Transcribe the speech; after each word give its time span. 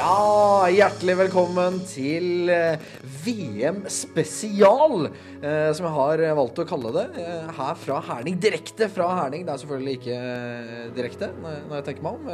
Ja, 0.00 0.64
hjertelig 0.72 1.14
velkommen 1.18 1.74
til 1.84 2.48
eh, 2.48 2.80
VM 3.20 3.82
spesial, 3.92 5.10
eh, 5.42 5.68
som 5.76 5.84
jeg 5.84 5.92
har 5.98 6.22
valgt 6.38 6.62
å 6.62 6.66
kalle 6.70 6.92
det. 6.94 7.02
eh, 7.20 7.50
Her 7.58 7.76
fra 7.82 7.98
Herning. 8.06 8.38
Direkte 8.40 8.88
fra 8.88 9.10
Herning. 9.18 9.44
Det 9.44 9.52
er 9.52 9.60
selvfølgelig 9.60 9.98
ikke 9.98 10.16
eh, 10.16 10.86
direkte, 10.96 11.28
når 11.44 11.74
jeg 11.82 11.86
tenker 11.90 12.06
meg 12.06 12.16
om. 12.16 12.32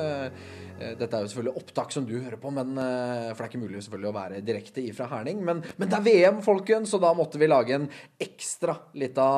Eh, 0.79 0.91
eh, 0.91 0.95
Dette 0.99 1.17
er 1.17 1.25
jo 1.25 1.31
selvfølgelig 1.33 1.61
opptak 1.61 1.93
som 1.95 2.07
du 2.07 2.15
hører 2.19 2.39
på, 2.41 2.51
men, 2.55 2.77
eh, 2.79 3.33
for 3.33 3.43
det 3.43 3.47
er 3.47 3.51
ikke 3.51 3.63
mulig 3.63 3.83
selvfølgelig 3.85 4.11
å 4.11 4.17
være 4.17 4.41
direkte 4.47 4.85
ifra 4.85 5.09
Herning. 5.11 5.43
Men, 5.45 5.63
men 5.77 5.91
det 5.91 5.99
er 5.99 6.07
VM, 6.07 6.43
folkens, 6.45 6.91
så 6.93 7.01
da 7.03 7.13
måtte 7.17 7.41
vi 7.41 7.51
lage 7.51 7.77
en 7.77 7.89
ekstra 8.23 8.77
lita 8.95 9.29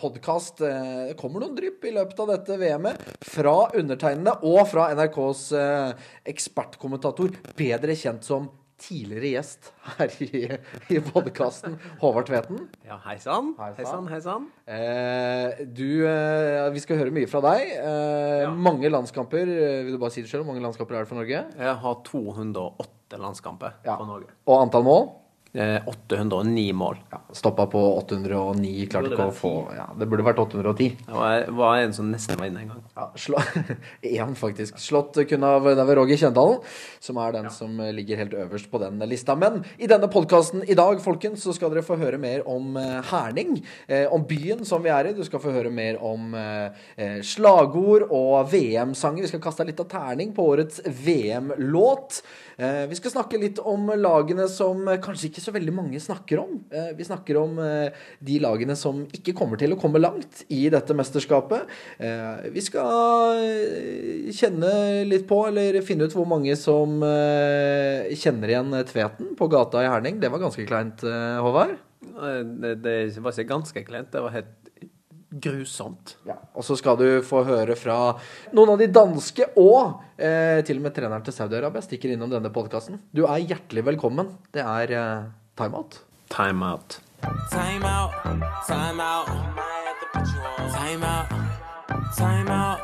podkast. 0.00 0.62
Det 0.62 1.18
kommer 1.20 1.42
noen 1.42 1.56
drypp 1.58 1.84
i 1.86 1.94
løpet 1.94 2.24
av 2.24 2.32
dette 2.34 2.58
VM-et 2.60 3.06
fra 3.32 3.56
undertegnede 3.78 4.38
og 4.48 4.64
fra 4.70 4.90
NRKs 4.94 5.44
eh, 5.58 6.08
ekspertkommentator, 6.32 7.34
bedre 7.58 7.96
kjent 7.98 8.26
som 8.26 8.50
tidligere 8.82 9.30
gjest 9.36 9.68
her 9.96 10.10
i, 10.26 10.40
i 10.90 10.98
podkasten, 11.06 11.76
Håvard 12.02 12.26
Tveten. 12.28 12.64
Ja, 12.86 12.96
hei 13.06 13.14
sann. 13.22 13.52
Hei 13.60 13.70
sann. 13.76 13.86
sann, 13.92 14.08
hei 14.10 14.20
sann. 14.24 14.48
Eh, 14.66 15.62
du, 15.70 15.86
eh, 16.08 16.66
vi 16.74 16.82
skal 16.82 16.98
høre 16.98 17.14
mye 17.14 17.30
fra 17.30 17.40
deg. 17.46 17.72
Eh, 17.78 18.42
Ja. 18.42 18.50
Mange 18.50 18.90
landskamper. 18.90 19.46
eh, 19.46 19.84
Vil 19.86 19.94
du 19.94 19.98
bare 20.02 20.10
si 20.10 20.22
det? 20.24 20.30
Hvor 20.34 20.46
mange 20.50 20.62
landskamper 20.64 20.96
er 20.98 21.04
det 21.06 21.08
for 21.12 21.20
Norge? 21.22 21.44
Jeg 21.58 21.74
har 21.84 22.00
208 22.08 23.18
landskamper 23.22 23.72
Ja. 23.86 23.96
for 23.96 24.06
Norge. 24.10 24.30
Og 24.46 24.62
antall 24.66 24.82
mål? 24.84 25.08
Eh, 25.54 25.88
809 25.88 26.72
mål. 26.72 26.96
Ja, 27.10 27.20
Stoppa 27.32 27.66
på 27.66 27.80
809. 27.98 28.86
Klarte 28.88 29.10
ikke 29.12 29.26
å 29.28 29.34
få 29.36 29.50
ja, 29.76 29.84
Det 30.00 30.06
burde 30.08 30.24
vært 30.24 30.38
810. 30.40 30.94
Det 31.04 31.12
var, 31.12 31.42
var 31.58 31.80
en 31.82 31.92
som 31.92 32.06
nesten 32.08 32.38
var 32.40 32.48
inne 32.48 32.62
en 32.62 32.70
gang. 32.70 32.78
Ja, 32.96 33.08
slå... 33.20 33.42
en 34.22 34.32
faktisk. 34.38 34.78
Slått 34.80 35.18
kun 35.28 35.44
av 35.44 35.68
er 35.68 35.92
Roger 35.98 36.16
Kjendalen, 36.22 36.62
som 37.04 37.20
er 37.20 37.34
den 37.36 37.50
som 37.52 37.76
ligger 37.92 38.22
helt 38.22 38.36
øverst 38.46 38.70
på 38.72 38.80
den 38.80 38.96
lista. 39.10 39.36
Men 39.36 39.60
i 39.76 39.90
denne 39.90 40.08
podkasten 40.12 40.64
i 40.64 40.76
dag, 40.78 41.02
folkens, 41.04 41.44
så 41.44 41.52
skal 41.52 41.74
dere 41.74 41.84
få 41.84 41.98
høre 42.00 42.20
mer 42.22 42.46
om 42.48 42.78
eh, 42.80 43.02
Herning. 43.10 43.58
Eh, 43.92 44.06
om 44.08 44.24
byen 44.24 44.64
som 44.64 44.80
vi 44.80 44.92
er 44.94 45.10
i. 45.10 45.14
Du 45.18 45.20
skal 45.28 45.42
få 45.42 45.52
høre 45.52 45.74
mer 45.74 46.00
om 46.00 46.32
eh, 46.38 46.86
eh, 46.96 47.20
slagord 47.20 48.06
og 48.08 48.48
VM-sanger. 48.54 49.26
Vi 49.26 49.34
skal 49.34 49.44
kaste 49.44 49.68
litt 49.68 49.84
av 49.84 49.90
terning 49.92 50.32
på 50.32 50.48
årets 50.54 50.80
VM-låt. 50.88 52.22
Eh, 52.56 52.86
vi 52.88 52.96
skal 52.96 53.14
snakke 53.14 53.40
litt 53.40 53.58
om 53.58 53.88
lagene 53.96 54.48
som 54.50 54.84
eh, 54.88 55.00
kanskje 55.02 55.28
ikke 55.30 55.41
så 55.42 55.54
veldig 55.54 55.74
mange 55.74 56.00
snakker 56.02 56.40
om. 56.42 56.56
Eh, 56.72 56.92
vi 56.98 57.06
snakker 57.06 57.38
om 57.40 57.58
eh, 57.62 58.04
de 58.24 58.38
lagene 58.42 58.76
som 58.78 59.02
ikke 59.14 59.34
kommer 59.38 59.60
til 59.60 59.74
å 59.74 59.78
komme 59.80 60.00
langt 60.02 60.44
i 60.52 60.64
dette 60.72 60.96
mesterskapet. 60.96 61.70
Eh, 61.98 62.48
vi 62.54 62.64
skal 62.64 64.32
kjenne 64.32 64.72
litt 65.08 65.26
på, 65.28 65.42
eller 65.50 65.80
finne 65.86 66.08
ut 66.08 66.16
hvor 66.16 66.28
mange 66.28 66.56
som 66.58 67.00
kjenner 67.02 68.50
igjen 68.50 68.74
Tveten 68.88 69.34
på 69.38 69.48
gata 69.52 69.82
i 69.82 69.90
Herning. 69.90 70.20
Det 70.22 70.30
var 70.32 70.42
ganske 70.42 70.64
kleint, 70.68 71.02
Håvard. 71.02 71.76
Det 72.02 73.22
var 73.22 73.34
ikke 73.34 73.50
ganske 73.50 73.84
kleint, 73.86 74.10
det 74.12 74.22
var 74.22 74.34
helt 74.34 74.61
grusomt. 75.32 76.16
Ja, 76.28 76.36
og 76.54 76.66
så 76.66 76.76
skal 76.78 76.98
du 77.00 77.06
få 77.26 77.42
høre 77.48 77.76
fra 77.78 77.98
noen 78.52 78.74
av 78.74 78.82
de 78.82 78.88
danske, 78.92 79.48
og 79.60 80.02
eh, 80.16 80.60
til 80.66 80.80
og 80.80 80.86
med 80.86 80.96
treneren 80.96 81.24
til 81.26 81.36
Saudi-Arabia 81.36 81.84
stikker 81.84 82.12
innom 82.12 82.32
denne 82.32 82.52
podkasten. 82.52 83.00
Du 83.14 83.24
er 83.26 83.44
hjertelig 83.44 83.86
velkommen. 83.92 84.34
Det 84.52 84.64
er 84.64 84.96
eh, 84.98 85.30
timeout. 85.58 86.02
Time 86.32 86.64
out. 86.64 87.00
Time 87.50 87.84
out, 87.86 88.12
time 88.66 89.00
out. 89.00 89.28
Time 90.72 91.04
out, 91.04 91.28
time 92.16 92.48
out, 92.50 92.80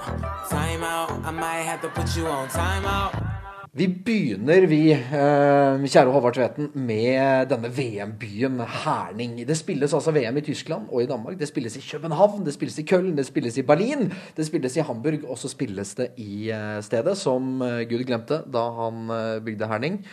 time 0.48 0.84
out. 0.84 1.10
I 1.24 1.30
might 1.30 1.64
have 1.66 1.80
to 1.82 1.88
put 1.88 2.16
you 2.16 2.26
on 2.26 2.48
time 2.48 2.86
out. 2.86 3.37
Vi 3.78 3.86
begynner, 3.86 4.64
vi, 4.66 4.90
eh, 4.90 5.84
kjære 5.86 6.10
Håvard 6.10 6.34
Tveten, 6.34 6.70
med 6.74 7.46
denne 7.46 7.68
VM-byen 7.70 8.58
Herning. 8.58 9.36
Det 9.46 9.56
spilles 9.56 9.94
altså 9.94 10.10
VM 10.10 10.36
i 10.36 10.40
Tyskland 10.40 10.88
og 10.90 11.02
i 11.02 11.06
Danmark. 11.06 11.38
Det 11.38 11.46
spilles 11.48 11.76
i 11.76 11.84
København, 11.90 12.44
det 12.44 12.54
spilles 12.54 12.78
i 12.78 12.82
Köln, 12.82 13.14
det 13.16 13.26
spilles 13.26 13.58
i 13.58 13.62
Berlin, 13.62 14.12
det 14.36 14.46
spilles 14.46 14.76
i 14.76 14.80
Hamburg, 14.80 15.30
og 15.30 15.38
så 15.38 15.48
spilles 15.48 15.94
det 15.94 16.08
i 16.16 16.50
eh, 16.50 16.82
stedet 16.82 17.16
som 17.16 17.62
eh, 17.62 17.86
Gud 17.86 18.02
glemte 18.02 18.42
da 18.50 18.64
han 18.80 19.06
bygde 19.44 19.68
Herning. 19.68 20.04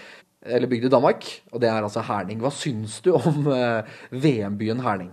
Eller 0.46 0.68
bygde 0.68 0.90
Danmark, 0.90 1.26
og 1.52 1.62
det 1.62 1.70
er 1.70 1.82
altså 1.82 2.02
Herning. 2.06 2.40
Hva 2.40 2.52
syns 2.54 3.02
du 3.02 3.16
om 3.16 3.50
VM-byen 4.12 4.80
Herning? 4.80 5.12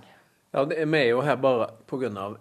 Ja, 0.53 0.65
vi 0.65 0.99
er 0.99 1.09
jo 1.09 1.23
her 1.25 1.37
bare 1.37 1.71
av 2.21 2.37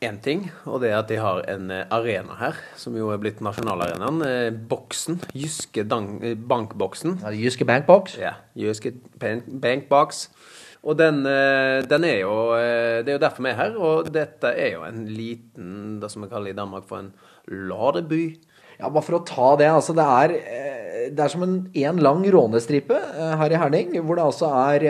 én 0.00 0.16
ting, 0.24 0.46
og 0.64 0.80
det 0.80 0.90
er 0.90 0.98
at 1.02 1.10
de 1.10 1.18
har 1.20 1.42
en 1.52 1.70
eh, 1.74 1.88
arena 1.92 2.36
her, 2.40 2.56
som 2.80 2.94
jo 2.96 3.10
er 3.12 3.20
blitt 3.20 3.42
nasjonalarenaen. 3.44 4.22
Eh, 4.24 4.48
boksen. 4.70 5.18
Jyske 5.36 5.84
eh, 5.84 6.36
bankboksen. 6.48 7.18
Ja, 7.20 7.32
Jyske 7.36 7.66
Bankbox? 7.68 8.16
Ja, 8.20 8.38
Jyske 8.56 8.94
Bankboks. 9.20 9.60
Bankbox. 9.60 10.22
Og 10.80 10.96
den, 10.96 11.26
den 11.84 12.04
er 12.08 12.22
jo 12.22 12.34
Det 12.56 13.10
er 13.10 13.18
jo 13.18 13.20
derfor 13.20 13.44
vi 13.44 13.50
er 13.50 13.58
her, 13.58 13.74
og 13.76 14.06
dette 14.14 14.48
er 14.48 14.70
jo 14.78 14.86
en 14.86 15.02
liten, 15.12 15.98
det 16.00 16.08
som 16.08 16.24
vi 16.24 16.30
kaller 16.30 16.54
i 16.54 16.56
Danmark 16.56 16.86
for 16.88 17.02
en 17.02 17.10
ladeby. 17.52 18.38
Ja, 18.78 18.88
bare 18.88 19.04
for 19.04 19.18
å 19.18 19.24
ta 19.28 19.50
det, 19.60 19.68
altså 19.68 19.92
det 19.92 20.06
er, 20.08 20.32
det 21.12 21.20
er 21.20 21.28
som 21.28 21.44
en, 21.44 21.58
én 21.76 22.00
lang 22.00 22.24
rånestripe 22.24 22.96
her 23.42 23.52
i 23.52 23.60
Herning, 23.60 23.92
hvor 24.00 24.16
det 24.16 24.24
altså 24.24 24.48
er 24.56 24.88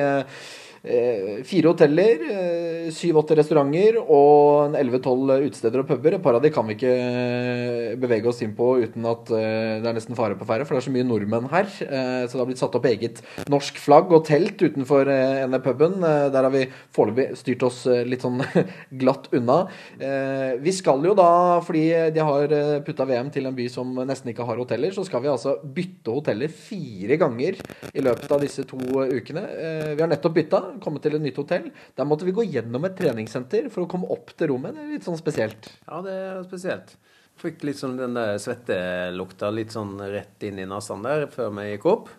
fire 0.83 1.69
hoteller, 1.69 2.23
eh, 2.33 2.87
syv-åtte 2.95 3.37
restauranter 3.37 3.99
og 4.01 4.73
11-12 4.79 5.45
utesteder 5.51 5.83
og 5.83 5.89
puber. 5.91 6.15
Et 6.17 6.23
par 6.25 6.39
av 6.39 6.43
de 6.43 6.51
kan 6.55 6.65
vi 6.65 6.77
ikke 6.79 6.93
eh, 6.95 7.97
bevege 8.01 8.31
oss 8.31 8.41
inn 8.45 8.55
på 8.57 8.71
uten 8.81 9.05
at 9.11 9.29
eh, 9.37 9.77
det 9.83 9.91
er 9.91 9.97
nesten 9.99 10.17
fare 10.17 10.39
på 10.41 10.47
ferde, 10.49 10.65
for 10.65 10.75
det 10.75 10.81
er 10.81 10.87
så 10.89 10.95
mye 10.95 11.07
nordmenn 11.09 11.51
her. 11.53 11.69
Eh, 11.69 12.25
så 12.25 12.33
det 12.33 12.41
har 12.41 12.49
blitt 12.49 12.63
satt 12.63 12.79
opp 12.79 12.89
eget 12.89 13.21
norsk 13.53 13.81
flagg 13.83 14.13
og 14.17 14.25
telt 14.29 14.57
utenfor 14.63 15.11
eh, 15.13 15.43
ene 15.45 15.61
puben. 15.65 15.99
Eh, 16.01 16.31
der 16.33 16.49
har 16.49 16.55
vi 16.55 16.65
foreløpig 16.97 17.37
styrt 17.41 17.67
oss 17.69 17.83
eh, 17.91 18.07
litt 18.09 18.25
sånn 18.25 18.41
glatt 19.03 19.29
unna. 19.37 19.61
Eh, 20.01 20.57
vi 20.65 20.75
skal 20.77 21.05
jo 21.05 21.13
da, 21.19 21.31
fordi 21.67 21.85
de 22.17 22.25
har 22.25 22.57
putta 22.87 23.05
VM 23.09 23.29
til 23.35 23.51
en 23.51 23.57
by 23.57 23.69
som 23.73 23.93
nesten 24.09 24.33
ikke 24.33 24.49
har 24.49 24.61
hoteller, 24.61 24.97
så 24.97 25.05
skal 25.07 25.23
vi 25.25 25.33
altså 25.33 25.59
bytte 25.61 26.17
hoteller 26.17 26.49
fire 26.49 27.21
ganger 27.21 27.61
i 27.93 28.05
løpet 28.05 28.33
av 28.33 28.41
disse 28.43 28.65
to 28.69 28.81
ukene. 28.81 29.45
Eh, 29.45 29.93
vi 29.95 30.01
har 30.03 30.11
nettopp 30.11 30.37
bytta, 30.41 30.61
kommet 30.83 31.05
til 31.05 31.19
et 31.19 31.25
nytt 31.25 31.39
hotell. 31.41 31.71
Der 31.99 32.09
måtte 32.09 32.29
vi 32.29 32.35
gå 32.37 32.47
gjennom 32.47 32.87
et 32.89 32.97
treningssenter 32.99 33.71
for 33.73 33.85
å 33.85 33.91
komme 33.91 34.11
opp 34.13 34.35
til 34.37 34.53
rommet. 34.53 34.77
Det 34.77 34.87
er 34.87 34.97
litt 34.97 35.09
sånn 35.09 35.21
spesielt. 35.21 35.73
Ja, 35.87 36.03
det 36.07 36.17
er 36.17 36.43
spesielt. 36.47 36.97
Fikk 37.41 37.63
litt 37.65 37.79
sånn 37.81 37.97
den 37.97 38.17
der 38.19 38.37
svettelukta 38.41 39.49
litt 39.55 39.73
sånn 39.73 39.95
rett 40.13 40.45
inn 40.45 40.59
i 40.61 40.67
nesen 40.69 41.05
der 41.07 41.25
før 41.33 41.55
vi 41.57 41.71
gikk 41.71 41.87
opp. 41.89 42.11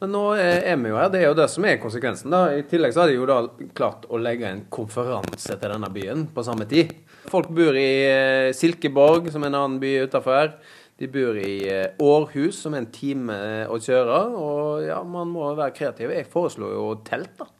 Men 0.00 0.12
nå 0.14 0.22
er 0.38 0.76
vi 0.78 0.92
jo 0.92 0.98
her. 0.98 1.10
Det 1.10 1.20
er 1.20 1.28
jo 1.28 1.38
det 1.38 1.48
som 1.50 1.66
er 1.66 1.80
konsekvensen. 1.82 2.30
da. 2.30 2.54
I 2.54 2.62
tillegg 2.70 2.94
så 2.94 3.02
har 3.02 3.10
de 3.10 3.18
jo 3.18 3.26
da 3.28 3.40
klart 3.76 4.06
å 4.10 4.18
legge 4.22 4.46
en 4.48 4.64
konferanse 4.70 5.56
til 5.56 5.74
denne 5.74 5.90
byen 5.94 6.26
på 6.34 6.44
samme 6.46 6.66
tid. 6.70 6.94
Folk 7.30 7.50
bor 7.54 7.76
i 7.76 7.90
eh, 8.06 8.52
Silkeborg, 8.56 9.28
som 9.30 9.44
er 9.44 9.52
en 9.52 9.58
annen 9.58 9.80
by 9.82 9.92
utafor 10.06 10.38
her. 10.38 10.52
De 11.00 11.08
bor 11.10 11.38
i 11.38 11.54
eh, 11.70 11.92
Århus, 12.02 12.62
som 12.62 12.74
er 12.74 12.84
en 12.84 12.92
time 12.94 13.36
å 13.70 13.78
kjøre. 13.82 14.20
Og 14.38 14.84
ja, 14.86 15.02
man 15.02 15.30
må 15.34 15.50
være 15.54 15.74
kreativ. 15.76 16.14
Jeg 16.14 16.30
foreslo 16.30 16.70
jo 16.74 16.90
telt, 17.06 17.34
da. 17.38 17.50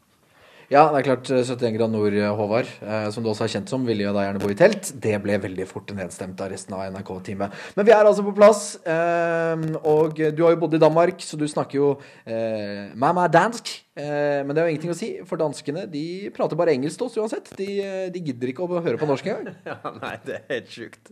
Ja, 0.71 0.85
det 0.93 1.01
er 1.01 1.07
klart 1.09 1.27
71 1.27 1.73
grad 1.75 1.91
nord, 1.91 2.15
Håvard, 2.39 2.69
eh, 2.79 3.09
som 3.11 3.25
du 3.25 3.33
også 3.33 3.43
er 3.49 3.51
kjent 3.57 3.73
som, 3.73 3.83
ville 3.83 4.05
jo 4.05 4.13
da 4.15 4.23
gjerne 4.23 4.39
bo 4.39 4.53
i 4.53 4.55
telt. 4.55 4.93
Det 5.03 5.17
ble 5.19 5.41
veldig 5.43 5.65
fort 5.67 5.91
nedstemt 5.99 6.39
av 6.39 6.53
resten 6.53 6.77
av 6.77 6.85
NRK-teamet. 6.95 7.57
Men 7.75 7.89
vi 7.89 7.95
er 7.97 8.07
altså 8.07 8.23
på 8.23 8.35
plass, 8.37 8.77
eh, 8.87 9.65
og 9.83 10.15
du 10.15 10.45
har 10.45 10.55
jo 10.55 10.61
bodd 10.63 10.79
i 10.79 10.83
Danmark, 10.85 11.27
så 11.27 11.35
du 11.41 11.43
snakker 11.51 11.81
jo 11.81 11.89
eh, 12.23 12.87
mamma 12.95 13.27
dansk. 13.27 13.73
Eh, 13.99 14.47
men 14.47 14.55
det 14.55 14.63
er 14.63 14.71
jo 14.71 14.77
ingenting 14.77 14.95
å 14.95 14.99
si, 15.01 15.11
for 15.27 15.43
danskene 15.43 15.89
de 15.91 16.31
prater 16.39 16.63
bare 16.63 16.79
engelsk 16.79 17.03
til 17.03 17.09
oss 17.09 17.19
uansett. 17.19 17.51
De, 17.59 17.71
eh, 17.83 18.07
de 18.15 18.23
gidder 18.31 18.55
ikke 18.55 18.63
å 18.63 18.79
høre 18.79 19.01
på 19.01 19.11
norsk 19.11 19.27
engang. 19.27 19.59
Ja, 19.73 19.81
nei, 19.99 20.15
det 20.23 20.39
er 20.39 20.49
helt 20.55 20.71
sjukt. 20.71 21.11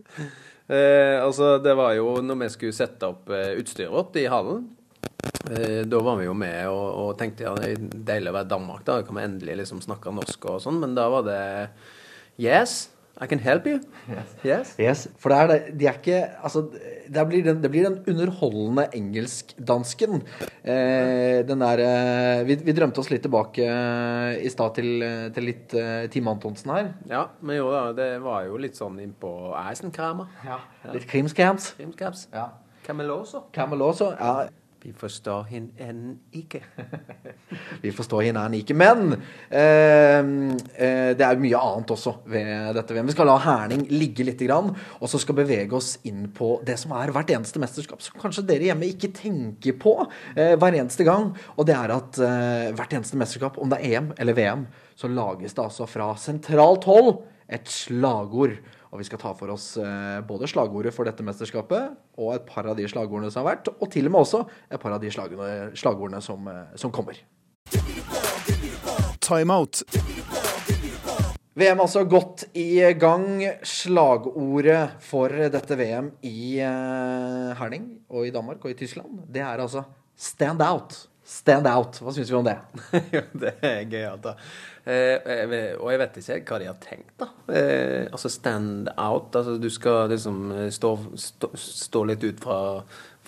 Eh, 0.71 1.19
altså, 1.19 1.57
det 1.59 1.75
var 1.75 1.99
jo 1.99 2.21
når 2.23 2.45
vi 2.45 2.53
skulle 2.55 2.79
sette 2.79 3.11
opp 3.11 3.27
eh, 3.27 3.57
utstyret 3.59 3.91
vårt 3.91 4.15
i 4.23 4.29
hallen. 4.31 4.69
Eh, 5.49 5.81
da 5.89 5.99
var 6.05 6.19
vi 6.19 6.27
jo 6.29 6.35
med 6.37 6.67
og, 6.69 6.85
og 7.05 7.17
tenkte 7.19 7.47
ja, 7.47 7.55
det 7.57 7.71
er 7.73 7.89
deilig 8.13 8.31
å 8.33 8.37
være 8.39 8.51
Danmark. 8.53 8.85
Da 8.87 9.01
kan 9.07 9.17
vi 9.19 9.25
endelig 9.25 9.57
liksom 9.63 9.81
snakke 9.85 10.13
norsk 10.13 10.45
og 10.51 10.61
sånn. 10.63 10.79
Men 10.83 10.95
da 10.97 11.09
var 11.09 11.25
det 11.27 11.41
Yes, 12.39 12.89
I 13.19 13.27
can 13.27 13.41
help 13.43 13.65
you. 13.67 13.81
Yes. 14.47 14.69
Yes, 14.79 15.01
for 15.19 15.33
det 15.33 15.37
er, 15.41 15.47
det- 15.51 15.73
de 15.81 15.87
er 15.89 15.97
ikke 15.97 16.19
Altså, 16.39 16.61
det 17.11 17.23
blir 17.27 17.43
den, 17.43 17.57
det 17.61 17.71
blir 17.73 17.83
den 17.89 17.97
underholdende 18.07 18.85
engelskdansken. 18.95 20.21
Eh, 20.63 21.41
den 21.49 21.59
der 21.65 21.81
eh, 21.83 22.43
vi, 22.47 22.55
vi 22.63 22.75
drømte 22.77 23.01
oss 23.03 23.09
litt 23.11 23.25
tilbake 23.25 23.65
eh, 23.65 24.37
i 24.45 24.49
stad 24.53 24.75
til, 24.77 25.03
til 25.35 25.47
litt 25.49 25.73
eh, 25.75 26.05
Team 26.13 26.29
Antonsen 26.31 26.71
her. 26.71 26.93
Ja, 27.11 27.25
men 27.41 27.59
jo 27.59 27.67
da, 27.73 27.83
det 27.97 28.07
var 28.23 28.45
jo 28.47 28.55
litt 28.61 28.79
sånn 28.79 29.01
innpå 29.03 29.33
Eisenkramer. 29.65 30.31
Litt 30.93 31.09
krimscams. 31.11 31.73
Krimscams. 31.79 32.27
Ja. 32.31 32.47
Cameloso. 32.87 33.43
Camel 33.53 33.83
også. 33.85 34.13
Ja, 34.15 34.47
Vi 34.79 34.93
forstår 34.95 35.47
henne 35.49 35.83
enn 35.83 36.03
ikke. 36.39 36.61
vi 37.83 37.91
forstår 37.91 38.29
hinanden 38.29 38.61
ikke. 38.61 38.75
Men 38.79 39.11
eh, 39.51 40.19
eh, 40.79 41.09
det 41.19 41.25
er 41.25 41.41
mye 41.41 41.59
annet 41.59 41.91
også 41.95 42.13
ved 42.31 42.77
dette 42.77 42.95
VM. 42.95 43.09
Vi 43.09 43.15
skal 43.17 43.27
la 43.27 43.35
Herning 43.43 43.83
ligge 43.91 44.23
litt, 44.23 44.43
og 44.49 45.05
så 45.11 45.19
skal 45.19 45.35
bevege 45.41 45.75
oss 45.75 45.97
inn 46.07 46.29
på 46.35 46.53
det 46.65 46.77
som 46.79 46.93
er 46.95 47.11
hvert 47.15 47.33
eneste 47.35 47.59
mesterskap, 47.59 47.99
som 48.03 48.15
kanskje 48.21 48.45
dere 48.47 48.69
hjemme 48.69 48.87
ikke 48.87 49.11
tenker 49.17 49.75
på 49.81 49.97
eh, 50.35 50.55
hver 50.55 50.79
eneste 50.79 51.07
gang. 51.07 51.33
Og 51.57 51.67
det 51.67 51.75
er 51.75 51.95
at 51.97 52.21
eh, 52.23 52.71
hvert 52.77 52.95
eneste 52.95 53.19
mesterskap, 53.19 53.59
om 53.59 53.71
det 53.71 53.81
er 53.81 53.99
EM 53.99 54.13
eller 54.15 54.37
VM, 54.37 54.65
så 54.99 55.11
lages 55.11 55.57
det 55.57 55.65
altså 55.65 55.89
fra 55.89 56.13
sentralt 56.19 56.87
hold 56.87 57.17
et 57.51 57.67
slagord. 57.71 58.55
Og 58.89 59.01
vi 59.01 59.05
skal 59.05 59.21
ta 59.21 59.33
for 59.37 59.53
oss 59.53 59.75
eh, 59.77 60.19
både 60.25 60.49
slagordet 60.49 60.93
for 60.95 61.05
dette 61.05 61.25
mesterskapet 61.25 61.93
og 62.17 62.33
et 62.33 62.47
par 62.47 62.65
av 62.71 62.77
de 62.77 62.87
slagordene 62.89 63.29
som 63.29 63.43
har 63.43 63.55
vært, 63.55 63.69
og 63.69 63.91
til 63.93 64.09
og 64.09 64.15
med 64.15 64.23
også 64.23 64.45
et 64.65 64.81
par 64.81 64.95
av 64.95 65.03
de 65.03 65.11
slagordene, 65.13 65.69
slagordene 65.77 66.21
som, 66.25 66.49
eh, 66.49 66.73
som 66.79 66.93
kommer. 66.93 67.19
Timeout. 69.21 69.83
VM 71.59 71.81
altså 71.83 72.05
godt 72.07 72.47
i 72.57 72.79
gang. 72.97 73.43
Slagordet 73.67 74.95
for 75.05 75.33
dette 75.53 75.77
VM 75.77 76.09
i 76.25 76.57
eh, 76.63 77.53
Herning 77.59 77.91
og 78.09 78.25
i 78.25 78.33
Danmark 78.33 78.63
og 78.63 78.73
i 78.73 78.79
Tyskland, 78.79 79.25
det 79.29 79.43
er 79.45 79.61
altså 79.61 79.85
'stand 80.15 80.61
out'. 80.61 81.07
Stand 81.29 81.67
out. 81.69 81.99
Hva 82.01 82.13
syns 82.15 82.31
vi 82.31 82.37
om 82.39 82.47
det? 82.47 82.57
Det 83.43 83.51
er 83.61 83.83
gøyalt, 83.85 84.23
da. 84.23 84.31
Eh, 84.89 85.75
og 85.77 85.91
jeg 85.91 86.01
vet 86.01 86.17
ikke 86.23 86.39
hva 86.55 86.57
de 86.63 86.69
har 86.71 86.79
tenkt, 86.81 87.13
da. 87.21 87.27
Eh, 87.53 88.07
altså 88.09 88.31
stand 88.33 88.89
out. 88.95 89.35
Altså 89.37 89.59
du 89.61 89.69
skal 89.69 90.09
liksom 90.09 90.41
eh, 90.55 90.67
stå, 90.73 90.95
stå, 91.21 91.51
stå 91.53 92.03
litt 92.09 92.25
ut 92.25 92.41
fra 92.41 92.57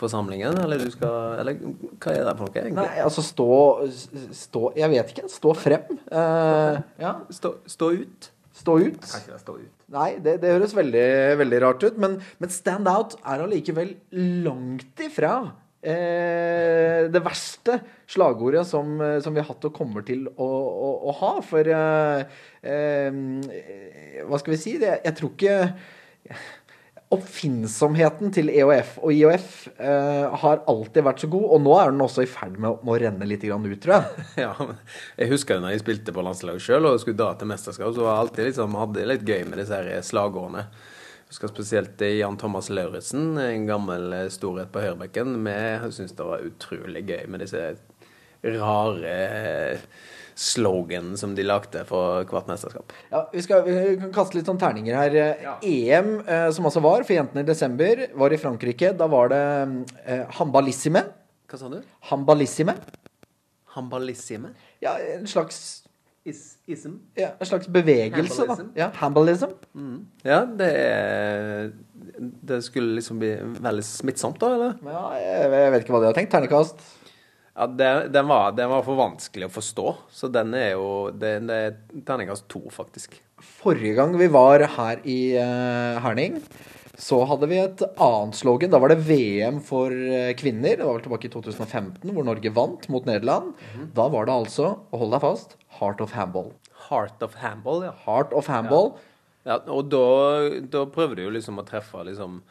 forsamlingen, 0.01 0.57
eller 0.63 0.81
du 0.81 0.89
skal 0.89 1.37
Eller 1.43 1.61
hva 1.61 2.15
er 2.15 2.25
det 2.25 2.35
for 2.39 2.47
noe, 2.47 2.55
egentlig? 2.55 2.73
Nei, 2.79 3.03
altså 3.05 3.21
stå, 3.21 3.49
stå 4.33 4.65
Jeg 4.81 4.93
vet 4.95 5.13
ikke. 5.13 5.29
Stå 5.29 5.55
frem. 5.61 5.97
Eh, 6.09 6.81
ja. 7.05 7.15
Stå, 7.29 7.55
stå 7.69 7.93
ut. 8.01 8.31
Stå 8.61 8.79
ut. 8.81 9.01
Det 9.01 9.41
stå 9.45 9.59
ut. 9.61 9.73
Nei, 9.93 10.11
det, 10.23 10.39
det 10.41 10.55
høres 10.55 10.73
veldig, 10.73 11.07
veldig 11.37 11.61
rart 11.67 11.85
ut. 11.85 12.01
Men, 12.01 12.17
men 12.41 12.53
stand 12.53 12.89
out 12.89 13.19
er 13.21 13.45
allikevel 13.45 13.93
langt 14.47 15.05
ifra 15.05 15.35
eh, 15.83 17.09
det 17.11 17.21
verste 17.25 17.79
slagordet 18.11 18.65
som, 18.69 18.93
eh, 19.01 19.19
som 19.23 19.33
vi 19.35 19.41
har 19.43 19.49
hatt 19.51 19.65
og 19.69 19.75
kommer 19.77 20.05
til 20.07 20.27
å, 20.31 20.47
å, 20.47 20.89
å 21.09 21.15
ha. 21.21 21.33
For 21.45 21.67
eh, 21.67 22.25
eh, 22.63 24.25
Hva 24.27 24.39
skal 24.41 24.55
vi 24.57 24.61
si? 24.61 24.77
Det, 24.81 24.97
jeg 25.05 25.17
tror 25.19 25.33
ikke 25.35 26.35
Oppfinnsomheten 27.11 28.29
til 28.31 28.47
EOF 28.53 28.93
og 29.03 29.11
IOF 29.11 29.47
eh, 29.83 30.29
har 30.43 30.61
alltid 30.71 31.03
vært 31.03 31.19
så 31.25 31.27
god, 31.33 31.43
og 31.57 31.59
nå 31.65 31.73
er 31.75 31.89
den 31.91 32.03
også 32.05 32.23
i 32.23 32.29
ferd 32.31 32.55
med, 32.55 32.69
å- 32.69 32.77
med 32.87 32.93
å 32.93 32.99
renne 33.03 33.27
litt 33.27 33.43
ut, 33.43 33.81
tror 33.83 33.97
jeg. 33.97 34.23
Ja, 34.45 34.53
jeg 35.19 35.27
husker 35.33 35.57
jo 35.57 35.65
når 35.65 35.73
jeg 35.75 35.83
spilte 35.83 36.13
på 36.15 36.23
landslaget 36.23 36.63
sjøl 36.63 36.87
og 36.87 37.01
skulle 37.03 37.19
da 37.19 37.33
til 37.35 37.51
mesterskap, 37.51 37.91
så 37.97 38.05
var 38.05 38.13
jeg 38.13 38.23
alltid 38.23 38.47
liksom, 38.47 38.77
hadde 38.79 39.09
litt 39.11 39.27
gøy 39.27 39.43
med 39.49 39.59
disse 39.59 39.81
slagordene. 40.07 40.63
Husker 41.31 41.47
spesielt 41.47 42.01
Jan 42.03 42.35
Thomas 42.37 42.67
Lauritzen, 42.69 43.37
en 43.39 43.67
gammel 43.69 44.11
eh, 44.13 44.25
storhet 44.33 44.67
på 44.73 44.81
høyrebekken. 44.83 45.37
Vi 45.45 45.93
syntes 45.95 46.17
det 46.17 46.25
var 46.27 46.43
utrolig 46.43 47.05
gøy 47.07 47.21
med 47.31 47.45
disse 47.45 47.61
rare 48.43 49.13
eh, 49.13 49.85
slogan 50.35 51.13
som 51.17 51.31
de 51.37 51.45
lagde 51.45 51.85
for 51.87 52.25
hvert 52.27 52.49
mesterskap. 52.49 52.91
Ja, 53.13 53.23
vi, 53.31 53.43
skal, 53.45 53.63
vi 53.63 53.95
kan 54.01 54.11
kaste 54.15 54.35
litt 54.37 54.49
sånn 54.49 54.59
terninger 54.59 54.97
her. 54.97 55.17
EM, 55.63 56.11
eh, 56.25 56.49
som 56.51 56.67
altså 56.67 56.83
var 56.83 57.05
for 57.05 57.15
jentene 57.15 57.45
i 57.45 57.47
desember, 57.47 58.07
var 58.17 58.35
i 58.35 58.39
Frankrike. 58.41 58.91
Da 58.99 59.07
var 59.11 59.31
det 59.31 59.43
eh, 60.03 60.25
hambalissime. 60.39 61.05
Hva 61.47 61.61
sa 61.63 61.71
du? 61.71 61.79
Hambalissime. 62.11 62.75
Hambalissime? 63.77 64.51
Ja, 64.83 64.97
en 65.15 65.27
slags, 65.31 65.85
Is 66.25 66.57
ism? 66.69 66.99
ja, 67.17 67.31
en 67.41 67.47
slags 67.49 67.65
bevegelse, 67.73 68.45
da. 68.45 68.55
Ja, 68.77 68.89
hambalism. 69.01 69.55
Ja, 70.23 70.43
det 70.45 70.67
er 70.77 71.71
Det 72.21 72.59
skulle 72.63 72.93
liksom 72.99 73.17
bli 73.21 73.31
veldig 73.41 73.83
smittsomt, 73.87 74.37
da, 74.41 74.51
eller? 74.53 74.75
Ja, 74.85 75.01
jeg, 75.17 75.47
jeg 75.55 75.71
vet 75.73 75.85
ikke 75.85 75.95
hva 75.95 76.01
de 76.03 76.09
har 76.11 76.17
tenkt. 76.19 76.31
Ternekast. 76.35 76.83
Ja, 77.55 77.65
det- 77.67 78.11
den, 78.13 78.27
var, 78.29 78.51
den 78.55 78.69
var 78.69 78.83
for 78.85 78.95
vanskelig 78.99 79.49
å 79.49 79.53
forstå, 79.57 79.87
så 80.13 80.29
den 80.31 80.53
er 80.53 80.71
jo 80.75 81.09
Det, 81.11 81.33
det 81.49 81.57
er 81.65 81.75
terningkast 82.07 82.45
to, 82.53 82.61
faktisk. 82.71 83.17
Forrige 83.41 83.95
gang 83.97 84.13
vi 84.17 84.27
var 84.31 84.61
her 84.77 85.01
i 85.03 85.17
uh, 85.41 85.97
Herning, 86.05 86.37
så 87.01 87.17
hadde 87.25 87.47
vi 87.49 87.57
et 87.57 87.81
annet 88.03 88.37
slogan. 88.37 88.71
Da 88.73 88.79
var 88.81 88.91
det 88.93 89.01
VM 89.07 89.57
for 89.65 89.89
eh, 89.89 90.33
kvinner. 90.37 90.77
Det 90.77 90.85
var 90.85 90.99
vel 90.99 91.05
tilbake 91.07 91.29
i 91.29 91.33
2015, 91.33 92.11
hvor 92.13 92.27
Norge 92.27 92.51
vant 92.53 92.85
mot 92.93 93.07
Nederland. 93.09 93.55
Da 93.97 94.05
var 94.13 94.29
det 94.29 94.35
altså, 94.35 94.75
og 94.91 95.03
hold 95.03 95.15
deg 95.15 95.23
fast, 95.23 95.55
Heart 95.79 96.03
of 96.05 96.13
Handball. 96.17 96.51
Heart 96.89 97.23
of 97.25 97.39
Handball, 97.41 97.85
ja. 97.87 97.95
Heart 98.05 98.35
of 98.37 98.51
Handball. 98.51 98.93
ja 99.47 99.57
og 99.73 99.89
da, 99.89 100.03
da 100.69 100.85
prøver 100.85 101.17
du 101.17 101.23
jo 101.23 101.33
liksom 101.33 101.57
å 101.57 101.65
treffe 101.65 102.03
liksom 102.05 102.41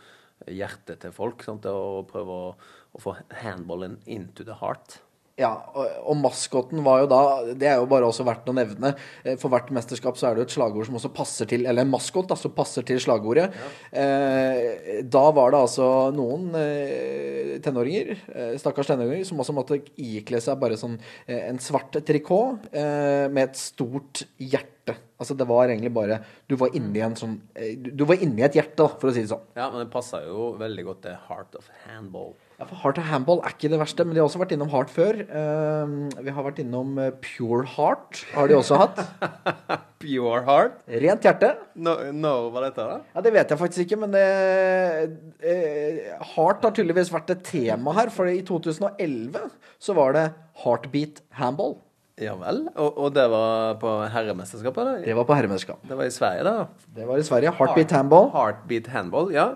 hjertet 0.51 1.05
til 1.05 1.15
folk, 1.15 1.45
sant? 1.47 1.69
og 1.71 2.09
prøve 2.11 2.41
å, 2.49 2.51
å 2.97 3.03
få 3.03 3.15
handballen 3.45 3.99
into 4.07 4.47
the 4.47 4.57
heart. 4.59 4.99
Ja, 5.41 5.51
og, 5.73 6.13
maskoten 6.21 6.83
var 6.85 7.03
jo 7.03 7.07
da 7.11 7.21
Det 7.57 7.69
er 7.71 7.79
jo 7.81 7.87
bare 7.89 8.09
også 8.09 8.27
verdt 8.29 8.49
å 8.51 8.55
nevne. 8.57 8.93
Eh, 9.25 9.39
For 9.41 9.53
hvert 9.53 9.71
mesterskap 9.75 10.19
så 10.21 10.29
er 10.29 10.37
det 10.37 10.43
jo 10.45 10.49
et 10.49 10.57
slagord 10.57 10.89
som 10.89 10.99
også 11.01 11.13
passer 11.17 11.49
til 11.51 11.65
Eller 11.65 11.87
en 11.87 11.93
maskot 11.93 12.29
da, 12.29 12.37
som 12.37 12.53
passer 12.57 12.85
til 12.87 13.01
slagordet. 13.03 13.49
Eh, 13.93 15.01
da 15.09 15.25
var 15.37 15.55
det 15.55 15.63
altså 15.65 15.87
noen 16.15 16.51
eh, 16.59 17.57
tenåringer, 17.65 18.13
eh, 18.35 18.53
stakkars 18.61 18.91
tenåringer, 18.93 19.25
som 19.29 19.41
også 19.43 19.55
måtte 19.57 19.81
ikle 20.01 20.41
seg 20.45 20.61
bare 20.61 20.79
sånn 20.81 20.99
eh, 21.27 21.47
en 21.49 21.61
svart 21.63 21.97
trikot 22.07 22.69
eh, 22.73 23.27
med 23.33 23.49
et 23.49 23.61
stort 23.61 24.25
hjerte. 24.37 24.97
Altså 25.21 25.37
det 25.37 25.47
var 25.47 25.69
egentlig 25.69 25.93
bare 25.95 26.21
Du 26.49 26.57
var 26.59 26.73
inni 26.75 27.03
en 27.05 27.15
sånn 27.19 27.35
Du 27.79 27.91
du 28.01 28.07
var 28.09 28.23
inni 28.25 28.43
et 28.43 28.57
hjerte, 28.57 28.79
da, 28.81 28.89
for 28.89 29.11
å 29.11 29.15
si 29.15 29.25
det 29.25 29.33
sånn. 29.33 29.45
Ja, 29.57 29.69
men 29.71 29.85
det 29.85 29.91
passa 29.93 30.23
jo 30.25 30.53
veldig 30.61 30.87
godt 30.89 31.05
til 31.07 31.19
Heart 31.29 31.59
of 31.61 31.69
Handball. 31.85 32.33
Ja, 32.61 32.67
for 32.69 32.77
Heart 32.83 32.99
of 33.01 33.07
Handball 33.09 33.39
er 33.41 33.55
ikke 33.55 33.71
det 33.73 33.79
verste, 33.81 34.05
men 34.05 34.13
de 34.13 34.21
har 34.21 34.27
også 34.29 34.43
vært 34.43 34.51
innom 34.53 34.69
Heart 34.69 34.91
før. 34.93 35.17
Eh, 35.25 35.93
vi 36.27 36.33
har 36.37 36.45
vært 36.45 36.59
innom 36.61 36.99
eh, 37.01 37.15
Pure 37.25 37.65
Heart, 37.65 38.19
har 38.35 38.51
de 38.51 38.59
også 38.59 38.77
hatt. 38.83 39.01
Pure 40.03 40.43
Heart? 40.45 40.77
Rent 41.07 41.25
hjerte. 41.25 41.55
Når, 41.81 42.13
var 42.53 42.67
dette, 42.67 42.85
da? 42.91 42.99
Ja, 43.17 43.25
Det 43.25 43.33
vet 43.33 43.55
jeg 43.55 43.63
faktisk 43.63 43.87
ikke, 43.87 44.01
men 44.05 44.13
det, 44.13 44.27
eh, 45.41 46.13
Heart 46.35 46.69
har 46.69 46.77
tydeligvis 46.77 47.15
vært 47.17 47.33
et 47.33 47.47
tema 47.49 47.97
her. 47.97 48.13
For 48.13 48.29
i 48.29 48.43
2011 48.45 49.49
så 49.81 49.97
var 49.97 50.19
det 50.19 50.29
Heartbeat 50.61 51.25
Handball. 51.41 51.79
Ja 52.21 52.35
vel? 52.37 52.67
Og, 52.77 53.07
og 53.07 53.15
det 53.17 53.25
var 53.33 53.79
på 53.81 53.99
herremesterskapet? 54.13 54.85
Da? 54.85 54.99
Det 55.07 55.17
var 55.17 55.25
på 55.25 55.39
herremesterskap. 55.39 55.81
Det 55.89 55.97
var 55.97 56.05
i 56.05 56.13
Sverige, 56.13 56.45
da? 56.45 56.91
Det 56.93 57.09
var 57.09 57.17
i 57.17 57.25
Sverige. 57.25 57.57
Heartbeat 57.57 57.97
Handball. 57.97 58.29
Heartbeat 58.37 58.93
handball, 58.93 59.33
ja. 59.33 59.55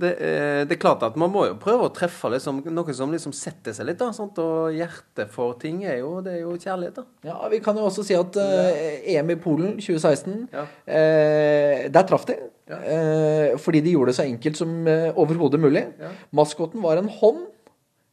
Det, 0.00 0.10
eh, 0.22 0.60
det 0.64 0.76
er 0.76 0.80
klart 0.80 1.02
at 1.02 1.16
man 1.18 1.30
må 1.32 1.42
jo 1.48 1.56
prøve 1.60 1.88
å 1.88 1.92
treffe 1.92 2.30
liksom, 2.32 2.62
noe 2.72 2.94
som 2.96 3.10
liksom 3.12 3.32
setter 3.36 3.74
seg 3.76 3.88
litt. 3.90 3.98
da, 3.98 4.12
sant? 4.16 4.38
Og 4.38 4.70
hjertet 4.72 5.28
for 5.32 5.58
ting 5.60 5.82
er 5.84 5.98
jo, 5.98 6.20
det 6.24 6.38
er 6.38 6.40
jo 6.44 6.54
kjærlighet. 6.56 6.94
da. 6.94 7.04
Ja, 7.28 7.48
Vi 7.52 7.58
kan 7.60 7.76
jo 7.76 7.84
også 7.88 8.04
si 8.06 8.14
at 8.16 8.36
uh, 8.36 8.70
EM 9.04 9.30
i 9.34 9.36
Polen 9.36 9.76
2016, 9.82 10.48
Ja. 10.54 10.62
uh, 10.64 11.88
der 11.90 12.06
traff 12.08 12.24
de. 12.26 12.38
Eh, 12.70 13.56
fordi 13.58 13.80
de 13.82 13.92
gjorde 13.96 14.12
det 14.12 14.16
så 14.20 14.22
enkelt 14.30 14.56
som 14.56 14.70
overhodet 15.18 15.58
mulig. 15.60 15.84
Maskoten 16.32 16.80
var 16.82 17.00
en 17.00 17.08
hånd. 17.08 17.48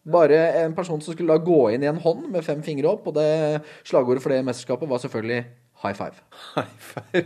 Bare 0.07 0.63
en 0.63 0.73
person 0.73 1.01
som 1.01 1.13
skulle 1.13 1.35
da 1.35 1.43
gå 1.43 1.73
inn 1.75 1.83
i 1.83 1.89
en 1.91 1.99
hånd 2.01 2.29
med 2.31 2.43
fem 2.43 2.63
fingre 2.63 2.89
opp. 2.89 3.05
Og 3.07 3.13
det 3.19 3.61
slagordet 3.85 4.23
for 4.23 4.33
det 4.33 4.41
mesterskapet 4.47 4.89
var 4.89 4.97
selvfølgelig 5.03 5.43
high 5.83 5.93
five. 5.93 6.17
High 6.55 6.73
five. 6.79 7.25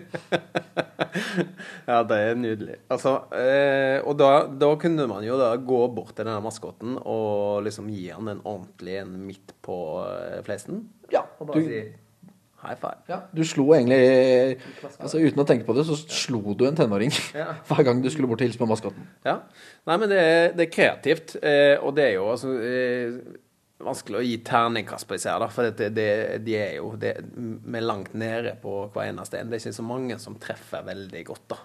ja, 1.88 2.01
det 2.08 2.17
er 2.20 2.36
nydelig. 2.39 2.75
Altså, 2.91 3.13
eh, 3.38 3.98
og 4.08 4.17
da, 4.20 4.29
da 4.62 4.70
kunne 4.81 5.08
man 5.10 5.24
jo 5.25 5.38
da 5.39 5.53
gå 5.58 5.81
bort 5.96 6.13
til 6.17 6.25
denne 6.27 6.41
maskotten 6.43 6.98
og 7.01 7.63
liksom 7.65 7.89
gi 7.93 8.10
han 8.12 8.27
en 8.34 8.43
ordentlig 8.43 9.00
en 9.01 9.13
midt 9.27 9.55
på 9.65 9.77
eh, 10.05 10.39
fleisen. 10.48 10.84
Ja, 11.12 11.25
Og 11.39 11.48
bare 11.51 11.60
du, 11.62 11.67
si 11.67 11.81
high 12.62 12.77
five. 12.77 13.00
ja, 13.10 13.17
du 13.34 13.41
slo 13.48 13.63
egentlig 13.74 14.60
altså 15.01 15.17
Uten 15.17 15.41
å 15.41 15.46
tenke 15.50 15.65
på 15.65 15.74
det, 15.74 15.81
så 15.88 15.96
slo 15.98 16.53
du 16.53 16.67
en 16.67 16.75
tenåring 16.77 17.10
Ja. 17.41 17.55
hver 17.67 17.88
gang 17.88 18.03
du 18.03 18.10
skulle 18.13 18.29
bort 18.29 18.43
og 18.43 18.46
hilse 18.48 18.62
på 18.62 18.67
maskotten. 18.70 19.08
Ja. 19.25 19.39
Nei, 19.89 19.98
men 19.98 20.12
det 20.12 20.20
er, 20.22 20.43
det 20.60 20.67
er 20.67 20.75
kreativt. 20.75 21.34
Eh, 21.41 21.77
og 21.81 21.96
det 21.98 22.05
er 22.12 22.13
jo 22.20 22.27
altså 22.36 22.53
eh, 22.62 23.15
vanskelig 23.85 24.19
å 24.19 24.23
gi 24.25 24.38
terningkast 24.47 25.07
på 25.09 25.17
disse 25.17 25.31
her, 25.31 25.41
da. 25.43 25.50
For 25.51 25.71
det, 25.71 25.91
det, 25.97 26.07
de 26.45 26.55
er 26.59 26.77
jo 26.79 26.93
det, 27.00 27.15
Vi 27.33 27.77
er 27.77 27.85
langt 27.85 28.15
nede 28.17 28.55
på 28.61 28.85
hver 28.93 29.09
eneste 29.09 29.39
en. 29.39 29.51
Det 29.51 29.59
er 29.59 29.65
ikke 29.65 29.79
så 29.81 29.85
mange 29.85 30.17
som 30.21 30.39
treffer 30.41 30.85
veldig 30.88 31.23
godt, 31.31 31.45
da. 31.55 31.61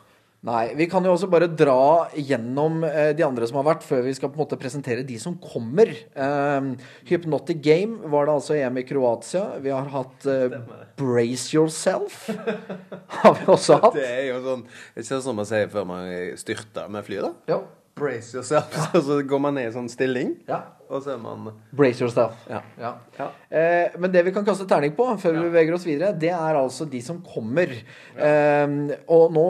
Nei, 0.47 0.77
vi 0.79 0.87
kan 0.87 1.03
jo 1.03 1.11
også 1.11 1.27
bare 1.31 1.49
dra 1.51 2.07
gjennom 2.15 2.85
eh, 2.87 3.11
de 3.17 3.25
andre 3.27 3.49
som 3.49 3.57
har 3.59 3.67
vært, 3.67 3.87
før 3.87 4.05
vi 4.05 4.13
skal 4.15 4.31
på 4.31 4.39
en 4.39 4.45
måte 4.45 4.59
presentere 4.61 5.03
de 5.07 5.17
som 5.19 5.35
kommer. 5.43 5.91
Eh, 5.91 6.69
Hypnotic 7.09 7.59
Game 7.65 8.13
var 8.13 8.29
det 8.29 8.37
altså 8.37 8.55
EM 8.55 8.79
i 8.79 8.85
Kroatia. 8.87 9.47
Vi 9.65 9.73
har 9.75 9.89
hatt 9.91 10.29
eh, 10.31 10.55
Brace 11.01 11.57
Yourself. 11.57 12.29
har 13.25 13.41
vi 13.41 13.49
også 13.57 13.81
hatt. 13.83 13.99
Det 13.99 14.07
er 14.07 14.29
jo 14.29 14.39
sånn 14.45 14.63
Det 14.69 15.01
er 15.01 15.09
ikke 15.09 15.23
sånn 15.25 15.41
man 15.41 15.51
sier 15.51 15.73
før 15.73 15.91
man 15.91 16.15
styrter 16.39 16.95
med 16.95 17.09
fly, 17.09 17.21
da. 17.27 17.33
Ja. 17.51 17.61
Brace 17.97 18.35
yourself. 18.37 18.75
Og 18.93 19.03
så 19.07 19.15
går 19.25 19.41
man 19.41 19.55
ned 19.57 19.71
i 19.71 19.73
sånn 19.73 19.87
stilling, 19.89 20.35
ja. 20.45 20.59
og 20.93 21.01
så 21.01 21.15
er 21.15 21.21
man 21.23 21.47
Brace 21.77 22.03
Yourself. 22.05 22.35
Ja. 22.51 22.59
Ja. 22.77 22.91
Ja. 23.17 23.29
Eh, 23.49 23.97
men 23.97 24.13
det 24.13 24.21
vi 24.27 24.35
kan 24.37 24.45
kaste 24.45 24.67
terning 24.69 24.93
på 24.99 25.07
før 25.23 25.39
vi 25.39 25.45
beveger 25.47 25.73
oss 25.79 25.87
videre, 25.89 26.13
det 26.13 26.29
er 26.37 26.59
altså 26.61 26.85
de 26.93 27.01
som 27.05 27.23
kommer. 27.25 27.73
Eh, 27.73 28.77
og 29.17 29.33
nå 29.33 29.47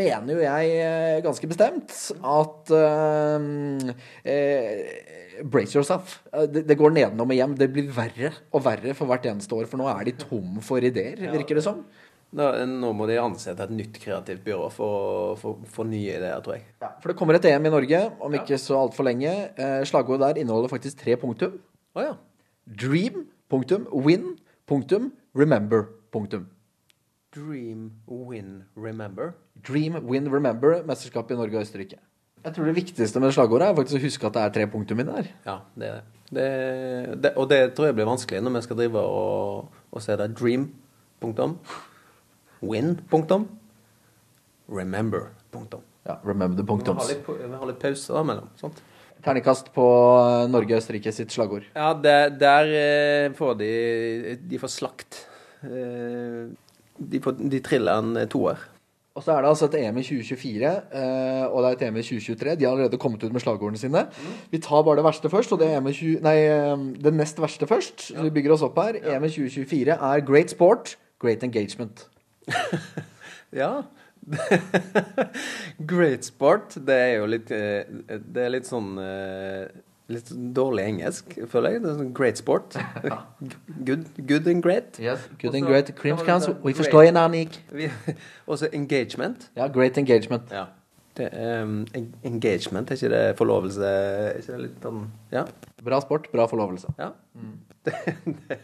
mener 0.00 0.32
jo 0.32 0.40
jeg 0.46 0.72
eh, 0.80 1.20
ganske 1.28 1.50
bestemt 1.52 1.92
at 2.38 2.72
eh, 2.80 3.94
eh, 4.24 5.44
Brace 5.44 5.76
yourself. 5.76 6.18
Eh, 6.32 6.48
Det, 6.56 6.64
det 6.72 6.80
går 6.80 6.96
nedenom 6.96 7.28
og 7.28 7.36
hjem. 7.36 7.52
Det 7.60 7.68
blir 7.72 7.92
verre 8.00 8.32
og 8.48 8.64
verre 8.64 8.96
for 8.96 9.12
hvert 9.12 9.28
eneste 9.28 9.60
år, 9.60 9.68
for 9.68 9.76
nå 9.80 9.92
er 9.92 10.08
de 10.08 10.16
tom 10.24 10.56
for 10.64 10.80
ideer, 10.80 11.20
virker 11.36 11.60
det 11.60 11.68
som. 11.68 11.84
Nå 12.30 12.92
må 12.94 13.08
de 13.10 13.16
ansette 13.18 13.64
et 13.64 13.72
nytt 13.74 13.96
kreativt 13.98 14.44
byrå 14.44 14.68
for 14.70 15.32
å 15.34 15.54
få 15.66 15.86
nye 15.88 16.14
ideer, 16.14 16.38
tror 16.44 16.60
jeg. 16.60 16.66
Ja, 16.82 16.92
for 17.02 17.10
det 17.10 17.16
kommer 17.18 17.34
et 17.34 17.48
EM 17.50 17.66
i 17.66 17.72
Norge 17.74 18.02
om 18.22 18.36
ikke 18.38 18.58
så 18.60 18.78
altfor 18.84 19.08
lenge. 19.08 19.32
Eh, 19.58 19.80
slagordet 19.88 20.28
der 20.28 20.44
inneholder 20.44 20.70
faktisk 20.70 21.02
tre 21.02 21.16
punktum. 21.18 21.58
Oh, 21.96 22.04
ja. 22.04 22.14
Dream, 22.70 23.24
punktum. 23.50 23.88
Win, 23.90 24.36
punktum. 24.70 25.10
Remember, 25.34 25.88
punktum. 26.14 26.46
Dream, 27.34 27.90
win, 28.06 28.62
remember. 28.76 29.34
Dream, 29.66 29.98
win, 30.06 30.30
remember 30.30 30.84
mesterskapet 30.86 31.34
i 31.34 31.42
Norge 31.42 31.58
og 31.58 31.66
Østerrike. 31.66 31.98
Jeg 32.44 32.56
tror 32.56 32.70
det 32.70 32.78
viktigste 32.78 33.20
med 33.20 33.34
slagordet 33.36 33.68
er 33.68 33.76
faktisk 33.76 33.98
å 33.98 34.06
huske 34.06 34.30
at 34.30 34.38
det 34.38 34.46
er 34.46 34.54
tre 34.54 34.70
punktum 34.70 35.02
inni 35.02 35.18
der. 35.18 35.34
Ja, 35.44 35.58
det 35.76 35.90
er 35.90 35.98
det. 35.98 36.06
det, 36.30 36.48
det 37.26 37.34
og 37.36 37.50
det 37.50 37.60
tror 37.74 37.90
jeg 37.90 37.98
blir 37.98 38.08
vanskelig 38.08 38.40
når 38.46 38.54
vi 38.54 38.62
skal 38.64 38.78
drive 38.78 39.02
og, 39.02 39.78
og 39.90 40.02
se 40.02 40.16
det. 40.16 40.30
Dream, 40.38 40.70
punktum. 41.20 41.58
Win, 42.62 42.98
punktum. 43.10 43.48
Remember, 44.68 45.30
punktum. 45.52 45.80
Ja, 46.06 46.18
remember 46.24 46.56
the 46.56 46.62
Vi 46.62 46.68
punktums. 46.68 47.08
litt, 47.10 47.26
vi 47.26 47.48
må 47.48 47.58
ha 47.60 47.66
litt 47.68 47.80
pause 47.82 48.12
da 48.14 48.22
mellom. 48.24 48.48
sant? 48.56 48.80
Terningkast 49.20 49.68
på 49.74 49.84
Norge 50.48 50.72
og 50.72 50.80
Østerrike 50.80 51.12
sitt 51.12 51.32
slagord. 51.34 51.66
Ja, 51.76 51.92
der, 51.92 52.30
der 52.40 52.70
eh, 52.72 53.32
får 53.36 53.58
de 53.60 54.36
De 54.48 54.58
får 54.62 54.72
slakt. 54.72 55.26
Eh, 55.62 56.46
de, 56.96 57.20
får, 57.20 57.36
de 57.36 57.60
triller 57.60 57.98
en 58.00 58.28
toer. 58.32 58.62
Og 59.18 59.24
så 59.26 59.34
er 59.34 59.42
det 59.42 59.50
altså 59.50 59.66
et 59.66 59.74
EM 59.82 59.98
i 60.00 60.04
2024, 60.06 60.70
eh, 60.96 61.44
og 61.50 61.58
det 61.60 61.68
er 61.68 61.74
et 61.76 61.82
EM 61.88 61.96
i 62.00 62.04
2023. 62.06 62.54
De 62.56 62.64
har 62.64 62.72
allerede 62.76 63.00
kommet 63.02 63.24
ut 63.26 63.32
med 63.34 63.42
slagordene 63.42 63.80
sine. 63.80 64.06
Vi 64.52 64.60
tar 64.62 64.84
bare 64.86 65.00
det 65.02 65.04
verste 65.04 65.28
først, 65.28 65.52
og 65.52 65.60
det 65.60 65.68
er 65.68 65.80
EM 65.80 65.90
i 65.90 65.92
20, 65.98 66.20
nei, 66.24 66.36
eh, 66.46 66.84
det 67.04 67.12
nest 67.18 67.42
verste 67.42 67.68
først. 67.68 68.06
Så 68.14 68.22
vi 68.24 68.30
bygger 68.38 68.54
oss 68.54 68.62
opp 68.64 68.78
her. 68.80 69.00
EM 69.02 69.26
i 69.26 69.32
2024 69.34 69.98
er 69.98 70.24
great 70.24 70.54
sport, 70.54 70.94
great 71.20 71.42
engagement. 71.44 72.06
Ja. 73.60 73.82
Great 75.92 76.24
sport, 76.28 76.74
det 76.86 76.96
er 76.96 77.14
jo 77.18 77.28
litt 77.30 77.50
eh, 77.54 77.84
Det 78.20 78.44
er 78.44 78.52
litt 78.52 78.68
sånn 78.68 78.92
eh, 79.02 79.64
Litt 80.10 80.26
dårlig 80.54 80.84
engelsk, 80.90 81.36
føler 81.52 81.76
jeg. 81.76 81.82
Det 81.84 81.90
er 81.92 81.98
sånn 82.00 82.08
great 82.18 82.40
sport. 82.40 82.74
Good, 83.86 84.08
good 84.26 84.48
and 84.50 84.58
great. 84.64 84.98
Good 84.98 85.52
Og 85.52 85.58
and 85.60 85.68
great. 85.68 85.92
så 86.42 86.56
vi 86.64 86.72
forstår 86.74 87.12
en 87.12 87.20
annen 87.20 87.52
Vi- 87.70 87.90
Og 88.50 88.64
engagement. 88.72 89.46
Ja, 89.54 89.68
great 89.70 89.98
engagement. 90.02 90.50
Ja. 90.50 90.64
Det, 91.14 91.28
um, 91.62 91.84
engagement, 92.26 92.90
er 92.90 92.98
ikke 92.98 93.08
det 93.14 93.22
forlovelse 93.38 93.86
Er 93.86 94.36
ikke 94.42 94.52
det 94.56 94.60
litt 94.64 94.82
sånn 94.82 95.00
Ja. 95.30 95.44
Bra 95.82 96.00
sport, 96.02 96.26
bra 96.34 96.46
forlovelse. 96.50 96.90
ja. 96.98 97.12
Det, 97.86 97.94
det, 98.26 98.58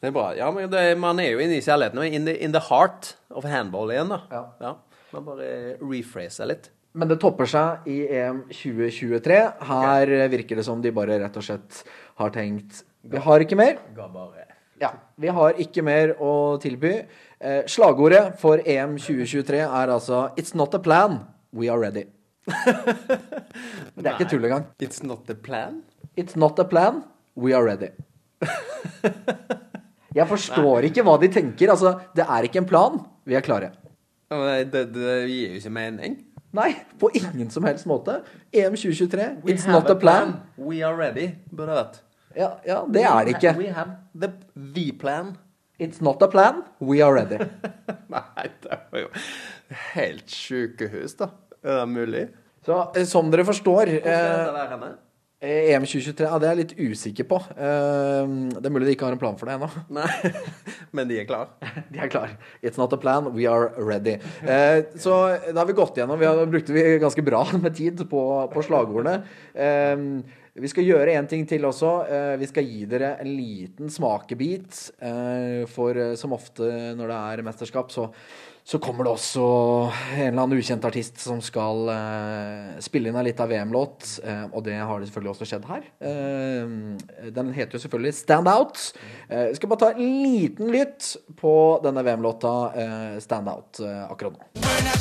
det 0.00 0.10
er 0.10 0.14
bra. 0.14 0.30
Ja, 0.38 0.50
men 0.54 0.70
det, 0.72 0.82
man 1.00 1.20
er 1.22 1.32
jo 1.32 1.44
inne 1.44 1.58
i 1.58 1.64
kjærligheten. 1.64 2.02
In 2.08 2.28
the, 2.28 2.34
in 2.44 2.54
the 2.54 2.62
heart 2.70 3.14
of 3.30 3.46
handball 3.48 3.90
igjen, 3.94 4.12
da. 4.14 4.44
Ja. 4.60 4.74
Man 5.14 5.24
bare 5.24 5.78
rephraser 5.80 6.50
litt. 6.50 6.70
Men 6.98 7.10
det 7.10 7.18
topper 7.22 7.48
seg 7.48 7.86
i 7.90 8.00
EM 8.18 8.42
2023. 8.50 9.38
Her 9.70 10.12
virker 10.32 10.58
det 10.58 10.66
som 10.66 10.80
de 10.82 10.92
bare 10.94 11.18
rett 11.22 11.36
og 11.38 11.44
slett 11.44 11.82
har 12.18 12.32
tenkt 12.34 12.82
Vi 13.08 13.20
har 13.22 13.44
ikke 13.44 13.56
mer. 13.58 13.78
Ja, 14.78 14.92
vi 15.18 15.30
har 15.34 15.58
ikke 15.62 15.82
mer 15.86 16.14
å 16.22 16.58
tilby. 16.62 16.92
Eh, 17.38 17.62
slagordet 17.70 18.38
for 18.40 18.62
EM 18.62 18.96
2023 18.98 19.62
er 19.64 19.92
altså 19.94 20.28
It's 20.38 20.54
not 20.58 20.74
a 20.74 20.82
plan, 20.82 21.20
we 21.52 21.70
are 21.70 21.80
ready. 21.80 22.06
det 23.98 24.06
er 24.06 24.14
ikke 24.14 24.28
tull 24.30 24.46
engang. 24.48 24.68
It's 24.82 25.02
not 25.04 25.30
a 25.30 25.34
plan. 25.34 25.82
It's 26.18 26.38
not 26.38 26.58
a 26.58 26.66
plan, 26.66 27.04
we 27.36 27.54
are 27.54 27.64
ready. 27.64 27.90
Jeg 30.18 30.26
forstår 30.26 30.88
ikke 30.88 31.04
hva 31.06 31.18
de 31.20 31.28
tenker. 31.30 31.70
Altså, 31.70 31.94
det 32.16 32.24
er 32.24 32.48
ikke 32.48 32.62
en 32.62 32.68
plan, 32.68 32.96
vi 33.28 33.36
er 33.38 33.44
klare. 33.44 33.70
Det, 34.28 34.82
det 34.92 35.14
gir 35.30 35.54
jo 35.54 35.60
ikke 35.60 35.72
mening. 35.72 36.16
Nei, 36.56 36.70
på 36.98 37.10
ingen 37.16 37.50
som 37.52 37.66
helst 37.68 37.86
måte. 37.88 38.22
EM 38.56 38.76
2023, 38.76 39.26
We 39.44 39.52
it's 39.52 39.68
not 39.68 39.90
a 39.92 39.96
plan. 40.00 40.38
We 40.56 40.80
are 40.84 40.96
ready. 40.96 41.28
Vært. 41.52 42.00
Ja, 42.36 42.54
ja, 42.66 42.82
det 42.88 43.04
er 43.04 43.26
det 43.26 43.36
ikke. 43.36 43.54
We 43.58 43.68
have 43.74 43.98
the, 44.16 44.32
the 44.56 44.92
plan. 44.96 45.36
It's 45.78 46.00
not 46.02 46.22
a 46.22 46.28
plan, 46.28 46.64
we 46.80 47.02
are 47.04 47.14
ready. 47.14 47.38
Nei, 48.14 48.48
det 48.64 48.78
var 48.90 49.04
jo 49.04 49.10
helt 49.92 50.32
sjukehus, 50.32 51.14
da. 51.20 51.30
Er 51.62 51.84
det 51.84 51.88
mulig? 51.92 52.24
Så 52.66 52.78
eh, 52.96 53.06
som 53.06 53.30
dere 53.30 53.44
forstår 53.46 53.92
Hvorfor 53.92 54.10
er 54.10 54.24
eh, 54.24 54.40
det 54.48 54.56
der 54.56 54.72
henne? 54.72 54.90
EM 55.38 55.84
2023, 55.86 56.24
ja, 56.26 56.38
det 56.42 56.46
er 56.48 56.56
jeg 56.56 56.58
litt 56.64 56.72
usikker 56.90 57.26
på. 57.30 57.36
Eh, 57.54 58.30
det 58.56 58.64
er 58.66 58.72
mulig 58.74 58.88
de 58.88 58.94
ikke 58.96 59.06
har 59.06 59.14
en 59.14 59.20
plan 59.20 59.36
for 59.38 59.46
det 59.46 59.54
ennå. 59.54 59.68
Nei, 59.98 60.32
men 60.90 61.06
de 61.06 61.20
er 61.20 61.28
klar. 61.28 61.52
De 61.92 62.00
er 62.02 62.10
klar. 62.10 62.32
It's 62.58 62.80
not 62.80 62.92
a 62.92 62.98
plan, 62.98 63.30
we 63.36 63.46
are 63.46 63.70
ready. 63.78 64.16
Eh, 64.42 64.80
så 64.98 65.14
da 65.46 65.60
har 65.60 65.70
vi 65.70 65.78
gått 65.78 66.00
gjennom. 66.00 66.18
Vi 66.18 66.26
har 66.26 66.42
brukte 66.50 66.74
vi 66.74 66.82
ganske 66.98 67.22
bra 67.22 67.44
med 67.62 67.76
tid 67.78 68.02
på, 68.10 68.24
på 68.50 68.66
slagordene. 68.66 69.20
Eh, 69.54 70.02
vi 70.58 70.70
skal 70.70 70.86
gjøre 70.86 71.14
en 71.14 71.30
ting 71.30 71.44
til 71.46 71.66
også. 71.68 71.92
Eh, 72.10 72.34
vi 72.40 72.48
skal 72.50 72.66
gi 72.66 72.82
dere 72.90 73.14
en 73.22 73.30
liten 73.30 73.92
smakebit. 73.94 74.80
Eh, 74.98 75.62
for 75.70 75.94
eh, 75.94 76.16
som 76.18 76.34
ofte 76.34 76.66
når 76.98 77.12
det 77.12 77.18
er 77.18 77.44
mesterskap, 77.46 77.94
så, 77.94 78.08
så 78.68 78.76
kommer 78.78 79.06
det 79.06 79.12
også 79.16 79.42
en 80.12 80.26
eller 80.26 80.42
annen 80.42 80.60
ukjent 80.60 80.84
artist 80.84 81.22
som 81.24 81.38
skal 81.40 81.88
eh, 81.88 82.74
spille 82.84 83.08
inn 83.08 83.16
en 83.16 83.24
liten 83.24 83.48
VM-låt. 83.48 84.18
Eh, 84.20 84.44
og 84.52 84.60
det 84.66 84.76
har 84.76 85.00
det 85.00 85.08
selvfølgelig 85.08 85.32
også 85.32 85.48
skjedd 85.48 85.64
her. 85.70 85.86
Eh, 86.10 87.30
den 87.32 87.54
heter 87.56 87.78
jo 87.78 87.82
selvfølgelig 87.86 88.12
Stand 88.18 88.50
Out. 88.52 88.82
Vi 89.30 89.56
skal 89.56 89.72
bare 89.72 89.82
ta 89.86 89.90
en 89.94 90.20
liten 90.20 90.68
lytt 90.74 91.14
på 91.40 91.54
denne 91.84 92.04
VM-låta 92.04 92.54
Stand 93.24 93.48
Out 93.48 93.80
akkurat 93.80 94.36
nå. 94.36 94.44
We're 94.60 94.84
not 94.84 94.98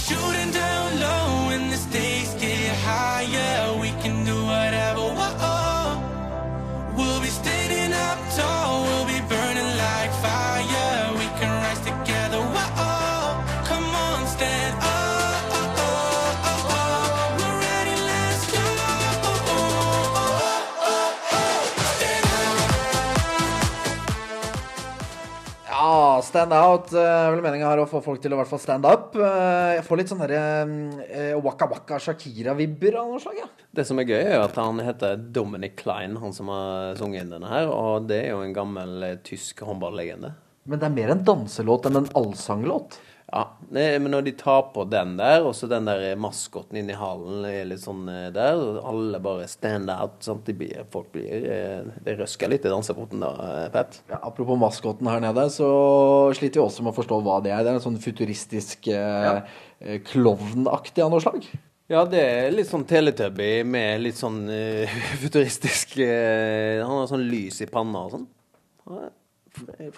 stand 26.27 26.53
out. 26.55 26.89
Det 26.91 27.01
er 27.01 27.31
vel 27.34 27.41
meninga 27.46 27.69
her 27.72 27.81
å 27.81 27.88
få 27.89 28.01
folk 28.05 28.22
til 28.24 28.34
å 28.34 28.38
i 28.38 28.39
hvert 28.41 28.51
fall 28.51 28.62
stand 28.62 28.86
up. 28.88 29.15
Eh, 29.15 29.77
Jeg 29.77 29.86
får 29.88 30.01
litt 30.01 30.12
sånn 30.12 30.22
derre 30.24 30.41
eh, 31.07 31.34
Waka 31.43 31.67
Waka 31.72 32.00
Shakira-vibber 32.03 33.00
av 33.01 33.10
noe 33.13 33.24
slag. 33.24 33.39
Ja. 33.41 33.48
Det 33.77 33.86
som 33.88 34.00
er 34.01 34.10
gøy, 34.10 34.22
er 34.36 34.43
at 34.43 34.57
han 34.60 34.79
heter 34.84 35.17
Dominic 35.36 35.77
Klein, 35.81 36.17
han 36.22 36.36
som 36.36 36.51
har 36.53 36.98
sunget 37.00 37.25
inn 37.25 37.34
denne 37.36 37.51
her. 37.51 37.72
Og 37.72 38.07
det 38.10 38.22
er 38.25 38.36
jo 38.36 38.43
en 38.46 38.55
gammel 38.55 39.07
eh, 39.07 39.17
tysk 39.27 39.63
håndballegende. 39.67 40.34
Men 40.67 40.81
det 40.81 40.88
er 40.89 40.96
mer 40.98 41.13
en 41.13 41.25
danselåt 41.27 41.86
enn 41.88 42.01
en 42.01 42.10
allsanglåt. 42.19 42.98
Ja, 43.27 43.41
men 43.75 44.07
når 44.07 44.24
de 44.24 44.31
tar 44.39 44.69
på 44.72 44.86
den 44.88 45.17
der, 45.19 45.41
og 45.43 45.51
så 45.57 45.67
den 45.67 45.88
der 45.89 46.15
maskoten 46.15 46.77
inni 46.79 46.96
hallen 46.96 47.43
er 47.50 47.65
litt 47.67 47.81
sånn 47.84 48.05
eh, 48.07 48.29
der, 48.31 48.55
og 48.55 48.77
alle 48.88 49.19
bare 49.19 49.50
stand 49.51 49.91
out, 49.91 50.22
sant? 50.24 50.46
De 50.48 50.55
blir, 50.55 50.86
folk 50.93 51.10
blir 51.12 51.43
eh, 51.51 51.89
Det 52.05 52.15
røsker 52.22 52.48
litt 52.53 52.63
i 52.63 52.72
dansefoten 52.72 53.25
da, 53.25 53.34
eh, 53.43 53.65
Pet. 53.74 54.00
Ja, 54.13 54.22
apropos 54.29 54.60
maskoten 54.62 55.12
her 55.12 55.19
nede, 55.25 55.43
så 55.51 55.67
sliter 56.39 56.62
vi 56.62 56.65
også 56.69 56.88
med 56.88 56.93
å 56.93 57.00
forstå 57.01 57.19
hva 57.25 57.41
det 57.43 57.51
er. 57.51 57.65
Det 57.67 57.74
er 57.74 57.81
en 57.81 57.88
sånn 57.89 58.00
futuristisk 58.00 58.88
eh, 58.96 59.43
eh, 59.84 60.00
klovnaktig 60.07 61.03
av 61.03 61.12
noe 61.12 61.27
slag. 61.27 61.51
Ja, 61.91 62.07
det 62.07 62.24
er 62.24 62.55
litt 62.55 62.72
sånn 62.72 62.88
Teletubby 62.88 63.62
med 63.67 64.01
litt 64.03 64.17
sånn 64.19 64.41
uh, 64.51 64.98
futuristisk 65.24 65.93
uh, 66.01 66.84
Han 66.84 66.98
har 66.98 67.07
sånn 67.07 67.24
lys 67.31 67.62
i 67.63 67.67
panna 67.72 68.01
og 68.07 68.15
sånn. 68.15 68.25
Ja, 69.57 69.65
f- 69.65 69.93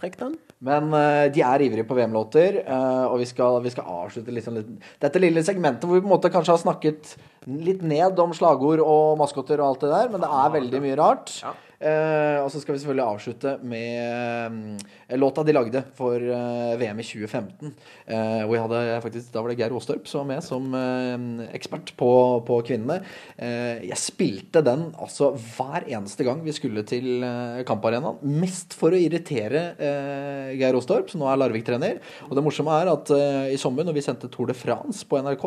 Men 0.65 0.89
uh, 0.93 1.25
de 1.33 1.41
er 1.45 1.63
ivrige 1.65 1.85
på 1.87 1.95
VM-låter, 1.97 2.61
uh, 2.67 3.07
og 3.11 3.19
vi 3.21 3.25
skal, 3.29 3.59
vi 3.63 3.71
skal 3.73 3.87
avslutte 3.89 4.33
liksom 4.35 4.57
litt 4.59 4.69
dette 5.03 5.21
lille 5.21 5.43
segmentet 5.45 5.85
hvor 5.87 5.97
vi 5.99 6.03
på 6.03 6.09
en 6.09 6.15
måte 6.17 6.31
kanskje 6.33 6.55
har 6.55 6.61
snakket 6.63 7.15
litt 7.47 7.81
ned 7.87 8.19
om 8.19 8.33
slagord 8.35 8.81
og 8.83 9.17
maskoter 9.19 9.59
og 9.63 9.73
alt 9.73 9.85
det 9.85 9.91
der, 9.93 10.09
men 10.13 10.21
det 10.25 10.29
er 10.41 10.55
veldig 10.57 10.81
mye 10.85 10.97
rart. 10.99 11.33
Ja. 11.43 11.55
Uh, 11.79 12.43
og 12.43 12.49
så 12.51 12.59
skal 12.59 12.75
vi 12.75 12.81
selvfølgelig 12.81 13.05
avslutte 13.07 13.53
med 13.63 14.51
mm, 14.51 14.79
låta 15.17 15.43
de 15.43 15.53
lagde 15.55 15.81
for 15.97 16.15
eh, 16.21 16.75
VM 16.77 16.99
i 17.01 17.05
2015. 17.07 17.71
Eh, 18.05 18.43
hvor 18.45 18.55
jeg 18.55 18.63
hadde 18.67 19.01
faktisk, 19.05 19.31
Da 19.33 19.41
var 19.41 19.49
det 19.49 19.57
Geir 19.59 19.73
Aastorp 19.73 20.07
som 20.07 20.21
var 20.21 20.27
med 20.35 20.43
som 20.45 20.67
eh, 20.77 21.47
ekspert 21.57 21.93
på, 21.97 22.09
på 22.45 22.59
kvinnene. 22.67 22.99
Eh, 23.37 23.85
jeg 23.89 23.97
spilte 23.97 24.61
den 24.65 24.89
altså 24.99 25.31
hver 25.57 25.87
eneste 25.89 26.25
gang 26.27 26.43
vi 26.45 26.53
skulle 26.55 26.83
til 26.87 27.23
eh, 27.25 27.63
kamparenaen. 27.67 28.19
Mest 28.39 28.75
for 28.77 28.93
å 28.93 28.99
irritere 28.99 29.63
eh, 29.79 30.53
Geir 30.59 30.77
Aastorp, 30.77 31.09
som 31.09 31.23
nå 31.23 31.29
er 31.31 31.39
Larvik-trener. 31.41 31.99
Og 32.29 32.35
det 32.37 32.43
morsomme 32.45 32.75
er 32.81 32.91
at 32.93 33.09
eh, 33.15 33.53
i 33.55 33.59
sommer, 33.61 33.87
når 33.87 33.97
vi 33.97 34.05
sendte 34.05 34.29
Tour 34.29 34.49
de 34.51 34.57
France 34.57 35.05
på 35.09 35.19
NRK, 35.25 35.45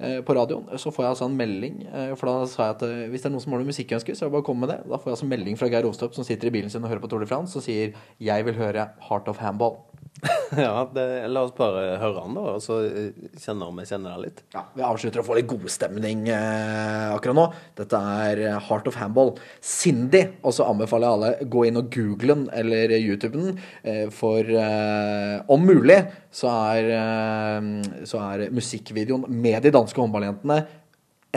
eh, 0.00 0.18
på 0.26 0.36
radioen, 0.36 0.68
så 0.78 0.92
får 0.92 1.04
jeg 1.06 1.14
altså 1.14 1.28
en 1.30 1.38
melding. 1.38 1.80
eh, 1.88 2.12
for 2.18 2.28
da 2.28 2.46
sa 2.50 2.68
jeg 2.68 2.76
at 2.76 2.86
eh, 2.88 3.06
hvis 3.12 3.24
det 3.24 3.30
er 3.30 3.36
noen 3.36 3.44
som 3.44 3.54
har 3.56 3.62
noen 3.62 3.72
musikkønsker, 3.72 4.16
så 4.18 4.26
er 4.26 4.28
det 4.28 4.36
bare 4.36 4.44
å 4.44 4.48
komme 4.50 4.66
med 4.66 4.74
det. 4.74 4.80
Da 4.88 4.98
får 4.98 5.10
jeg 5.12 5.16
altså 5.18 5.30
melding 5.32 5.58
fra 5.60 5.70
Geir 5.72 5.88
Aastorp 5.88 6.16
som 6.16 6.26
sitter 6.26 6.50
i 6.50 6.54
bilen 6.58 6.72
sin 6.72 6.84
og 6.84 6.92
hører 6.92 7.04
på 7.04 7.10
Tour 7.12 7.24
de 7.24 7.30
France, 7.30 7.56
og 7.58 7.64
sier 7.64 7.94
'Jeg 8.18 8.44
vil 8.44 8.54
høre 8.58 8.88
Heart 9.08 9.28
of 9.28 9.38
Handball'. 9.44 9.78
Ja, 10.56 10.90
det, 10.94 11.28
la 11.28 11.42
oss 11.46 11.54
bare 11.56 11.98
høre 12.00 12.22
han, 12.22 12.36
da, 12.36 12.54
og 12.56 12.62
så 12.64 12.78
eh, 12.86 13.10
kjenner 13.38 13.70
vi 13.76 13.84
kjenner 13.88 14.16
det 14.16 14.24
litt. 14.24 14.42
Ja, 14.54 14.64
Vi 14.74 14.84
avslutter 14.86 15.22
å 15.22 15.26
få 15.26 15.36
litt 15.38 15.48
godstemning 15.50 16.26
eh, 16.32 17.12
akkurat 17.14 17.36
nå. 17.38 17.46
Dette 17.78 18.00
er 18.24 18.42
eh, 18.46 18.58
Heart 18.68 18.90
of 18.90 18.98
Handball. 19.00 19.34
Cindy. 19.60 20.24
Og 20.42 20.56
så 20.56 20.66
anbefaler 20.68 21.06
jeg 21.06 21.18
alle 21.18 21.50
gå 21.54 21.64
inn 21.68 21.80
og 21.80 21.92
google 21.94 22.34
den 22.34 22.48
eller 22.62 22.96
YouTube 22.98 23.34
den. 23.36 23.62
Eh, 23.82 24.06
for 24.14 24.42
eh, 24.48 25.38
om 25.52 25.68
mulig 25.68 26.00
så 26.34 26.52
er, 26.72 26.92
eh, 26.98 28.04
så 28.08 28.22
er 28.30 28.48
musikkvideoen 28.54 29.28
med 29.28 29.62
de 29.66 29.74
danske 29.74 30.00
håndballjentene 30.02 30.62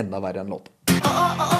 enda 0.01 0.23
verre 0.23 0.45
enn 0.45 0.55
låten. 0.55 1.50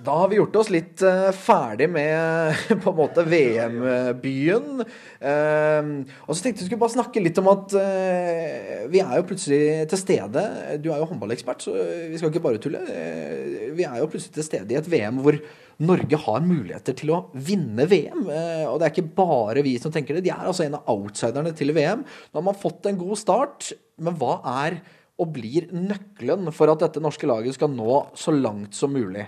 Da 0.00 0.14
har 0.16 0.30
vi 0.30 0.38
gjort 0.38 0.56
oss 0.56 0.70
litt 0.72 1.02
uh, 1.04 1.28
ferdig 1.36 1.90
med 1.92 2.56
på 2.82 2.92
en 2.92 2.96
måte 2.96 3.24
VM-byen. 3.28 4.84
Uh, 5.20 5.90
og 6.24 6.32
så 6.32 6.44
tenkte 6.44 6.64
jeg 6.64 6.70
skulle 6.70 6.80
bare 6.80 6.94
snakke 6.94 7.22
litt 7.22 7.40
om 7.42 7.50
at 7.52 7.74
uh, 7.76 8.70
vi 8.90 9.02
er 9.02 9.16
jo 9.18 9.26
plutselig 9.28 9.88
til 9.90 10.00
stede. 10.00 10.44
Du 10.82 10.90
er 10.90 11.02
jo 11.02 11.08
håndballekspert, 11.10 11.66
så 11.66 11.74
vi 12.10 12.18
skal 12.18 12.32
ikke 12.32 12.42
bare 12.44 12.60
tulle. 12.62 12.80
Eh, 12.90 13.70
vi 13.76 13.84
er 13.86 13.98
jo 14.00 14.08
plutselig 14.10 14.34
til 14.38 14.46
stede 14.46 14.74
i 14.74 14.78
et 14.80 14.88
VM 14.90 15.20
hvor 15.24 15.38
Norge 15.80 16.18
har 16.24 16.44
muligheter 16.44 16.96
til 16.96 17.12
å 17.14 17.20
vinne 17.34 17.86
VM. 17.90 18.24
Eh, 18.26 18.64
og 18.68 18.80
det 18.80 18.88
er 18.88 18.94
ikke 18.94 19.16
bare 19.20 19.64
vi 19.66 19.76
som 19.82 19.92
tenker 19.94 20.16
det. 20.16 20.24
De 20.26 20.32
er 20.34 20.48
altså 20.48 20.66
en 20.66 20.78
av 20.80 20.88
outsiderne 20.92 21.52
til 21.56 21.74
VM. 21.76 22.04
Nå 22.04 22.40
har 22.40 22.46
man 22.46 22.58
fått 22.58 22.88
en 22.90 23.00
god 23.00 23.20
start, 23.20 23.72
men 24.00 24.16
hva 24.20 24.38
er 24.64 24.80
og 25.20 25.34
blir 25.34 25.68
nøkkelen 25.74 26.48
for 26.56 26.72
at 26.72 26.80
dette 26.80 27.02
norske 27.04 27.28
laget 27.28 27.58
skal 27.58 27.72
nå 27.72 28.00
så 28.16 28.32
langt 28.32 28.76
som 28.76 28.92
mulig? 28.96 29.26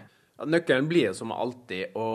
Nøkkelen 0.49 0.88
blir 0.90 1.12
som 1.16 1.32
alltid 1.34 1.96
å, 1.99 2.08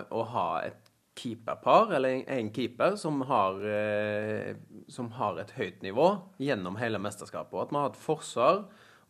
å 0.00 0.26
ha 0.32 0.48
et 0.64 0.86
keeperpar, 1.16 1.94
eller 1.96 2.22
en, 2.28 2.50
keeper, 2.52 2.96
som 3.00 3.22
har, 3.28 3.60
eh, 3.64 4.56
som 4.92 5.10
har 5.16 5.40
et 5.40 5.52
høyt 5.56 5.82
nivå 5.84 6.10
gjennom 6.42 6.76
hele 6.80 7.00
mesterskapet. 7.02 7.54
Og 7.56 7.62
at 7.64 7.72
vi 7.72 7.80
har 7.80 7.92
et 7.92 8.00
forsvar 8.00 8.58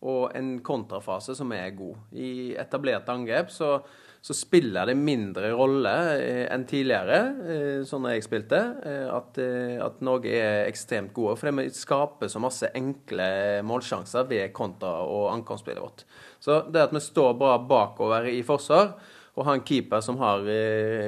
og 0.06 0.36
en 0.36 0.56
kontrafase 0.64 1.34
som 1.38 1.52
er 1.56 1.74
god. 1.76 1.96
I 2.14 2.54
etablert 2.60 3.08
angrep 3.10 3.50
så, 3.54 3.80
så 4.24 4.34
spiller 4.34 4.88
det 4.88 4.96
mindre 4.98 5.52
rolle 5.54 5.92
eh, 6.18 6.44
enn 6.52 6.64
tidligere, 6.68 7.18
eh, 7.46 7.82
sånn 7.86 8.08
jeg 8.10 8.24
spilte, 8.26 8.60
eh, 8.86 9.04
at, 9.12 9.38
at 9.86 10.00
Norge 10.06 10.32
er 10.34 10.64
ekstremt 10.66 11.14
gode. 11.16 11.36
For 11.40 11.54
vi 11.60 11.68
skaper 11.74 12.30
så 12.32 12.42
masse 12.42 12.72
enkle 12.74 13.28
målsjanser 13.66 14.26
ved 14.30 14.50
kontra- 14.56 15.04
og 15.04 15.28
ankomstspillet 15.34 15.84
vårt. 15.84 16.06
Så 16.42 16.62
det 16.70 16.88
at 16.88 16.96
vi 16.96 17.02
står 17.04 17.36
bra 17.38 17.54
bakover 17.62 18.26
i 18.32 18.42
forsvar, 18.46 18.96
og 19.36 19.44
ha 19.44 19.52
en 19.52 19.64
keeper 19.68 20.00
som 20.00 20.16
har 20.22 20.40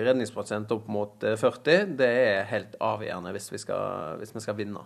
redningsprosent 0.05 0.73
opp 0.75 0.88
mot 0.92 1.25
eh, 1.25 1.38
40, 1.40 1.94
det 1.97 2.09
er 2.09 2.49
helt 2.51 2.77
avgjørende 2.85 3.33
hvis 3.35 3.49
vi 3.55 3.61
skal, 3.62 4.18
hvis 4.21 4.35
vi 4.37 4.44
skal 4.44 4.59
vinne. 4.59 4.85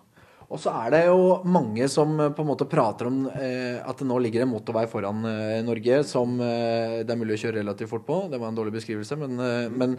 Og 0.52 0.60
så 0.60 0.72
er 0.84 0.92
det 0.92 1.02
jo 1.06 1.40
mange 1.48 1.88
som 1.88 2.12
eh, 2.20 2.32
på 2.36 2.44
en 2.44 2.50
måte 2.50 2.68
prater 2.68 3.08
om 3.08 3.24
eh, 3.32 3.80
at 3.80 4.02
det 4.02 4.08
nå 4.08 4.18
ligger 4.20 4.44
en 4.44 4.52
motorvei 4.52 4.84
foran 4.90 5.24
eh, 5.28 5.58
Norge 5.64 6.02
som 6.08 6.36
eh, 6.44 7.00
det 7.02 7.14
er 7.14 7.20
mulig 7.20 7.38
å 7.38 7.42
kjøre 7.46 7.62
relativt 7.62 7.92
fort 7.92 8.06
på. 8.08 8.22
Det 8.32 8.40
var 8.40 8.52
en 8.52 8.60
dårlig 8.60 8.76
beskrivelse, 8.76 9.18
men, 9.22 9.38
eh, 9.40 9.68
men 9.72 9.96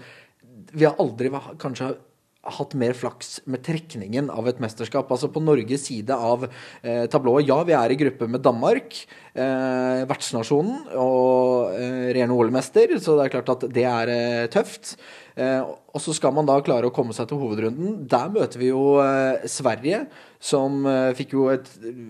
vi 0.74 0.86
har 0.86 1.00
aldri 1.02 1.34
kanskje 1.62 1.96
hatt 2.44 2.74
mer 2.76 2.92
flaks 2.98 3.38
med 3.48 3.63
trekningen 3.63 4.28
av 4.34 4.48
et 4.52 4.60
mesterskap. 4.63 5.12
Altså 5.12 5.30
på 5.32 5.42
Norges 5.44 5.86
side 5.88 6.12
av 6.13 6.44
eh, 6.46 7.06
tablået. 7.12 7.48
Ja, 7.48 7.62
vi 7.63 7.76
er 7.78 7.94
i 7.94 8.00
gruppe 8.00 8.28
med 8.28 8.44
Danmark, 8.44 8.98
eh, 9.32 10.04
vertsnasjonen, 10.10 10.89
og 11.00 11.78
eh, 11.78 12.12
ren 12.18 12.34
OL-mester, 12.36 12.98
så 13.00 13.16
det 13.16 13.28
er 13.28 13.36
klart 13.38 13.54
at 13.56 13.63
det 13.72 13.88
er 13.88 14.12
eh, 14.12 14.48
tøft. 14.52 14.98
Eh, 15.39 15.62
og 15.63 16.04
så 16.04 16.13
skal 16.18 16.36
man 16.36 16.50
da 16.50 16.60
klare 16.66 16.89
å 16.89 16.94
komme 16.94 17.16
seg 17.16 17.32
til 17.32 17.39
hovedrunden. 17.39 18.02
Der 18.12 18.28
møter 18.34 18.60
vi 18.60 18.74
jo 18.74 19.00
Sverige, 19.50 20.04
som 20.43 20.84
eh, 20.89 21.13
fikk 21.15 21.38
jo 21.38 21.47
et 21.53 21.69
eh, 21.79 22.03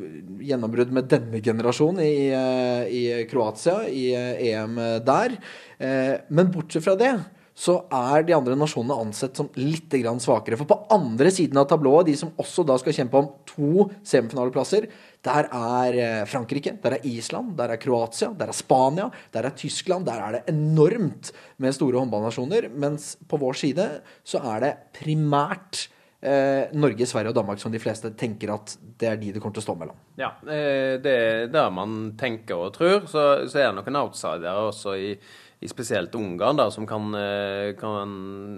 gjennombrudd 0.49 0.93
med 0.95 1.07
denne 1.11 1.41
generasjonen 1.43 2.01
i, 2.01 2.31
eh, 2.33 2.89
i 2.89 3.03
Kroatia, 3.29 3.83
i 3.85 4.09
EM 4.49 4.81
der. 5.05 5.37
Eh, 5.77 6.17
men 6.33 6.51
bortsett 6.53 6.85
fra 6.85 6.97
det 6.99 7.13
så 7.53 7.75
er 7.93 8.23
de 8.25 8.33
andre 8.33 8.55
nasjonene 8.57 8.95
ansett 8.97 9.37
som 9.37 9.51
litt 9.61 9.93
svakere. 9.93 10.57
For 10.57 10.65
på 10.65 10.79
andre 10.89 11.29
siden 11.29 11.59
av 11.61 11.67
tablået, 11.69 12.07
de 12.07 12.15
som 12.17 12.31
også 12.41 12.65
da 12.65 12.79
skal 12.81 12.95
kjempe 12.97 13.19
om 13.19 13.27
to 13.45 13.85
semifinaleplasser, 14.01 14.87
der 15.21 15.49
er 15.53 16.25
Frankrike, 16.25 16.73
der 16.81 16.97
er 16.97 17.05
Island, 17.05 17.53
der 17.55 17.69
er 17.69 17.77
Kroatia, 17.77 18.31
der 18.33 18.49
er 18.49 18.57
Spania, 18.57 19.11
der 19.31 19.45
er 19.45 19.53
Tyskland. 19.53 20.09
Der 20.09 20.17
er 20.17 20.39
det 20.39 20.43
enormt 20.49 21.29
med 21.61 21.77
store 21.77 22.01
håndballnasjoner. 22.01 22.71
Mens 22.73 23.19
på 23.29 23.37
vår 23.37 23.61
side 23.61 23.89
så 24.25 24.41
er 24.55 24.65
det 24.65 24.77
primært 24.97 25.92
Norge, 26.23 27.07
Sverige 27.09 27.33
og 27.33 27.35
Danmark 27.35 27.59
som 27.59 27.73
de 27.73 27.81
fleste 27.83 28.13
tenker 28.15 28.53
at 28.53 28.75
det 29.01 29.09
er 29.09 29.17
de 29.19 29.33
det 29.35 29.41
kommer 29.43 29.57
til 29.57 29.63
å 29.63 29.67
stå 29.67 29.75
mellom. 29.79 29.97
Ja, 30.19 30.29
eh, 30.47 30.95
det 31.03 31.13
er 31.13 31.47
der 31.51 31.71
man 31.75 32.13
tenker 32.19 32.61
og 32.63 32.75
tror. 32.77 33.07
Så, 33.11 33.23
så 33.51 33.59
er 33.59 33.69
det 33.69 33.81
noen 33.81 33.99
outsidere 33.99 34.69
også 34.69 34.95
i, 34.95 35.13
i 35.59 35.71
spesielt 35.71 36.15
Ungarn 36.15 36.59
der, 36.61 36.71
som 36.71 36.87
kan, 36.87 37.09
eh, 37.19 37.73
kan 37.79 38.13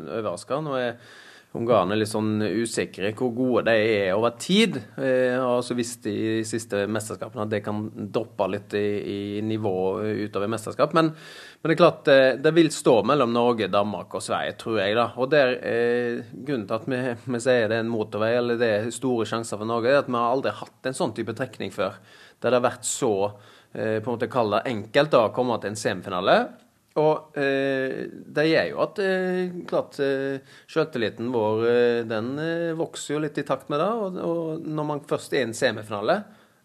overraske. 0.06 0.62
Nå 0.62 0.78
er 0.78 1.00
Ungarerne 1.56 1.96
litt 1.98 2.12
sånn 2.12 2.42
usikre 2.44 3.14
hvor 3.16 3.32
gode 3.36 3.66
de 3.70 3.76
er 3.96 4.14
over 4.16 4.36
tid. 4.42 4.78
Og 4.96 5.62
så 5.64 5.78
visste 5.78 5.96
visst 5.96 6.08
i 6.10 6.44
siste 6.46 6.86
mesterskapene 6.88 7.46
at 7.46 7.52
det 7.52 7.62
kan 7.66 7.86
droppe 7.94 8.48
litt 8.52 8.74
i, 8.78 8.88
i 9.40 9.42
nivå 9.46 10.02
utover 10.26 10.50
mesterskap. 10.52 10.94
Men, 10.98 11.12
men 11.62 11.70
det 11.70 11.76
er 11.76 11.80
klart 11.80 12.12
eh, 12.12 12.38
det 12.42 12.54
vil 12.56 12.72
stå 12.74 13.02
mellom 13.08 13.34
Norge, 13.34 13.70
Danmark 13.72 14.14
og 14.16 14.24
Sverige, 14.24 14.58
tror 14.62 14.80
jeg. 14.82 14.96
da. 14.98 15.08
Og 15.18 15.32
der, 15.32 15.56
eh, 15.62 16.24
Grunnen 16.36 16.68
til 16.68 16.78
at 16.78 16.88
vi, 16.90 17.02
vi 17.26 17.42
sier 17.44 17.70
det 17.70 17.80
er 17.80 17.86
en 17.86 17.94
motorvei, 17.94 18.34
eller 18.40 18.60
det 18.60 18.72
er 18.72 18.92
store 18.94 19.28
sjanser 19.30 19.62
for 19.62 19.70
Norge, 19.70 19.92
er 19.92 20.04
at 20.04 20.12
vi 20.12 20.20
har 20.20 20.36
aldri 20.36 20.56
hatt 20.62 20.90
en 20.90 20.98
sånn 20.98 21.16
type 21.16 21.36
trekning 21.38 21.74
før. 21.76 22.00
Der 22.42 22.52
det 22.52 22.60
har 22.60 22.68
vært 22.68 22.88
så 22.88 23.14
eh, 23.26 24.00
på 24.00 24.10
en 24.10 24.14
måte 24.16 24.32
kall 24.32 24.58
det 24.58 24.66
enkelt 24.72 25.18
å 25.18 25.28
komme 25.36 25.60
til 25.62 25.74
en 25.74 25.80
semifinale. 25.80 26.40
Og 26.96 27.36
eh, 27.38 28.06
det 28.08 28.46
gjør 28.48 28.70
jo 28.70 28.78
at 28.86 29.00
eh, 29.04 29.56
klart 29.68 29.98
eh, 30.04 30.54
selvtilliten 30.72 31.28
vår 31.34 31.66
eh, 31.68 31.98
den 32.08 32.30
eh, 32.40 32.72
vokser 32.80 33.18
jo 33.18 33.24
litt 33.26 33.42
i 33.42 33.44
takt 33.48 33.68
med 33.72 33.84
det. 33.84 33.90
Og, 34.00 34.20
og 34.24 34.64
når 34.64 34.88
man 34.94 35.04
først 35.10 35.36
er 35.36 35.44
i 35.44 35.50
en 35.50 35.58
semifinale, 35.58 36.22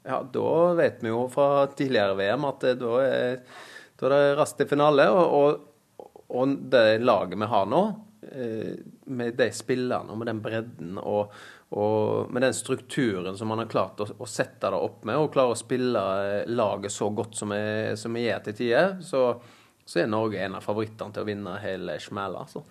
ja, 0.06 0.20
da 0.22 0.52
vet 0.78 1.02
vi 1.02 1.10
jo 1.10 1.24
fra 1.32 1.66
tidligere 1.74 2.14
VM 2.20 2.46
at 2.46 2.68
eh, 2.70 2.78
da, 2.78 2.94
er, 3.02 3.66
da 3.98 4.06
er 4.06 4.14
det 4.14 4.38
raskt 4.38 4.62
til 4.62 4.70
finale. 4.70 5.10
Og, 5.10 5.34
og, 5.40 6.08
og 6.30 6.56
det 6.70 6.86
laget 7.02 7.34
vi 7.34 7.50
har 7.56 7.66
nå, 7.66 7.84
med 9.10 9.32
de 9.34 9.46
spillerne 9.56 10.12
og 10.12 10.18
med 10.20 10.28
den 10.28 10.42
bredden 10.44 10.98
og, 11.00 11.32
og 11.74 12.28
med 12.30 12.44
den 12.44 12.54
strukturen 12.54 13.34
som 13.34 13.48
man 13.50 13.62
har 13.64 13.70
klart 13.72 14.02
å, 14.04 14.06
å 14.20 14.28
sette 14.28 14.68
det 14.70 14.78
opp 14.78 15.06
med, 15.08 15.18
og 15.18 15.32
klarer 15.34 15.56
å 15.56 15.58
spille 15.58 16.02
laget 16.52 16.94
så 16.94 17.08
godt 17.16 17.40
som 17.40 17.50
vi 17.50 18.26
gjør 18.28 18.44
til 18.44 18.58
tider, 18.60 18.92
så, 19.02 19.24
så 19.90 20.05
er 20.05 20.11
Norge 20.11 20.38
en 20.38 20.55
av 20.55 20.62
favorittene 20.62 21.11
til 21.11 21.24
å 21.24 21.26
vinne 21.26 21.57
hele 21.64 21.96
smella. 21.98 22.44
Altså. 22.44 22.62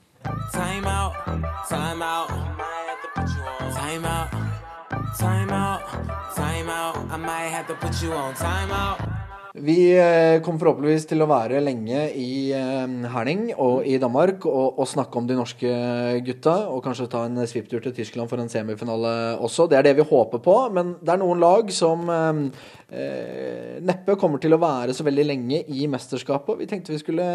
Time 0.54 0.88
out, 0.88 1.20
time 1.68 2.06
out. 2.06 2.32
Time 3.76 4.06
out, 4.08 4.32
time 5.20 5.52
out, 5.52 5.82
time 6.36 6.70
out. 6.70 6.96
I 7.12 7.18
might 7.18 7.52
have 7.52 7.68
to 7.68 7.76
put 7.76 8.02
you 8.02 8.14
on 8.14 8.34
time 8.36 8.72
out. 8.72 9.04
Vi 9.60 9.92
eh, 9.98 10.40
kommer 10.46 10.62
forhåpentligvis 10.62 11.08
til 11.10 11.24
å 11.24 11.28
være 11.28 11.60
lenge 11.60 12.06
i 12.16 12.52
eh, 12.56 12.92
Herning 13.12 13.50
og 13.58 13.84
i 13.84 13.98
Danmark 14.00 14.46
og, 14.48 14.78
og 14.80 14.88
snakke 14.88 15.20
om 15.20 15.28
de 15.28 15.36
norske 15.36 15.72
gutta. 16.24 16.54
Og 16.72 16.84
kanskje 16.86 17.10
ta 17.12 17.26
en 17.28 17.42
svipptur 17.50 17.84
til 17.84 17.96
Tyskland 17.98 18.32
for 18.32 18.40
en 18.40 18.52
semifinale 18.52 19.12
også. 19.42 19.68
Det 19.68 19.80
er 19.80 19.90
det 19.90 19.98
vi 20.00 20.08
håper 20.08 20.40
på. 20.46 20.56
Men 20.76 20.96
det 21.02 21.16
er 21.16 21.20
noen 21.24 21.44
lag 21.44 21.74
som 21.76 22.08
eh, 22.14 22.44
neppe 22.92 24.16
kommer 24.20 24.40
til 24.42 24.56
å 24.56 24.60
være 24.62 24.94
så 24.98 25.04
veldig 25.06 25.26
lenge 25.28 25.60
i 25.70 25.86
mesterskapet. 25.92 26.58
Vi 26.58 26.66
tenkte 26.70 26.94
vi 26.94 26.98
skulle 27.02 27.26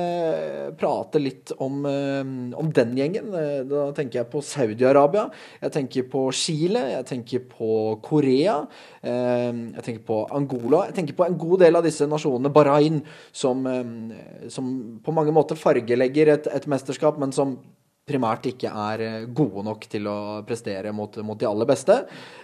prate 0.78 1.20
litt 1.22 1.52
om, 1.62 1.84
eh, 1.86 2.22
om 2.58 2.70
den 2.74 2.94
gjengen. 2.96 3.32
Eh, 3.34 3.62
Da 3.64 3.92
tenker 3.92 4.20
jeg 4.20 4.30
på 4.30 4.42
Saudi-Arabia. 4.42 5.30
Jeg 5.62 5.72
tenker 5.72 6.02
på 6.10 6.32
Chile. 6.32 6.82
Jeg 6.90 7.06
tenker 7.06 7.38
på 7.48 8.00
Korea. 8.02 8.66
eh, 9.02 9.52
Jeg 9.52 9.82
tenker 9.82 10.04
på 10.04 10.26
Angola. 10.30 10.86
Jeg 10.86 10.94
tenker 10.94 11.14
på 11.14 11.26
en 11.26 11.38
god 11.38 11.60
del 11.60 11.76
av 11.76 11.84
disse 11.84 12.02
nasjonene. 12.06 12.52
Bahrain, 12.52 13.02
som, 13.32 13.66
eh, 13.66 14.48
som 14.48 15.00
på 15.04 15.12
mange 15.14 15.32
måter 15.32 15.56
fargelegger 15.56 16.28
et, 16.34 16.46
et 16.48 16.66
mesterskap, 16.66 17.18
men 17.18 17.32
som 17.32 17.58
primært 18.08 18.48
ikke 18.50 18.70
er 18.70 19.02
eh, 19.04 19.26
gode 19.32 19.64
nok 19.66 19.86
til 19.90 20.08
å 20.10 20.16
prestere 20.46 20.92
mot, 20.96 21.16
mot 21.24 21.40
de 21.40 21.48
aller 21.48 21.68
beste. 21.68 21.96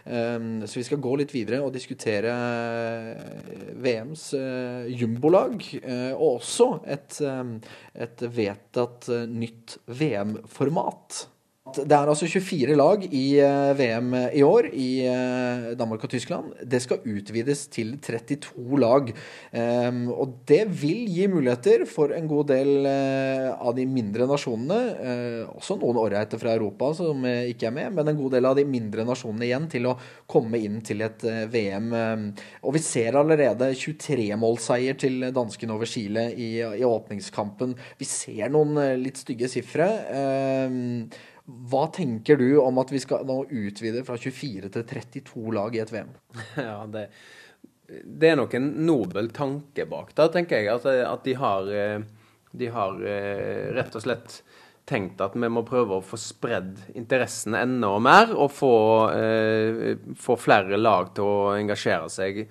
Um, 0.04 0.62
så 0.64 0.80
vi 0.80 0.86
skal 0.88 1.02
gå 1.04 1.16
litt 1.20 1.34
videre 1.34 1.60
og 1.64 1.74
diskutere 1.74 2.32
eh, 2.32 3.74
VMs 3.80 4.24
uh, 4.38 4.88
jumbolag, 4.88 5.60
eh, 5.82 6.12
og 6.14 6.40
også 6.40 6.70
et, 6.88 7.20
et 8.06 8.24
vedtatt 8.40 9.10
eh, 9.12 9.28
nytt 9.28 9.76
VM-format. 10.00 11.20
Det 11.78 11.94
er 11.94 12.11
altså 12.11 12.26
24 12.26 12.74
lag 12.78 13.04
i 13.06 13.24
eh, 13.42 13.70
VM 13.78 14.14
i 14.35 14.42
år 14.44 14.68
i 14.74 14.88
eh, 15.06 15.66
Danmark 15.78 16.04
og 16.06 16.11
Tyskland. 16.12 16.52
Det 16.66 16.80
skal 16.83 17.04
utvides 17.06 17.66
til 17.72 17.92
32 18.02 18.80
lag. 18.80 19.11
Ehm, 19.52 20.02
og 20.11 20.40
det 20.48 20.64
vil 20.80 21.06
gi 21.11 21.28
muligheter 21.30 21.85
for 21.88 22.14
en 22.16 22.28
god 22.30 22.50
del 22.50 22.88
eh, 22.90 23.48
av 23.54 23.76
de 23.76 23.87
mindre 23.87 24.26
nasjonene, 24.30 24.78
også 25.54 25.76
noen 25.80 25.98
ålreite 26.00 26.38
fra 26.40 26.52
Europa 26.56 26.90
som 26.96 27.24
ikke 27.24 27.68
er 27.68 27.74
med, 27.74 27.94
men 27.96 28.11
en 28.11 28.18
god 28.18 28.35
del 28.37 28.48
av 28.48 28.56
de 28.59 28.64
mindre 28.68 29.04
nasjonene 29.06 29.46
igjen 29.46 29.68
til 29.70 29.88
å 29.90 29.96
komme 30.30 30.61
inn 30.61 30.80
til 30.87 31.02
et 31.04 31.24
VM. 31.52 31.90
Og 32.66 32.74
vi 32.76 32.83
ser 32.85 33.18
allerede 33.18 33.70
23-målseier 33.78 34.98
til 35.00 35.28
danskene 35.35 35.74
over 35.76 35.88
Chile 35.90 36.28
i, 36.35 36.52
i 36.61 36.87
åpningskampen. 36.87 37.74
Vi 38.00 38.09
ser 38.09 38.52
noen 38.52 38.78
litt 39.02 39.20
stygge 39.20 39.50
sifre. 39.50 39.90
Hva 41.70 41.86
tenker 41.94 42.38
du 42.40 42.48
om 42.62 42.78
at 42.82 42.92
vi 42.92 43.00
skal 43.02 43.26
nå 43.28 43.42
utvide 43.48 44.04
fra 44.06 44.16
24 44.20 44.70
til 44.74 44.86
32 44.86 45.54
lag 45.56 45.76
i 45.76 45.82
et 45.82 45.92
VM? 45.94 46.14
Ja, 46.70 46.84
det, 46.90 47.08
det 48.04 48.30
er 48.30 48.38
nok 48.38 48.54
en 48.58 48.70
nobel 48.86 49.32
tanke 49.34 49.86
bak 49.90 50.14
da, 50.18 50.28
tenker 50.32 50.60
jeg. 50.60 50.70
At, 50.78 50.86
at 50.86 51.26
de 51.26 51.36
har, 51.40 51.70
eh, 51.74 52.02
de 52.52 52.72
har 52.74 53.00
eh, 53.02 53.70
rett 53.76 53.98
og 53.98 54.06
slett 54.06 54.40
tenkt 54.90 55.20
at 55.22 55.36
vi 55.38 55.50
må 55.52 55.62
prøve 55.66 55.98
å 55.98 56.04
få 56.04 56.18
spredd 56.18 56.78
interessen 56.98 57.54
enda 57.58 57.92
mer, 58.02 58.32
og 58.34 58.50
få, 58.54 58.74
eh, 59.14 59.96
få 60.18 60.36
flere 60.40 60.78
lag 60.80 61.12
til 61.14 61.24
å 61.26 61.54
engasjere 61.54 62.10
seg. 62.10 62.44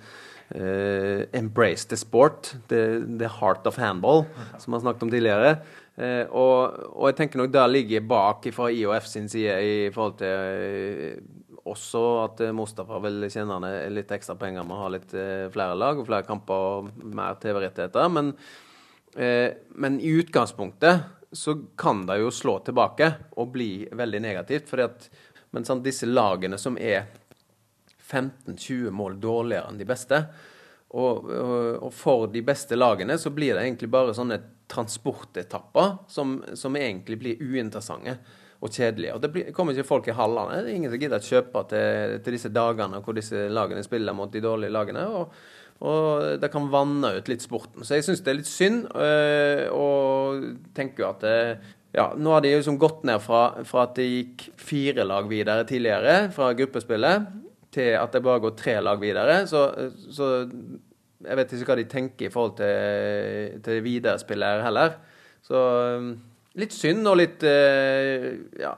Eh, 0.50 1.28
embrace 1.32 1.86
the 1.86 1.96
sport, 1.96 2.54
the, 2.68 3.04
the 3.18 3.28
heart 3.28 3.66
of 3.66 3.76
handball, 3.78 4.24
som 4.58 4.72
vi 4.72 4.78
har 4.78 4.82
snakket 4.82 5.04
om 5.06 5.12
tidligere. 5.12 5.52
Eh, 6.00 6.24
og, 6.32 6.80
og 6.94 7.10
jeg 7.10 7.18
tenker 7.18 7.42
nok 7.42 7.52
der 7.52 7.68
ligger 7.68 8.06
bak 8.08 8.46
fra 8.56 8.70
IOF 8.72 9.08
sin 9.10 9.28
side 9.28 9.56
i 9.60 9.74
forhold 9.92 10.16
til 10.22 10.32
eh, 10.32 11.40
også 11.68 12.02
at 12.24 12.42
eh, 12.44 12.54
Mustafa 12.56 12.98
vil 13.04 13.26
tjene 13.30 13.58
litt 13.92 14.10
ekstra 14.14 14.36
penger 14.40 14.66
med 14.66 14.76
å 14.76 14.82
ha 14.84 14.90
litt 14.94 15.14
eh, 15.14 15.46
flere 15.52 15.76
lag 15.78 16.00
og 16.00 16.08
flere 16.08 16.26
kamper 16.26 16.66
og 16.70 16.90
mer 17.04 17.38
TV-rettigheter. 17.42 18.12
Men, 18.12 18.32
eh, 19.16 19.48
men 19.76 19.98
i 20.00 20.12
utgangspunktet 20.22 21.08
så 21.36 21.54
kan 21.78 22.06
det 22.08 22.20
jo 22.22 22.32
slå 22.34 22.58
tilbake 22.66 23.12
og 23.38 23.52
bli 23.54 23.72
veldig 23.92 24.22
negativt. 24.24 24.68
fordi 24.68 24.88
at 24.88 25.10
men 25.50 25.66
sant, 25.66 25.82
disse 25.82 26.06
lagene 26.06 26.58
som 26.62 26.76
er 26.78 27.08
15-20 28.10 28.90
mål 28.94 29.18
dårligere 29.22 29.70
enn 29.70 29.78
de 29.78 29.86
beste, 29.86 30.20
og, 30.90 31.26
og, 31.30 31.54
og 31.86 31.92
for 31.94 32.26
de 32.30 32.42
beste 32.42 32.78
lagene 32.78 33.16
så 33.18 33.30
blir 33.34 33.54
det 33.54 33.64
egentlig 33.64 33.90
bare 33.90 34.14
sånne 34.14 34.38
transportetapper 34.70 35.96
som, 36.08 36.38
som 36.54 36.76
egentlig 36.78 37.18
blir 37.20 37.42
uinteressante 37.42 38.18
og 38.60 38.68
kjedelige. 38.74 39.14
Og 39.16 39.22
det 39.22 39.30
blir, 39.32 39.48
kommer 39.56 39.74
ikke 39.74 39.88
folk 39.88 40.10
i 40.10 40.16
hallene. 40.16 40.60
Det 40.60 40.72
er 40.72 40.76
ingen 40.76 40.92
som 40.92 41.00
gidder 41.00 41.22
å 41.22 41.30
kjøpe 41.30 41.64
til, 41.70 42.18
til 42.24 42.36
disse 42.36 42.52
dagene 42.52 43.00
hvor 43.04 43.16
disse 43.16 43.48
lagene 43.52 43.84
spiller 43.86 44.16
mot 44.16 44.32
de 44.32 44.42
dårlige 44.44 44.74
lagene. 44.74 45.06
Og, 45.16 45.34
og 45.80 46.40
det 46.42 46.50
kan 46.52 46.68
vanne 46.72 47.14
ut 47.16 47.30
litt 47.32 47.44
sporten. 47.44 47.86
Så 47.86 47.96
jeg 47.96 48.06
syns 48.06 48.24
det 48.24 48.34
er 48.34 48.40
litt 48.42 48.50
synd, 48.50 48.82
øh, 48.92 49.64
og 49.72 50.48
tenker 50.76 51.04
jo 51.04 51.10
at 51.10 51.24
det, 51.24 51.38
ja, 51.96 52.10
Nå 52.14 52.36
har 52.36 52.44
de 52.44 52.52
liksom 52.54 52.78
gått 52.78 53.00
ned 53.08 53.18
fra, 53.24 53.64
fra 53.66 53.88
at 53.88 53.96
det 53.96 54.06
gikk 54.06 54.44
fire 54.60 55.08
lag 55.08 55.26
videre 55.30 55.64
tidligere 55.66 56.28
fra 56.36 56.52
gruppespillet, 56.54 57.32
til 57.74 57.96
at 57.98 58.14
det 58.14 58.22
bare 58.22 58.42
går 58.44 58.54
tre 58.58 58.76
lag 58.82 59.00
videre. 59.02 59.40
Så, 59.50 59.64
så 60.12 60.28
jeg 61.24 61.38
vet 61.40 61.54
ikke 61.54 61.72
hva 61.72 61.78
de 61.80 61.86
tenker 61.90 62.28
i 62.28 62.32
forhold 62.32 62.56
til, 62.60 63.58
til 63.64 63.82
videre 63.84 64.20
spillere 64.22 64.64
heller. 64.64 64.94
Så 65.44 65.64
um, 66.00 66.12
litt 66.60 66.76
synd 66.76 67.06
og 67.08 67.18
litt 67.20 67.44
eh, 67.46 68.30
ja, 68.60 68.76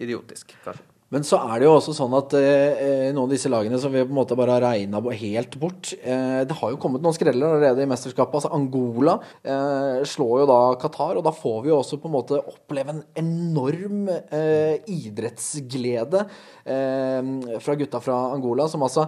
idiotisk, 0.00 0.56
kanskje. 0.64 0.90
Men 1.14 1.22
så 1.22 1.38
er 1.46 1.60
det 1.60 1.66
jo 1.68 1.74
også 1.76 1.92
sånn 1.94 2.14
at 2.16 2.32
eh, 2.34 3.10
noen 3.14 3.28
av 3.28 3.34
disse 3.34 3.50
lagene 3.52 3.78
som 3.78 3.92
vi 3.92 4.02
på 4.02 4.10
en 4.10 4.16
måte 4.16 4.34
bare 4.38 4.56
har 4.56 4.64
regna 4.64 4.98
helt 5.14 5.54
bort 5.60 5.92
eh, 6.00 6.40
Det 6.48 6.56
har 6.58 6.72
jo 6.72 6.78
kommet 6.80 7.04
noen 7.04 7.14
skreller 7.14 7.52
allerede 7.52 7.84
i 7.84 7.90
mesterskapet. 7.90 8.40
altså 8.40 8.50
Angola 8.56 9.18
eh, 9.44 10.00
slår 10.10 10.42
jo 10.42 10.48
da 10.50 10.58
Qatar, 10.80 11.20
og 11.20 11.26
da 11.26 11.34
får 11.36 11.60
vi 11.62 11.70
jo 11.70 11.78
også 11.78 12.00
på 12.02 12.10
en 12.10 12.16
måte 12.16 12.40
oppleve 12.40 12.96
en 12.96 13.04
enorm 13.20 14.08
eh, 14.10 14.80
idrettsglede 14.90 16.24
eh, 16.64 17.30
fra 17.62 17.78
gutta 17.78 18.02
fra 18.02 18.18
Angola, 18.34 18.66
som 18.72 18.82
altså 18.82 19.06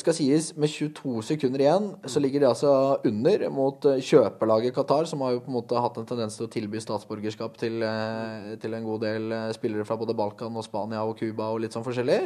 skal 0.00 0.14
sies 0.16 0.50
med 0.58 0.70
22 0.70 1.22
sekunder 1.26 1.62
igjen, 1.64 1.88
så 2.08 2.22
ligger 2.22 2.42
de 2.42 2.48
altså 2.48 2.72
under 3.06 3.44
mot 3.54 3.86
eh, 3.90 4.00
kjøperlaget 4.04 4.74
Qatar, 4.76 5.08
som 5.10 5.22
har 5.24 5.34
jo 5.34 5.42
på 5.44 5.52
en 5.52 5.56
måte 5.58 5.82
hatt 5.82 6.00
en 6.00 6.08
tendens 6.08 6.38
til 6.38 6.46
å 6.46 6.52
tilby 6.52 6.82
statsborgerskap 6.82 7.58
til, 7.60 7.82
eh, 7.86 8.54
til 8.62 8.76
en 8.76 8.86
god 8.86 9.04
del 9.06 9.36
eh, 9.36 9.52
spillere 9.56 9.86
fra 9.88 9.98
både 10.00 10.16
Balkan 10.18 10.56
og 10.56 10.66
Spania 10.66 11.04
og 11.06 11.16
Cuba 11.20 11.50
og 11.50 11.62
litt 11.64 11.76
sånn 11.76 11.86
forskjellig. 11.86 12.20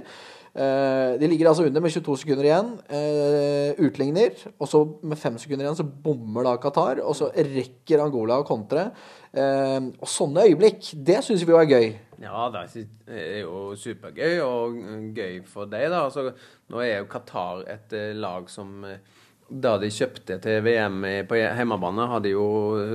Eh, 0.54 1.16
de 1.18 1.26
ligger 1.26 1.50
altså 1.50 1.66
under 1.66 1.82
med 1.82 1.90
22 1.90 2.16
sekunder 2.22 2.46
igjen. 2.46 2.70
Eh, 2.86 3.82
utligner. 3.82 4.38
Og 4.58 4.70
så 4.70 4.84
med 5.02 5.18
5 5.18 5.40
sekunder 5.42 5.66
igjen 5.66 5.80
så 5.80 5.86
bommer 5.86 6.46
da 6.46 6.56
Qatar, 6.62 7.02
og 7.02 7.16
så 7.18 7.32
rekker 7.34 8.04
Angola 8.04 8.38
å 8.38 8.46
kontre. 8.46 8.90
Eh, 9.34 9.80
og 9.98 10.06
sånne 10.08 10.46
øyeblikk, 10.46 10.92
det 10.94 11.24
syns 11.26 11.42
vi 11.42 11.50
jo 11.50 11.58
er 11.58 11.70
gøy. 11.70 11.88
Ja, 12.22 12.46
det 12.52 12.86
er 13.10 13.40
jo 13.42 13.74
supergøy 13.78 14.38
og 14.44 14.78
gøy 15.16 15.40
for 15.48 15.70
deg, 15.70 15.88
da. 15.92 16.04
Altså, 16.06 16.30
nå 16.70 16.82
er 16.84 17.00
jo 17.00 17.10
Qatar 17.10 17.64
et 17.74 17.94
eh, 17.96 18.12
lag 18.16 18.46
som 18.52 18.84
eh, 18.88 19.02
da 19.48 19.74
de 19.78 19.90
kjøpte 19.92 20.38
til 20.42 20.62
VM 20.64 21.02
på 21.28 21.36
hjemmebane, 21.36 22.06
hadde 22.10 22.32
jo 22.32 22.46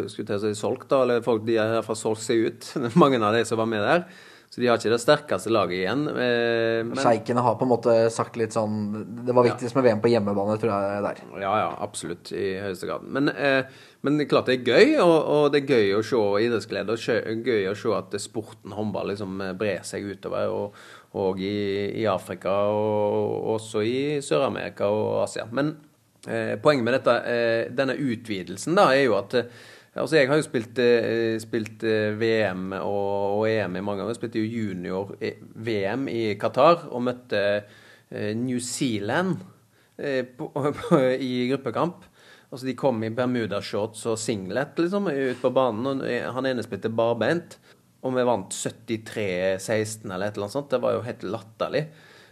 skulle 0.10 0.28
til 0.28 0.40
å 0.40 0.44
si 0.44 0.56
solgt, 0.58 0.90
da. 0.92 1.04
Eller 1.06 1.26
folk 1.26 1.46
de 1.48 1.60
har 1.60 1.96
solgt 1.96 2.26
seg 2.26 2.48
ut. 2.48 2.72
Mange 3.02 3.22
av 3.22 3.36
de 3.38 3.46
som 3.48 3.62
var 3.62 3.70
med 3.70 3.86
der. 3.86 4.08
Så 4.50 4.62
de 4.64 4.66
har 4.66 4.80
ikke 4.80 4.90
det 4.90 5.02
sterkeste 5.04 5.52
laget 5.54 5.78
igjen. 5.78 6.08
eh, 6.10 6.80
Men, 6.82 6.98
Sjeikene 6.98 7.44
har 7.46 7.58
på 7.60 7.68
en 7.68 7.70
måte 7.70 7.94
sagt 8.10 8.36
litt 8.40 8.56
sånn 8.56 8.80
Det 9.26 9.36
var 9.36 9.46
viktigst 9.46 9.78
med 9.78 9.86
VM 9.86 10.02
på 10.02 10.10
hjemmebane, 10.10 10.56
tror 10.58 10.74
jeg. 10.74 11.04
der 11.06 11.44
Ja, 11.44 11.52
ja, 11.62 11.68
absolutt. 11.86 12.32
I 12.34 12.56
høyeste 12.64 12.90
grad. 12.90 13.06
Men, 13.06 13.30
eh, 13.30 13.64
men 14.02 14.18
klart 14.26 14.50
det 14.50 14.58
er 14.60 14.72
gøy, 14.74 14.96
og, 15.04 15.18
og 15.30 15.52
det 15.54 15.62
er 15.62 15.76
gøy 15.76 15.94
å 16.00 16.02
se 16.02 16.24
idrettsglede. 16.48 16.98
Og 16.98 17.46
gøy 17.46 17.70
å 17.70 17.78
se 17.78 17.94
at 17.94 18.18
sporten 18.22 18.74
håndball 18.74 19.14
liksom 19.14 19.40
eh, 19.46 19.54
brer 19.54 19.86
seg 19.86 20.10
utover. 20.10 20.50
Og, 20.50 20.74
og 21.20 21.40
i, 21.42 22.02
i 22.02 22.06
Afrika, 22.10 22.50
og 22.74 23.54
også 23.56 23.82
i 23.86 24.00
Sør-Amerika 24.26 24.90
og 24.94 25.24
Asia. 25.28 25.46
Men 25.52 25.76
eh, 26.28 26.56
poenget 26.62 26.86
med 26.86 26.98
dette, 27.00 27.16
eh, 27.30 27.70
denne 27.74 27.96
utvidelsen 27.98 28.78
da, 28.78 28.90
er 28.94 29.06
jo 29.08 29.18
at 29.18 29.38
eh, 29.40 29.54
Altså 29.98 30.20
Jeg 30.20 30.30
har 30.30 30.38
jo 30.38 30.46
spilt, 30.46 30.80
eh, 30.80 31.40
spilt 31.42 31.84
eh, 31.84 32.14
VM 32.20 32.74
og, 32.78 33.40
og 33.40 33.48
EM 33.50 33.80
i 33.80 33.82
mange 33.82 34.04
ganger. 34.04 34.14
Jeg 34.14 34.20
spilte 34.20 34.44
jo 34.44 34.52
junior-VM 34.60 36.06
i 36.12 36.22
Qatar 36.40 36.86
og 36.92 37.04
møtte 37.08 37.42
eh, 37.58 38.36
New 38.38 38.62
Zealand 38.62 39.42
eh, 39.98 40.30
i 41.18 41.50
gruppekamp. 41.50 42.06
Altså 42.50 42.66
De 42.66 42.78
kom 42.78 43.02
i 43.06 43.12
bermudashorts 43.14 44.06
og 44.10 44.22
singlet 44.22 44.78
liksom, 44.82 45.10
ut 45.10 45.42
på 45.42 45.52
banen. 45.54 45.90
og 45.92 46.36
Han 46.38 46.50
ene 46.50 46.66
spilte 46.66 46.94
barbeint. 46.94 47.58
Og 48.00 48.16
vi 48.16 48.24
vant 48.24 48.54
73-16 48.56 50.08
eller 50.08 50.30
et 50.30 50.38
eller 50.38 50.48
annet 50.48 50.56
sånt. 50.56 50.72
Det 50.72 50.80
var 50.82 50.96
jo 50.96 51.04
helt 51.04 51.26
latterlig. 51.28 51.84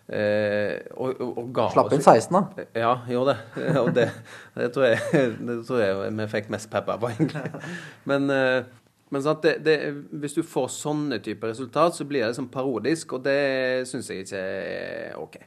Eh, 0.08 0.80
og, 0.96 1.20
og, 1.20 1.39
og 1.41 1.58
Slapp 1.74 1.91
inn 1.91 2.04
16, 2.04 2.32
da. 2.32 2.65
Ja, 2.78 2.93
gjorde 3.12 3.34
det. 3.36 3.63
Og 3.84 3.89
det, 3.96 4.08
det, 4.56 4.70
tror 4.72 4.86
jeg, 4.88 5.34
det 5.50 5.58
tror 5.67 5.82
jeg 5.84 6.13
vi 6.15 6.28
fikk 6.32 6.52
mest 6.54 6.72
pepper 6.72 7.00
på, 7.02 7.12
egentlig. 7.12 7.63
Men, 8.08 8.30
eh, 8.32 8.63
men 9.12 9.28
det, 9.43 9.54
det, 9.65 9.76
hvis 10.20 10.36
du 10.36 10.41
får 10.48 10.72
sånne 10.72 11.20
typer 11.24 11.52
resultat, 11.52 11.96
så 11.96 12.08
blir 12.08 12.24
det 12.24 12.32
liksom 12.32 12.50
parodisk, 12.52 13.17
og 13.17 13.28
det 13.28 13.88
syns 13.88 14.10
jeg 14.12 14.24
ikke 14.24 14.41
er 14.41 15.20
OK. 15.20 15.38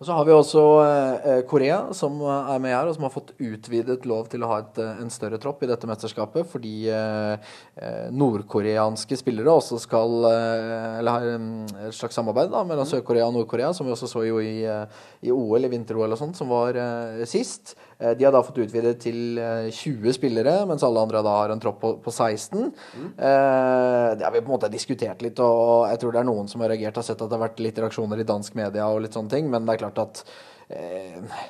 Og 0.00 0.06
så 0.08 0.14
har 0.16 0.24
vi 0.24 0.32
også 0.32 0.60
eh, 0.80 1.40
Korea, 1.44 1.78
som 1.92 2.22
er 2.24 2.60
med 2.64 2.72
her, 2.72 2.88
og 2.88 2.94
som 2.96 3.04
har 3.04 3.12
fått 3.12 3.34
utvidet 3.36 4.06
lov 4.08 4.30
til 4.32 4.40
å 4.40 4.48
ha 4.48 4.62
et, 4.62 4.78
eh, 4.80 5.02
en 5.02 5.12
større 5.12 5.36
tropp 5.42 5.60
i 5.60 5.68
dette 5.68 5.84
mesterskapet, 5.90 6.48
fordi 6.48 6.86
eh, 6.88 7.50
eh, 7.76 8.06
nordkoreanske 8.08 9.18
spillere 9.20 9.52
også 9.52 9.76
skal 9.84 10.24
eh, 10.30 10.96
Eller 11.02 11.12
har 11.12 11.42
mm, 11.44 11.66
et 11.90 11.98
slags 11.98 12.16
samarbeid 12.16 12.48
da, 12.48 12.64
mellom 12.64 12.88
Sør-Korea 12.88 13.26
og 13.28 13.36
Nord-Korea, 13.36 13.74
som 13.76 13.84
vi 13.84 13.92
også 13.92 14.08
så 14.08 14.24
jo 14.24 14.40
i, 14.40 14.62
eh, 14.64 15.04
i 15.28 15.34
OL, 15.36 15.68
i 15.68 15.72
vinter-OL 15.76 16.16
og 16.16 16.22
sånt, 16.22 16.40
som 16.40 16.48
var 16.48 16.80
eh, 16.80 17.20
sist. 17.28 17.76
Eh, 18.00 18.16
de 18.16 18.24
har 18.24 18.32
da 18.34 18.42
fått 18.44 18.62
utvidet 18.64 18.96
til 19.04 19.38
eh, 19.40 19.68
20 19.68 20.16
spillere, 20.16 20.56
mens 20.68 20.84
alle 20.86 21.04
andre 21.04 21.22
da 21.26 21.36
har 21.42 21.52
en 21.52 21.62
tropp 21.62 21.80
på, 21.82 21.92
på 22.04 22.14
16. 22.14 22.64
Eh, 22.64 24.08
det 24.16 24.26
har 24.26 24.34
vi 24.34 24.40
på 24.40 24.48
en 24.48 24.56
måte 24.56 24.72
diskutert 24.72 25.22
litt, 25.24 25.40
og 25.44 25.86
jeg 25.92 26.02
tror 26.02 26.16
det 26.16 26.24
er 26.24 26.30
noen 26.30 26.50
som 26.50 26.64
har 26.64 26.72
reagert, 26.72 27.00
har 27.00 27.06
sett 27.06 27.20
at 27.20 27.28
det 27.28 27.38
har 27.38 27.46
vært 27.48 27.64
litt 27.64 27.80
reaksjoner 27.84 28.22
i 28.22 28.28
dansk 28.28 28.58
media 28.58 28.88
og 28.88 29.04
litt 29.04 29.16
sånne 29.16 29.36
ting, 29.36 29.50
men 29.52 29.68
det 29.68 29.76
er 29.76 29.82
klart 29.84 30.04
at 30.04 30.24
eh, 30.72 31.40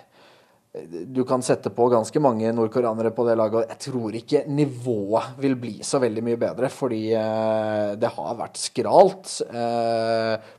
du 1.10 1.24
kan 1.26 1.42
sette 1.42 1.72
på 1.74 1.88
ganske 1.90 2.20
mange 2.22 2.52
nordkoreanere 2.54 3.10
på 3.14 3.24
det 3.26 3.34
laget, 3.38 3.56
og 3.58 3.72
jeg 3.72 3.82
tror 3.90 4.18
ikke 4.20 4.44
nivået 4.46 5.40
vil 5.42 5.56
bli 5.58 5.72
så 5.86 5.98
veldig 6.02 6.22
mye 6.28 6.38
bedre, 6.38 6.70
fordi 6.70 7.08
eh, 7.18 7.96
det 7.98 8.12
har 8.14 8.38
vært 8.38 8.60
skralt. 8.60 9.32
Eh, 9.50 10.50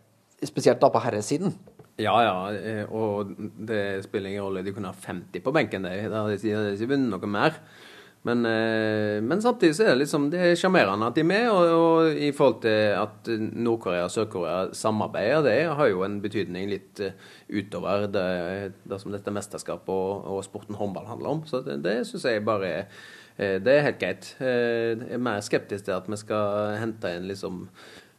spesielt 0.44 0.82
da 0.82 0.90
på 0.92 1.00
herresiden. 1.04 1.54
Ja, 2.00 2.16
ja, 2.24 2.36
eh, 2.56 2.84
og 2.88 3.34
det 3.38 4.04
spiller 4.06 4.32
ingen 4.32 4.46
rolle. 4.46 4.64
De 4.64 4.74
kunne 4.74 4.92
ha 4.92 4.96
50 4.96 5.44
på 5.44 5.54
benken. 5.56 5.84
De 5.86 5.96
hadde 6.08 6.38
de 6.40 6.54
hadde 6.56 6.76
ikke 6.78 6.94
vunnet 6.94 7.12
noe 7.12 7.30
mer. 7.30 7.58
Men, 8.24 8.46
eh, 8.46 9.18
men 9.26 9.42
samtidig 9.42 9.74
så 9.76 9.84
er 9.84 9.96
det 9.96 10.04
liksom 10.04 10.28
Det 10.30 10.40
er 10.40 10.58
sjarmerende 10.60 11.08
at 11.10 11.16
de 11.18 11.24
er 11.24 11.26
med, 11.26 11.48
og, 11.50 11.72
og 11.74 12.20
i 12.22 12.30
forhold 12.38 12.60
til 12.62 12.92
at 12.94 13.30
Nord-Korea 13.58 14.04
og 14.06 14.12
Sør-Korea 14.14 14.74
samarbeider, 14.78 15.42
det 15.42 15.56
har 15.80 15.90
jo 15.90 16.04
en 16.06 16.20
betydning 16.22 16.70
litt 16.70 17.02
eh, 17.02 17.18
utover 17.50 18.06
det, 18.14 18.76
det 18.86 19.02
som 19.02 19.12
dette 19.12 19.34
mesterskapet 19.34 19.90
og, 19.90 20.28
og 20.36 20.46
sporten 20.46 20.78
håndball 20.78 21.10
handler 21.10 21.34
om. 21.34 21.42
Så 21.50 21.64
det, 21.66 21.80
det 21.82 22.04
syns 22.08 22.30
jeg 22.30 22.46
bare 22.46 22.86
Det 23.42 23.74
er 23.74 23.86
helt 23.88 23.98
greit. 23.98 24.28
Jeg 24.38 25.08
er 25.16 25.18
mer 25.18 25.40
skeptisk 25.42 25.88
til 25.88 25.96
at 25.96 26.06
vi 26.06 26.18
skal 26.20 26.76
hente 26.78 27.10
inn 27.16 27.26
liksom 27.26 27.64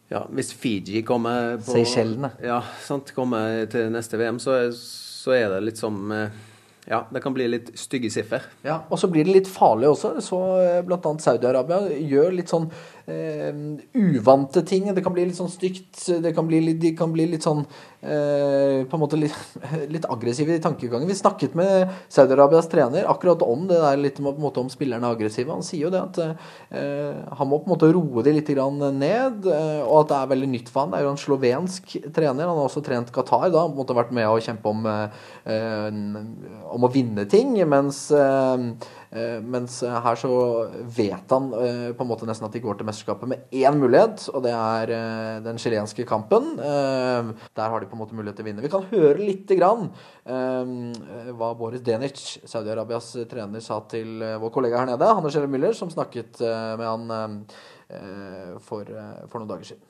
ja, 0.08 0.26
Hvis 0.30 0.52
Fiji 0.52 1.02
kommer 1.02 1.56
på 1.56 1.72
Seychellene. 1.72 2.32
Ja, 2.44 2.60
sant, 2.84 3.14
kommer 3.16 3.64
til 3.72 3.92
neste 3.94 4.18
VM, 4.20 4.40
så, 4.42 4.58
så 4.76 5.36
er 5.36 5.48
det 5.54 5.60
litt 5.70 5.80
som 5.80 6.12
eh, 6.12 6.40
Ja, 6.88 7.04
det 7.14 7.22
kan 7.22 7.34
bli 7.34 7.46
litt 7.48 7.70
stygge 7.78 8.10
siffer. 8.10 8.44
Ja, 8.66 8.82
og 8.90 8.98
så 8.98 9.08
blir 9.08 9.24
det 9.24 9.36
litt 9.36 9.48
farlig 9.48 9.92
også. 9.92 10.16
Så 10.20 10.40
bl.a. 10.42 10.82
blant 10.88 11.06
annet 11.08 11.24
Saudi-Arabia 11.24 11.80
gjør 11.96 12.34
litt 12.34 12.52
sånn 12.52 12.66
eh, 12.68 13.01
uvante 13.06 14.62
ting. 14.66 14.94
Det 14.94 15.04
kan 15.04 15.14
bli 15.14 15.26
litt 15.28 15.38
sånn 15.38 15.50
stygt. 15.50 16.04
Det 16.22 16.32
kan 16.34 16.48
bli 16.48 16.72
de 16.72 16.92
kan 16.96 17.12
bli 17.12 17.26
litt 17.30 17.44
sånn 17.46 17.64
eh, 18.00 18.82
På 18.88 18.96
en 18.96 19.02
måte 19.02 19.18
litt, 19.18 19.36
litt 19.94 20.06
aggressive 20.10 20.54
i 20.56 20.62
tankegangen. 20.62 21.08
Vi 21.08 21.18
snakket 21.18 21.54
med 21.58 21.92
Saudi-Arabias 22.12 22.70
trener 22.72 23.06
akkurat 23.10 23.42
om 23.46 23.68
det 23.70 23.80
der 23.82 24.00
litt 24.00 24.18
på 24.18 24.32
en 24.32 24.42
måte, 24.42 24.62
om 24.62 24.70
spillerne 24.72 25.06
er 25.06 25.16
aggressive. 25.16 25.52
Han 25.52 25.66
sier 25.66 25.86
jo 25.86 25.92
det 25.94 26.02
at 26.02 26.22
eh, 26.24 27.22
han 27.38 27.50
må 27.50 27.60
på 27.62 27.70
en 27.70 27.74
måte 27.76 27.92
roe 27.94 28.26
de 28.26 28.36
litt 28.38 28.50
grann 28.52 28.80
ned, 28.98 29.46
eh, 29.46 29.82
og 29.84 30.02
at 30.02 30.12
det 30.12 30.20
er 30.20 30.32
veldig 30.34 30.50
nytt 30.56 30.72
for 30.72 30.84
han. 30.84 30.94
Det 30.94 31.00
er 31.00 31.06
jo 31.06 31.14
en 31.14 31.24
slovensk 31.26 31.96
trener. 32.14 32.48
Han 32.48 32.58
har 32.58 32.66
også 32.66 32.84
trent 32.86 33.12
Qatar, 33.14 33.48
da. 33.52 33.66
han 33.66 33.76
måtte 33.76 33.92
måte 33.92 33.98
vært 33.98 34.14
med 34.14 34.28
å 34.28 34.40
kjempe 34.42 34.72
om, 34.72 34.86
eh, 34.86 35.22
eh, 35.52 35.88
om 36.72 36.88
å 36.88 36.92
vinne 36.92 37.26
ting, 37.30 37.54
mens 37.68 38.10
eh, 38.10 38.58
Eh, 38.62 39.01
mens 39.44 39.82
her 39.84 40.16
så 40.16 40.30
vet 40.96 41.34
han 41.34 41.50
eh, 41.52 41.90
på 41.92 42.04
en 42.04 42.08
måte 42.08 42.24
nesten 42.28 42.46
at 42.46 42.54
de 42.56 42.62
går 42.64 42.78
til 42.78 42.88
mesterskapet 42.88 43.28
med 43.28 43.52
én 43.52 43.76
mulighet, 43.76 44.24
og 44.32 44.40
det 44.46 44.54
er 44.56 44.92
eh, 44.96 45.42
den 45.44 45.60
chilenske 45.60 46.06
kampen. 46.08 46.54
Eh, 46.56 47.32
der 47.52 47.74
har 47.74 47.82
de 47.82 47.90
på 47.90 47.98
en 47.98 48.00
måte 48.00 48.16
mulighet 48.16 48.40
til 48.40 48.46
å 48.46 48.48
vinne. 48.48 48.64
Vi 48.64 48.72
kan 48.72 48.88
høre 48.88 49.20
lite 49.20 49.58
grann 49.60 49.90
eh, 50.24 50.72
hva 51.36 51.52
Boris 51.58 51.84
Denic, 51.84 52.40
Saudi-Arabias 52.48 53.12
trener, 53.28 53.60
sa 53.60 53.82
til 53.92 54.24
eh, 54.24 54.38
vår 54.40 54.54
kollega 54.56 54.80
her 54.80 54.92
nede, 54.94 55.12
Hanne 55.12 55.32
Schelle 55.34 55.50
Müller, 55.52 55.76
som 55.76 55.92
snakket 55.92 56.40
eh, 56.40 56.74
med 56.80 56.88
han 56.88 57.38
eh, 57.92 58.52
for, 58.64 58.88
eh, 58.88 59.24
for 59.28 59.42
noen 59.42 59.52
dager 59.52 59.74
siden. 59.74 59.84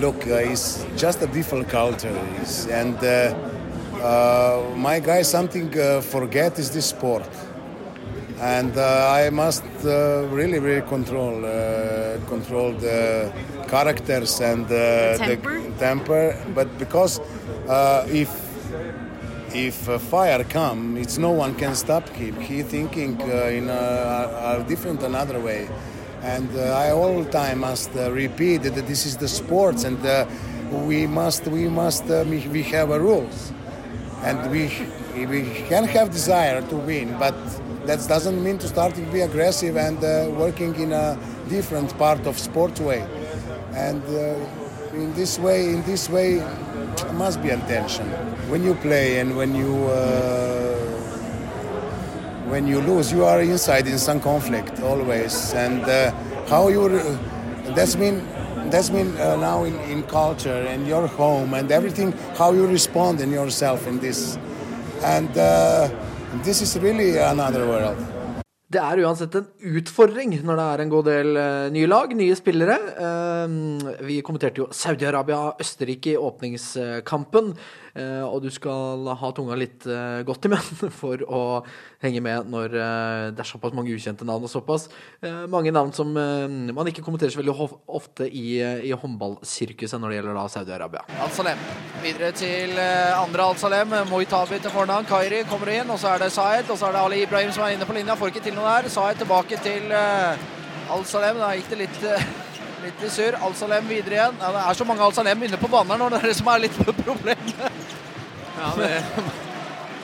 Look, 0.00 0.26
uh, 0.26 0.34
it's 0.34 0.84
just 0.96 1.22
a 1.22 1.26
different 1.26 1.68
culture, 1.68 2.12
and 2.70 2.96
uh, 3.02 3.32
uh, 4.04 4.60
my 4.76 5.00
guy 5.00 5.22
something 5.22 5.72
uh, 5.78 6.02
forget 6.02 6.58
is 6.58 6.70
this 6.70 6.86
sport, 6.86 7.24
and 8.42 8.76
uh, 8.76 9.08
I 9.08 9.30
must 9.30 9.64
uh, 9.84 10.26
really, 10.30 10.58
really 10.58 10.86
control 10.88 11.44
uh, 11.46 12.18
control 12.26 12.72
the 12.72 13.32
characters 13.68 14.40
and 14.40 14.64
uh, 14.66 15.16
Temper? 15.16 15.60
the 15.60 15.78
temper. 15.78 16.36
But 16.54 16.76
because 16.76 17.20
uh, 17.68 18.04
if 18.08 18.30
if 19.54 19.88
uh, 19.88 19.98
fire 19.98 20.42
come, 20.44 20.96
it's 20.96 21.18
no 21.18 21.30
one 21.30 21.54
can 21.54 21.74
stop 21.76 22.08
him. 22.08 22.40
He 22.40 22.62
thinking 22.62 23.20
uh, 23.22 23.58
in 23.58 23.68
a, 23.68 24.58
a 24.60 24.64
different 24.66 25.02
another 25.02 25.38
way, 25.38 25.68
and 26.22 26.48
uh, 26.56 26.84
I 26.84 26.90
all 26.90 27.24
time 27.24 27.60
must 27.60 27.94
uh, 27.94 28.10
repeat 28.10 28.62
that 28.62 28.74
this 28.86 29.06
is 29.06 29.16
the 29.18 29.28
sports, 29.28 29.84
and 29.84 30.04
uh, 30.04 30.26
we 30.88 31.06
must 31.06 31.46
we 31.46 31.68
must 31.68 32.10
uh, 32.10 32.24
we 32.28 32.38
we 32.48 32.62
have 32.74 32.90
a 32.90 32.98
rules, 32.98 33.52
and 34.24 34.50
we 34.50 34.68
we 35.14 35.42
can 35.68 35.84
have 35.84 36.10
desire 36.10 36.60
to 36.62 36.76
win, 36.76 37.16
but 37.18 37.34
that 37.86 38.06
doesn't 38.08 38.42
mean 38.42 38.58
to 38.58 38.68
start 38.68 38.94
to 38.94 39.02
be 39.12 39.20
aggressive 39.20 39.76
and 39.76 39.98
uh, 40.04 40.30
working 40.36 40.74
in 40.76 40.92
a 40.92 41.18
different 41.48 41.96
part 41.98 42.26
of 42.26 42.38
sport 42.38 42.78
way, 42.80 43.06
and. 43.74 44.02
Uh, 44.04 44.34
in 44.94 45.12
this 45.14 45.38
way, 45.38 45.70
in 45.70 45.82
this 45.84 46.08
way, 46.08 46.36
there 46.36 47.12
must 47.14 47.42
be 47.42 47.50
attention. 47.50 48.06
When 48.50 48.62
you 48.62 48.74
play 48.74 49.20
and 49.20 49.36
when 49.36 49.54
you 49.54 49.86
uh, 49.86 50.76
when 52.48 52.66
you 52.66 52.80
lose, 52.80 53.10
you 53.10 53.24
are 53.24 53.40
inside 53.40 53.86
in 53.86 53.98
some 53.98 54.20
conflict 54.20 54.80
always. 54.82 55.54
And 55.54 55.82
uh, 55.84 56.12
how 56.46 56.68
you 56.68 56.88
that's 57.74 57.96
mean 57.96 58.26
that's 58.70 58.90
mean 58.90 59.16
uh, 59.16 59.36
now 59.36 59.64
in, 59.64 59.78
in 59.90 60.02
culture 60.02 60.66
and 60.68 60.86
your 60.86 61.06
home 61.06 61.54
and 61.54 61.72
everything. 61.72 62.12
How 62.36 62.52
you 62.52 62.66
respond 62.66 63.20
in 63.20 63.30
yourself 63.30 63.86
in 63.86 63.98
this, 63.98 64.36
and 65.02 65.30
uh, 65.38 65.88
really. 66.80 67.12
Det 68.72 68.80
er 68.80 69.02
uansett 69.04 69.34
en 69.36 69.48
utfordring 69.76 70.32
når 70.46 70.56
det 70.56 70.64
er 70.64 70.82
en 70.82 70.92
god 70.92 71.08
del 71.10 71.36
eh, 71.36 71.66
nye 71.74 71.88
lag, 71.90 72.14
nye 72.16 72.36
spillere. 72.38 72.78
Eh, 73.06 73.56
vi 74.08 74.20
kommenterte 74.24 74.62
jo 74.62 74.68
Saudi-Arabia-Østerrike 74.72 76.14
i 76.14 76.20
åpningskampen. 76.20 77.52
Eh, 77.98 78.22
og 78.24 78.42
du 78.44 78.48
skal 78.52 79.06
ha 79.18 79.30
tunga 79.34 79.56
litt 79.58 79.86
eh, 79.90 80.22
godt 80.26 80.46
i 80.48 80.52
menn 80.52 80.80
for 81.00 81.22
å 81.26 81.42
henge 82.02 82.22
med 82.24 82.50
når 82.52 82.76
eh, 82.76 83.26
det 83.34 83.44
er 83.44 83.48
såpass 83.48 83.74
mange 83.76 83.94
ukjente 83.94 84.26
navn 84.28 84.46
og 84.46 84.52
såpass 84.52 84.88
mange 85.52 85.70
navn 85.74 85.92
som 85.94 86.08
man 86.12 86.88
ikke 86.90 87.04
kommenterer 87.04 87.32
så 87.32 87.40
veldig 87.40 87.54
ofte 87.94 88.26
i, 88.26 88.58
i 88.58 88.90
håndballsirkuset 88.96 90.00
når 90.00 90.10
det 90.10 90.18
gjelder 90.18 90.38
da 90.38 90.44
Saudi-Arabia. 90.50 91.02
Al-Salem. 91.24 91.62
Videre 92.02 92.32
til 92.36 92.74
andre 92.80 93.46
Al-Salem. 93.52 93.94
Moitabi 94.10 94.58
til 94.62 94.74
fornavn. 94.74 95.06
Kairi 95.08 95.42
kommer 95.50 95.72
inn, 95.74 95.92
og 95.92 96.00
så 96.02 96.14
er 96.14 96.24
det 96.24 96.32
Zaid. 96.34 96.70
Og 96.72 96.80
så 96.80 96.88
er 96.88 96.96
det 96.96 97.04
Ali 97.06 97.22
Ibrahim 97.26 97.52
som 97.54 97.66
er 97.66 97.76
inne 97.76 97.88
på 97.88 97.96
linja. 97.96 98.18
Får 98.18 98.32
ikke 98.32 98.44
til 98.48 98.56
noe 98.58 98.76
der. 98.80 98.90
Zaid 98.92 99.22
tilbake 99.22 99.60
til 99.62 99.94
Al-Salem. 99.94 101.40
Da 101.42 101.52
gikk 101.56 101.70
det 101.72 101.82
litt, 101.84 102.02
litt 102.86 103.02
i 103.06 103.10
surr. 103.10 103.36
Al-Salem 103.46 103.88
videre 103.88 104.14
igjen. 104.18 104.36
Ja, 104.40 104.50
det 104.56 104.62
er 104.70 104.78
så 104.78 104.84
mange 104.88 105.02
Al-Salem 105.06 105.42
inne 105.48 105.58
på 105.60 105.68
banen 105.72 105.92
når 105.94 105.98
nå, 106.02 106.08
det 106.14 106.20
er 106.22 106.26
det 106.32 106.36
som 106.38 106.48
er 106.52 106.58
litt 106.66 106.76
problemet. 107.06 107.54
Ja, 108.58 108.72
det, 108.76 108.90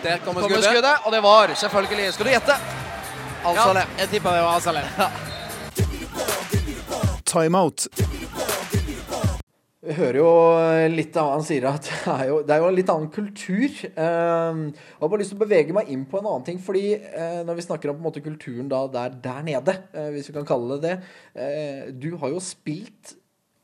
der 0.02 0.18
kommer 0.24 0.40
Kommer 0.42 0.56
skuddet. 0.56 0.70
skuddet, 0.72 0.96
og 1.06 1.12
det 1.12 1.22
var 1.22 1.54
selvfølgelig 1.54 2.12
Skal 2.16 2.26
du 2.26 2.30
gjette? 2.36 2.54
Al-Salem. 3.46 3.88
Ja, 3.96 4.02
jeg 4.02 4.08
tippa 4.16 4.28
det 4.36 4.42
var 4.42 4.52
Al-Salem. 4.54 4.86
Timeout. 7.28 7.86
Vi 9.88 9.94
hører 9.96 10.18
jo 10.20 10.30
litt 10.92 11.14
av 11.16 11.30
hva 11.30 11.36
han 11.38 11.44
sier, 11.48 11.64
at 11.64 11.86
det 11.88 12.12
er 12.12 12.26
jo, 12.28 12.40
det 12.44 12.52
er 12.52 12.60
jo 12.60 12.66
en 12.68 12.74
litt 12.76 12.90
annen 12.92 13.08
kultur. 13.08 13.70
Eh, 13.88 14.58
jeg 14.68 14.98
har 15.00 15.08
bare 15.14 15.20
lyst 15.22 15.32
til 15.32 15.38
å 15.38 15.44
bevege 15.46 15.76
meg 15.76 15.88
inn 15.94 16.02
på 16.10 16.18
en 16.18 16.28
annen 16.28 16.44
ting. 16.44 16.58
fordi 16.60 16.90
eh, 16.98 17.38
når 17.48 17.56
vi 17.56 17.64
snakker 17.64 17.94
om 17.94 18.02
måte 18.04 18.20
kulturen 18.20 18.68
da 18.68 18.82
der, 18.92 19.16
der 19.24 19.46
nede, 19.46 19.76
eh, 19.96 20.10
hvis 20.12 20.28
vi 20.28 20.34
kan 20.36 20.48
kalle 20.48 20.76
det 20.76 20.82
det 20.84 20.94
eh, 21.40 21.88
Du 21.96 22.10
har 22.20 22.34
jo 22.34 22.42
spilt 22.44 23.14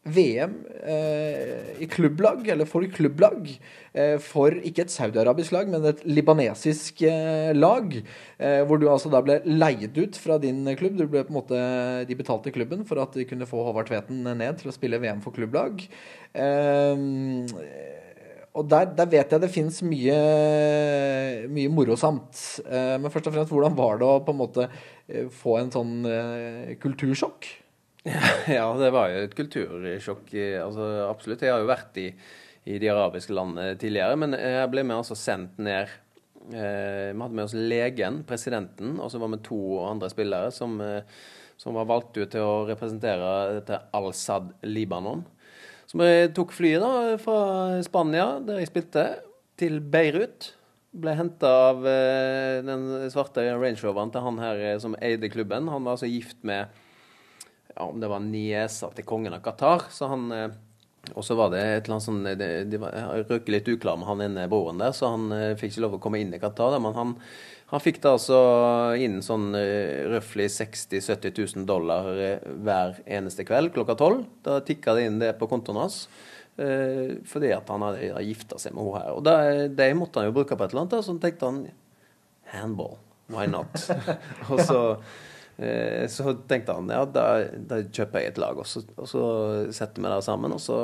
VM 0.05 0.57
eh, 0.85 1.81
i 1.81 1.87
klubblag, 1.89 2.45
eller 2.53 2.69
for 2.69 2.85
klubblag, 2.93 3.49
eh, 3.97 4.19
for 4.21 4.53
ikke 4.53 4.85
et 4.85 4.93
saudiarabisk 4.93 5.55
lag, 5.57 5.71
men 5.73 5.87
et 5.89 6.03
libanesisk 6.05 7.01
eh, 7.09 7.55
lag. 7.57 7.97
Eh, 8.37 8.61
hvor 8.69 8.81
du 8.81 8.85
altså 8.93 9.09
da 9.13 9.23
ble 9.25 9.39
leid 9.49 9.97
ut 9.97 10.21
fra 10.21 10.37
din 10.43 10.61
klubb. 10.77 10.99
Du 11.01 11.07
ble 11.09 11.25
på 11.25 11.33
en 11.33 11.39
måte, 11.39 11.63
de 12.05 12.19
betalte 12.21 12.53
klubben 12.53 12.85
for 12.89 13.01
at 13.01 13.17
de 13.17 13.25
kunne 13.29 13.49
få 13.49 13.65
Håvard 13.65 13.89
Tveten 13.89 14.29
ned 14.29 14.61
til 14.61 14.69
å 14.69 14.77
spille 14.77 15.01
VM 15.01 15.25
for 15.25 15.37
klubblag. 15.37 15.87
Eh, 16.37 17.09
og 18.55 18.69
der, 18.71 18.93
der 18.95 19.09
vet 19.11 19.33
jeg 19.33 19.43
det 19.43 19.51
fins 19.51 19.81
mye, 19.83 20.21
mye 21.49 21.73
morosamt. 21.73 22.45
Eh, 22.69 22.95
men 23.01 23.09
først 23.09 23.33
og 23.33 23.39
fremst, 23.39 23.57
hvordan 23.57 23.81
var 23.81 23.99
det 23.99 24.13
å 24.13 24.23
på 24.23 24.37
en 24.37 24.43
måte 24.45 24.69
få 25.41 25.59
en 25.61 25.73
sånn 25.73 25.99
kultursjokk? 26.81 27.64
Ja, 28.57 28.67
det 28.77 28.91
var 28.93 29.11
jo 29.11 29.21
et 29.25 29.37
kultursjokk. 29.37 30.33
Altså, 30.61 30.89
absolutt. 31.09 31.45
Jeg 31.45 31.55
har 31.55 31.63
jo 31.63 31.71
vært 31.71 32.01
i, 32.01 32.09
i 32.69 32.79
de 32.81 32.91
arabiske 32.93 33.35
landene 33.37 33.79
tidligere, 33.81 34.19
men 34.21 34.37
jeg 34.37 34.73
ble 34.73 34.85
med 34.85 34.99
altså 35.01 35.17
sendt 35.19 35.57
ned 35.63 35.89
eh, 36.53 37.13
Vi 37.15 37.23
hadde 37.23 37.33
med 37.33 37.47
oss 37.47 37.57
legen, 37.57 38.23
presidenten, 38.29 38.99
og 39.01 39.13
så 39.13 39.21
var 39.23 39.33
vi 39.33 39.41
to 39.47 39.61
andre 39.87 40.13
spillere 40.13 40.53
som, 40.55 40.77
eh, 40.85 41.23
som 41.61 41.77
var 41.79 41.89
valgt 41.89 42.19
ut 42.21 42.29
til 42.35 42.45
å 42.45 42.67
representere 42.69 43.31
dette 43.61 43.81
Al-Sad 43.97 44.53
Libanon. 44.69 45.25
Så 45.89 46.01
vi 46.01 46.13
tok 46.37 46.53
flyet 46.57 46.85
da 46.85 47.17
fra 47.21 47.81
Spania, 47.85 48.35
der 48.45 48.61
jeg 48.61 48.73
spilte, 48.73 49.09
til 49.61 49.79
Beirut. 49.81 50.53
Ble 50.95 51.13
henta 51.17 51.51
av 51.71 51.85
eh, 51.89 52.61
den 52.67 52.91
svarte 53.13 53.49
Range 53.49 53.81
Roveren 53.81 54.13
til 54.13 54.25
han 54.29 54.41
her 54.43 54.65
som 54.83 54.97
eide 55.01 55.31
klubben. 55.33 55.73
Han 55.73 55.87
var 55.87 55.97
altså 55.97 56.11
gift 56.11 56.43
med 56.45 56.69
ja, 57.75 57.89
om 57.89 57.99
det 58.01 58.11
var 58.11 58.23
niesa 58.23 58.91
til 58.95 59.07
kongen 59.09 59.35
av 59.35 59.43
Qatar. 59.45 59.89
Så 59.91 60.09
han 60.11 60.31
eh, 60.33 60.49
Og 61.15 61.25
så 61.25 61.35
var 61.37 61.51
det 61.53 61.61
et 61.61 61.85
eller 61.85 61.99
annet 61.99 62.07
sånn 62.07 62.23
De, 62.25 62.51
det 62.71 62.79
jeg 62.81 63.25
røk 63.29 63.51
litt 63.53 63.67
uklar 63.69 63.99
med 64.01 64.09
han 64.09 64.23
ene 64.25 64.47
broren 64.49 64.81
der, 64.81 64.95
så 64.97 65.11
han 65.13 65.33
eh, 65.35 65.57
fikk 65.61 65.75
ikke 65.75 65.85
lov 65.85 65.99
å 65.99 66.05
komme 66.07 66.23
inn 66.23 66.33
i 66.35 66.41
Qatar. 66.43 66.73
Da, 66.73 66.81
men 66.81 66.97
han, 66.97 67.17
han 67.73 67.83
fikk 67.83 68.01
da 68.05 68.15
altså 68.15 68.39
inn 69.01 69.19
sånn 69.25 69.51
uh, 69.57 70.07
røftlig 70.13 70.47
60 70.53 71.01
000-70 71.01 71.57
000 71.59 71.67
dollar 71.69 72.11
eh, 72.15 72.47
hver 72.63 73.01
eneste 73.05 73.47
kveld 73.49 73.75
klokka 73.75 73.99
tolv. 73.99 74.25
Da 74.47 74.61
tikka 74.65 74.95
det 74.95 75.09
inn 75.09 75.19
det 75.23 75.35
på 75.41 75.49
kontoen 75.51 75.83
hans. 75.83 76.05
eh, 76.57 77.17
fordi 77.27 77.51
at 77.57 77.69
han 77.73 77.83
hadde, 77.83 78.13
gifta 78.29 78.61
seg 78.63 78.77
med 78.77 78.85
henne 78.87 79.01
her. 79.03 79.15
Og 79.17 79.25
det, 79.27 79.39
det 79.81 79.91
måtte 79.99 80.21
han 80.21 80.31
jo 80.31 80.37
bruke 80.37 80.57
på 80.57 80.67
et 80.67 80.75
eller 80.75 80.87
annet. 80.87 81.07
Så 81.07 81.17
tenkte 81.19 81.51
han 81.51 81.65
handball, 82.55 82.99
why 83.33 83.49
not? 83.51 83.75
og 84.51 84.61
så 84.63 84.81
Eh, 85.59 86.07
så 86.11 86.33
tenkte 86.51 86.75
han 86.75 86.89
ja, 86.91 87.05
da, 87.07 87.27
da 87.71 87.83
kjøper 87.87 88.21
jeg 88.25 88.33
et 88.35 88.41
lag, 88.43 88.59
og 88.59 88.67
så, 88.67 88.83
og 88.99 89.07
så 89.11 89.25
setter 89.75 90.03
vi 90.03 90.11
det 90.11 90.23
sammen. 90.27 90.55
Og 90.57 90.63
så 90.63 90.79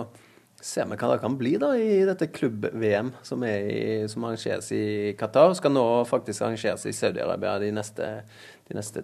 ser 0.60 0.84
vi 0.90 0.98
hva 1.00 1.08
det 1.14 1.22
kan 1.22 1.38
bli 1.40 1.54
da 1.56 1.70
i 1.80 2.02
dette 2.04 2.28
klubb-VM 2.36 3.14
som, 3.24 3.42
i- 3.48 4.04
som 4.12 4.26
arrangeres 4.28 4.68
i 4.76 4.82
Qatar. 5.18 5.54
Skal 5.56 5.72
nå 5.72 5.84
faktisk 6.06 6.44
arrangeres 6.44 6.84
i 6.86 6.92
Saudi-Arabia 6.92 7.54
de 7.62 7.70
neste, 7.72 8.10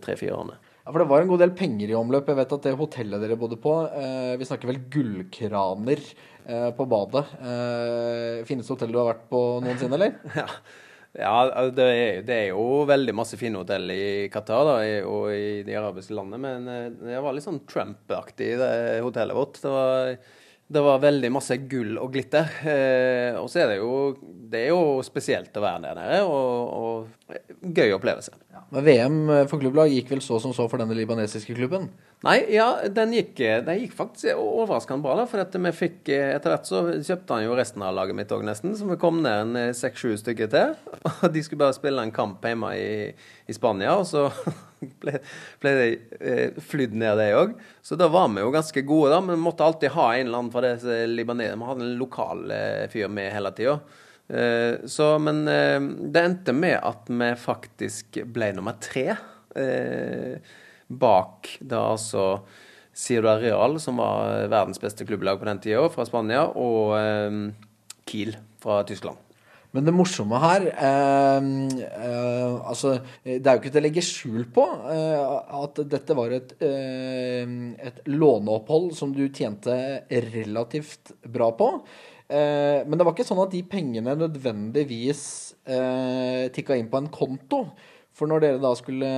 tre-fire 0.04 0.36
årene. 0.36 0.58
Ja, 0.86 0.92
for 0.92 1.00
Det 1.02 1.08
var 1.10 1.24
en 1.24 1.30
god 1.32 1.40
del 1.42 1.50
penger 1.58 1.90
i 1.90 1.96
omløp. 1.98 2.28
Jeg 2.30 2.36
vet 2.38 2.52
at 2.54 2.62
det 2.68 2.76
hotellet 2.78 3.24
dere 3.24 3.34
bodde 3.40 3.56
på 3.58 3.72
eh, 3.90 4.36
Vi 4.38 4.46
snakker 4.46 4.68
vel 4.70 4.84
gullkraner 4.92 5.98
eh, 6.46 6.68
på 6.76 6.86
badet. 6.92 7.24
Eh, 7.42 8.44
fineste 8.46 8.76
hotellet 8.76 8.94
du 8.94 9.00
har 9.00 9.08
vært 9.14 9.24
på 9.32 9.40
noensinne, 9.64 9.96
eller? 9.98 10.14
Ja, 10.38 10.46
ja 11.18 11.68
det, 11.72 11.84
er, 11.84 12.22
det 12.26 12.34
er 12.36 12.48
jo 12.50 12.84
veldig 12.88 13.14
masse 13.16 13.38
fine 13.40 13.60
hotell 13.62 13.90
i 13.92 14.06
Qatar 14.32 14.66
da, 14.68 14.78
og 15.08 15.30
i 15.32 15.62
de 15.66 15.76
arabiske 15.78 16.16
landene, 16.16 16.40
men 16.42 16.72
eh, 16.72 16.88
det 17.12 17.22
var 17.24 17.36
litt 17.36 17.46
sånn 17.46 17.62
Trump-aktig, 17.68 18.52
det 18.60 18.72
hotellet 19.04 19.38
vårt. 19.38 19.60
Det 19.62 19.72
var, 19.72 20.16
det 20.76 20.82
var 20.88 21.04
veldig 21.04 21.30
masse 21.32 21.58
gull 21.70 21.96
og 22.02 22.12
glitter. 22.14 22.50
Eh, 22.68 23.38
og 23.40 23.48
så 23.52 23.62
er 23.62 23.72
det 23.72 23.78
jo 23.80 23.92
Det 24.46 24.64
er 24.64 24.72
jo 24.74 25.02
spesielt 25.06 25.56
å 25.56 25.64
være 25.64 25.88
der 25.88 26.00
nede, 26.00 26.20
og, 26.26 27.08
og 27.30 27.70
gøy 27.76 27.96
opplevelse. 27.96 28.36
Men 28.74 28.82
VM 28.82 29.18
for 29.46 29.62
klubblag 29.62 29.92
gikk 29.94 30.08
vel 30.10 30.20
så 30.24 30.40
som 30.42 30.50
så 30.54 30.64
for 30.66 30.82
denne 30.82 30.96
libanesiske 30.98 31.54
klubben? 31.54 31.86
Nei, 32.26 32.40
ja, 32.50 32.66
den 32.90 33.12
gikk, 33.14 33.36
den 33.38 33.78
gikk 33.82 33.92
faktisk 33.94 34.40
overraskende 34.40 35.04
bra. 35.04 35.14
da, 35.20 35.26
for 35.30 35.42
at 35.42 35.54
vi 35.54 35.72
fikk, 35.76 36.00
Etter 36.10 36.50
hvert 36.50 36.66
så 36.66 36.80
kjøpte 36.94 37.36
han 37.36 37.44
jo 37.44 37.54
resten 37.58 37.84
av 37.86 37.94
laget 37.94 38.18
mitt 38.18 38.32
òg, 38.34 38.42
nesten. 38.46 38.74
Så 38.74 38.88
vi 38.88 38.96
kom 38.98 39.20
ned 39.22 39.54
en 39.56 39.76
seks-sju 39.76 40.16
stykker 40.18 40.50
til. 40.50 40.74
Og 41.22 41.28
de 41.34 41.42
skulle 41.44 41.62
bare 41.62 41.76
spille 41.76 42.02
en 42.02 42.14
kamp 42.14 42.42
hjemme 42.42 42.72
i, 42.74 42.88
i 43.46 43.54
Spania, 43.54 43.94
og 44.00 44.06
så 44.08 44.26
ble, 45.02 45.20
ble 45.62 45.74
de 45.78 45.86
eh, 46.18 46.58
flydd 46.72 46.96
ned, 46.98 47.20
det 47.20 47.28
òg. 47.38 47.54
Så 47.86 47.98
da 48.00 48.08
var 48.10 48.32
vi 48.32 48.42
jo 48.42 48.50
ganske 48.54 48.82
gode, 48.88 49.12
da. 49.14 49.20
Men 49.22 49.38
vi 49.38 49.44
måtte 49.44 49.66
alltid 49.66 49.94
ha 49.94 50.08
en 50.14 50.26
eller 50.26 50.40
annen 50.40 50.54
fra 50.54 50.64
det 50.66 50.98
libaneserne. 51.12 51.60
Vi 51.62 51.70
hadde 51.70 51.86
en 51.86 51.96
lokal 52.00 52.42
eh, 52.56 52.82
fyr 52.90 53.12
med 53.12 53.30
hele 53.36 53.54
tida. 53.54 53.78
Eh, 54.28 54.86
så, 54.90 55.10
men 55.22 55.42
eh, 55.48 55.80
det 56.12 56.22
endte 56.22 56.54
med 56.56 56.78
at 56.80 57.10
vi 57.10 57.32
faktisk 57.40 58.22
ble 58.34 58.52
nummer 58.56 58.78
tre. 58.82 59.12
Eh, 59.56 60.54
bak 60.86 61.52
da 61.60 61.82
altså 61.92 62.26
Ciudad 62.96 63.42
Real, 63.42 63.78
som 63.82 64.00
var 64.00 64.48
verdens 64.48 64.80
beste 64.80 65.06
klubblag 65.06 65.38
på 65.40 65.48
den 65.50 65.60
tida, 65.60 65.84
fra 65.92 66.06
Spania, 66.08 66.46
og 66.48 66.96
Kiel 68.08 68.36
fra 68.62 68.80
Tyskland. 68.88 69.20
Men 69.76 69.84
det 69.84 69.92
morsomme 69.92 70.38
her 70.40 70.66
eh, 70.72 71.48
eh, 71.84 72.54
Altså, 72.70 72.96
det 73.26 73.42
er 73.44 73.56
jo 73.56 73.60
ikke 73.60 73.72
til 73.74 73.82
å 73.82 73.84
legge 73.84 74.04
skjul 74.04 74.46
på 74.54 74.64
eh, 74.92 75.36
at 75.60 75.80
dette 75.92 76.16
var 76.16 76.32
et, 76.32 76.54
et 76.62 78.02
låneopphold 78.08 78.92
som 78.96 79.12
du 79.12 79.26
tjente 79.28 79.76
relativt 80.30 81.12
bra 81.28 81.50
på. 81.58 81.70
Eh, 82.26 82.80
men 82.86 82.98
det 82.98 83.06
var 83.06 83.14
ikke 83.14 83.26
sånn 83.26 83.42
at 83.44 83.52
de 83.52 83.60
pengene 83.70 84.16
nødvendigvis 84.18 85.20
eh, 85.68 86.46
tikka 86.54 86.78
inn 86.78 86.90
på 86.90 87.02
en 87.02 87.12
konto. 87.12 87.66
For 88.16 88.24
når 88.30 88.40
dere 88.40 88.60
da 88.62 88.70
skulle 88.78 89.08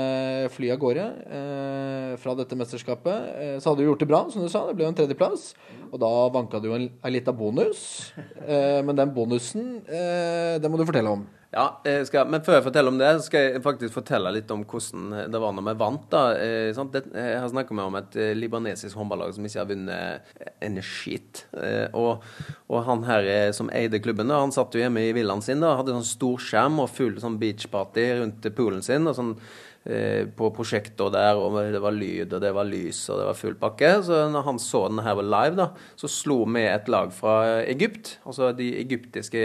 fly 0.51 0.73
av 0.75 0.81
gårde 0.83 1.05
eh, 1.39 2.13
fra 2.19 2.35
dette 2.35 2.57
mesterskapet, 2.59 3.29
eh, 3.39 3.57
så 3.63 3.71
hadde 3.71 3.85
du 3.85 3.91
gjort 3.93 4.03
det 4.03 4.09
bra, 4.11 4.25
som 4.33 4.43
du 4.43 4.51
sa. 4.51 4.65
Det 4.67 4.75
ble 4.75 4.89
jo 4.89 4.91
en 4.91 4.99
tredjeplass. 4.99 5.53
Og 5.93 6.01
da 6.03 6.11
vanka 6.35 6.59
det 6.59 6.67
jo 6.67 6.75
en, 6.75 6.89
en 6.91 7.15
lita 7.15 7.35
bonus. 7.37 7.85
Eh, 8.19 8.81
men 8.83 8.99
den 8.99 9.15
bonusen, 9.15 9.77
eh, 9.87 10.59
det 10.59 10.71
må 10.71 10.81
du 10.81 10.87
fortelle 10.89 11.15
om. 11.15 11.23
Ja, 11.49 11.81
skal, 12.05 12.29
Men 12.29 12.43
før 12.45 12.59
jeg 12.59 12.65
forteller 12.67 12.93
om 12.93 12.99
det, 13.01 13.09
så 13.17 13.25
skal 13.25 13.47
jeg 13.47 13.63
faktisk 13.65 13.95
fortelle 13.95 14.33
litt 14.37 14.51
om 14.53 14.67
hvordan 14.69 15.31
det 15.33 15.41
var 15.41 15.55
når 15.57 15.65
vi 15.71 15.75
vant. 15.81 16.05
da. 16.13 16.25
Eh? 16.37 16.81
Det, 16.93 17.03
jeg 17.15 17.39
har 17.41 17.49
snakka 17.49 17.79
om 17.87 17.97
et 17.97 18.19
eh, 18.21 18.35
libanesisk 18.37 18.99
håndballag 19.01 19.33
som 19.33 19.47
ikke 19.49 19.63
har 19.63 19.71
vunnet 19.71 20.35
en 20.67 20.77
skit. 20.85 21.47
Eh, 21.57 21.87
og, 21.97 22.27
og 22.69 22.85
han 22.85 23.07
her 23.09 23.31
eh, 23.33 23.53
som 23.57 23.73
eide 23.73 24.03
klubben, 24.05 24.29
da, 24.29 24.43
han 24.43 24.53
satt 24.53 24.77
jo 24.77 24.83
hjemme 24.83 25.07
i 25.07 25.15
villaen 25.17 25.41
sin. 25.45 25.65
da, 25.65 25.73
Hadde 25.79 25.97
sånn 25.97 26.11
storskjerm 26.11 26.83
og 26.85 26.93
full 26.93 27.17
sånn 27.23 27.41
beachparty 27.41 28.05
rundt 28.21 28.51
poolen 28.59 28.85
sin. 28.85 29.09
og 29.09 29.17
sånn 29.17 29.33
eh, 29.39 29.78
på 29.85 30.49
prosjektor 30.53 31.09
der, 31.15 31.39
og 31.41 31.55
det 31.73 31.81
var 31.81 31.95
lyd, 31.97 32.35
og 32.37 32.43
det 32.43 32.51
var 32.53 32.67
lys, 32.69 32.99
og 33.09 33.21
det 33.23 33.29
var 33.31 33.37
full 33.39 33.55
pakke. 33.57 33.93
Så 34.05 34.19
når 34.29 34.45
han 34.45 34.59
så 34.61 34.83
den 34.91 35.01
her 35.01 35.23
live, 35.23 35.55
da, 35.57 35.69
så 35.97 36.11
slo 36.13 36.43
vi 36.45 36.67
et 36.69 36.91
lag 36.93 37.15
fra 37.17 37.63
Egypt, 37.63 38.19
altså 38.29 38.51
de 38.59 38.67
egyptiske, 38.83 39.41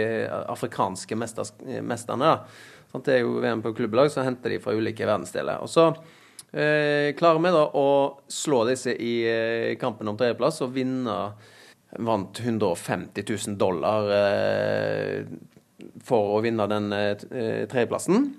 afrikanske 0.52 1.16
mesterne. 1.16 2.34
da. 2.34 2.34
Sånn, 2.94 3.02
det 3.08 3.16
er 3.16 3.24
jo 3.24 3.40
VM 3.42 3.64
på 3.64 3.72
klubblag, 3.74 4.12
så 4.12 4.22
henter 4.22 4.52
de 4.52 4.60
fra 4.62 4.76
ulike 4.76 5.02
verdensdeler. 5.02 5.64
Og 5.64 5.70
så 5.72 5.88
eh, 6.54 7.10
klarer 7.18 7.40
vi 7.42 7.50
da 7.56 7.64
å 7.74 7.88
slå 8.30 8.60
disse 8.68 8.94
i 8.94 9.16
eh, 9.26 9.72
kampen 9.80 10.12
om 10.12 10.20
tredjeplass 10.20 10.62
og 10.66 10.76
vinne 10.76 11.18
Vant 11.94 12.40
150 12.40 13.22
000 13.22 13.54
dollar 13.54 14.08
eh, 14.10 15.26
for 16.02 16.32
å 16.34 16.40
vinne 16.42 16.66
den 16.70 16.88
eh, 16.94 17.12
tredjeplassen. 17.70 18.32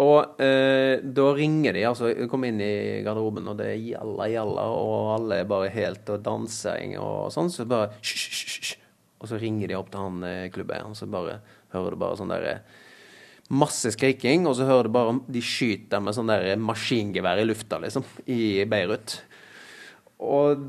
Og 0.00 0.40
eh, 0.40 1.02
da 1.02 1.26
ringer 1.36 1.76
de, 1.76 1.84
altså 1.88 2.12
kom 2.30 2.46
inn 2.48 2.60
i 2.62 3.00
garderoben, 3.04 3.48
og 3.50 3.58
det 3.58 3.72
er 3.74 3.80
jalla, 3.90 4.28
jalla, 4.30 4.66
og 4.72 5.14
alle 5.16 5.40
er 5.42 5.48
bare 5.50 5.72
helt 5.74 6.08
og 6.14 6.22
dansing 6.24 6.94
og 7.00 7.32
sånn, 7.34 7.50
så 7.52 7.66
bare 7.68 7.90
hysj, 7.98 8.28
hysj, 8.30 8.44
hysj. 8.60 8.76
Og 9.20 9.28
så 9.28 9.40
ringer 9.40 9.68
de 9.68 9.76
opp 9.76 9.90
til 9.92 10.00
han 10.00 10.22
eh, 10.24 10.46
klubbeieren, 10.54 10.96
så 10.96 11.08
bare 11.10 11.40
hører 11.74 11.96
du 11.96 12.00
bare 12.00 12.20
sånn 12.20 12.32
derre 12.32 12.60
Masse 13.50 13.90
skriking, 13.90 14.44
og 14.46 14.54
så 14.54 14.62
hører 14.62 14.86
du 14.86 14.94
bare 14.94 15.16
de 15.26 15.40
skyter 15.42 15.98
med 15.98 16.14
sånn 16.14 16.28
der 16.30 16.52
maskingevær 16.54 17.40
i 17.42 17.48
lufta, 17.48 17.80
liksom, 17.82 18.04
i 18.30 18.62
Beirut. 18.70 19.16
Og 20.22 20.62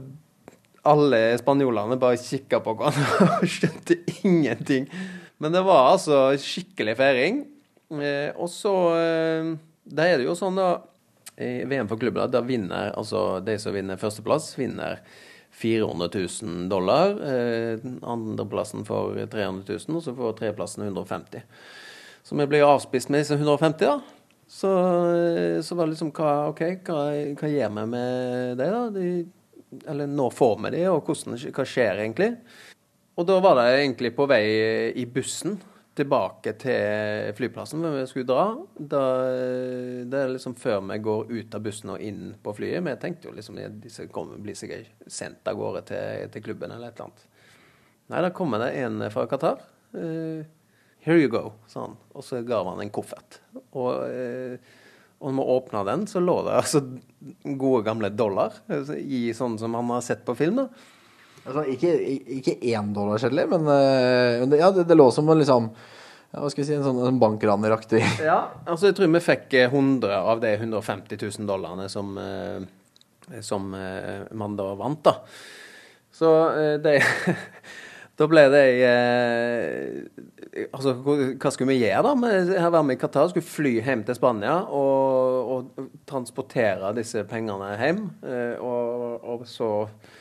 alle 0.89 1.19
spanjolene 1.37 1.99
bare 2.01 2.17
kikka 2.17 2.57
på 2.65 2.73
hverandre 2.79 3.27
og 3.35 3.45
skjønte 3.45 3.99
ingenting. 4.23 4.89
Men 5.37 5.53
det 5.53 5.61
var 5.67 5.91
altså 5.91 6.23
skikkelig 6.41 6.97
feiring. 6.97 7.43
Eh, 7.99 8.31
og 8.39 8.47
så 8.51 8.73
eh, 8.95 9.51
Da 9.83 10.07
er 10.07 10.21
det 10.21 10.29
jo 10.29 10.37
sånn, 10.37 10.59
da 10.59 10.79
I 11.41 11.65
VM 11.67 11.89
for 11.89 11.99
klubben 11.99 12.31
da 12.31 12.43
vinner 12.45 12.93
altså 12.95 13.41
de 13.43 13.57
som 13.59 13.75
vinner 13.75 13.99
førsteplass, 13.99 14.53
vinner 14.59 15.01
400 15.51 16.09
000 16.13 16.69
dollar. 16.71 17.17
Eh, 17.27 17.81
andreplassen 18.07 18.85
får 18.87 19.25
300 19.33 19.65
000, 19.67 19.97
og 19.97 20.05
så 20.05 20.15
får 20.15 20.37
tredjeplassen 20.39 20.85
150 20.87 21.43
Så 22.23 22.37
vi 22.37 22.47
blir 22.47 22.67
avspist 22.67 23.09
med 23.09 23.23
disse 23.23 23.35
150, 23.35 23.87
da. 23.89 23.99
Så, 24.51 24.69
så 25.63 25.75
var 25.75 25.87
det 25.87 25.93
liksom 25.93 26.11
hva, 26.11 26.31
OK, 26.51 26.61
hva, 26.87 27.03
hva 27.39 27.49
gjør 27.49 27.69
vi 27.75 27.85
med 27.93 28.57
det, 28.59 28.67
da? 28.71 28.81
De 28.91 29.85
Eller 29.87 30.07
når 30.11 30.33
får 30.35 30.57
vi 30.65 30.73
de, 30.75 30.81
og 30.91 31.07
hvordan, 31.07 31.37
hva 31.55 31.65
skjer 31.67 32.03
egentlig? 32.03 32.33
Og 33.15 33.27
da 33.27 33.37
var 33.43 33.59
det 33.59 33.67
egentlig 33.79 34.11
på 34.15 34.27
vei 34.27 34.43
i 34.99 35.05
bussen 35.07 35.55
tilbake 35.97 36.53
til 36.61 37.33
flyplassen 37.35 37.81
hvor 37.83 37.97
vi 37.97 38.05
skulle 38.07 38.29
dra. 38.29 38.45
Da, 38.75 39.01
det 40.07 40.21
er 40.21 40.31
liksom 40.31 40.55
før 40.59 40.79
vi 40.87 40.97
går 41.03 41.33
ut 41.33 41.57
av 41.57 41.65
bussen 41.65 41.91
og 41.95 42.05
inn 42.05 42.31
på 42.43 42.53
flyet. 42.55 42.83
Vi 42.85 42.95
tenkte 43.01 43.29
jo 43.29 43.35
liksom 43.35 43.59
at 43.59 43.75
disse 43.83 44.07
kommer 44.13 44.39
blir 44.41 44.57
sikkert 44.57 44.93
sendt 45.11 45.47
av 45.51 45.59
gårde 45.59 45.83
til, 45.91 46.31
til 46.31 46.45
klubben 46.47 46.71
eller 46.71 46.91
et 46.91 46.95
eller 46.95 47.09
annet. 47.09 47.27
Nei, 48.11 48.23
da 48.23 48.31
kommer 48.35 48.63
det 48.63 48.73
en 48.81 49.03
fra 49.11 49.27
Qatar. 49.31 49.61
Uh, 49.95 50.47
Here 51.01 51.17
you 51.17 51.31
go, 51.33 51.55
sa 51.65 51.87
han. 51.87 51.95
Og 52.13 52.23
så 52.23 52.43
ga 52.45 52.59
han 52.67 52.81
en 52.83 52.93
koffert. 52.93 53.39
Og, 53.73 54.03
uh, 54.05 54.55
og 55.21 55.31
når 55.31 55.37
vi 55.37 55.53
åpna 55.55 55.83
den, 55.87 56.07
så 56.09 56.21
lå 56.21 56.35
det 56.45 56.57
altså 56.59 56.81
gode 57.43 57.83
gamle 57.87 58.11
dollar 58.13 58.59
altså, 58.67 58.97
i 58.97 59.29
sånn 59.37 59.57
som 59.61 59.75
han 59.77 59.91
har 59.95 60.03
sett 60.05 60.23
på 60.27 60.35
film. 60.37 60.63
da. 60.63 60.67
Altså, 61.41 61.63
ikke, 61.73 61.91
ikke 62.37 62.57
én 62.69 62.91
dollarsedler, 62.93 63.47
men, 63.49 63.65
eh, 63.73 64.41
men 64.43 64.51
det, 64.51 64.59
ja, 64.61 64.69
det, 64.75 64.85
det 64.89 64.97
lå 64.97 65.07
som 65.13 65.29
en 65.31 65.41
liksom 65.41 65.71
ja, 66.31 66.49
si, 66.53 66.67
en 66.75 66.85
sånn 66.85 67.01
en 67.07 67.19
bankraneraktig 67.21 68.01
Ja, 68.31 68.53
altså 68.63 68.91
jeg 68.91 68.97
tror 68.99 69.09
vi 69.11 69.23
fikk 69.25 69.55
eh, 69.57 69.73
100 69.73 70.19
av 70.21 70.43
de 70.43 70.53
150 70.59 71.17
000 71.17 71.49
dollarene 71.49 71.89
som, 71.91 72.13
eh, 72.21 73.41
som 73.43 73.73
eh, 73.73 74.27
man 74.37 74.55
da 74.59 74.69
vant, 74.79 75.01
da. 75.07 75.17
Så 76.13 76.35
eh, 76.55 76.75
det 76.83 76.99
Da 78.19 78.27
ble 78.29 78.43
det 78.53 78.65
eh, 78.85 80.65
Altså, 80.75 80.93
hva 81.01 81.49
skulle 81.49 81.71
vi 81.71 81.79
gjøre, 81.79 82.03
da? 82.05 82.11
Vi 82.21 82.57
her 82.59 82.73
var 82.73 82.83
vi 82.85 82.93
i 82.93 82.99
Qatar, 82.99 83.29
skulle 83.31 83.47
fly 83.47 83.77
hjem 83.79 84.03
til 84.05 84.17
Spania 84.17 84.57
og, 84.67 85.53
og 85.55 85.85
transportere 86.05 86.91
disse 86.97 87.23
pengene 87.29 87.71
hjem. 87.79 88.01
Eh, 88.27 88.59
og, 88.59 89.23
og 89.23 89.45
så 89.47 89.69
eh, 89.87 90.20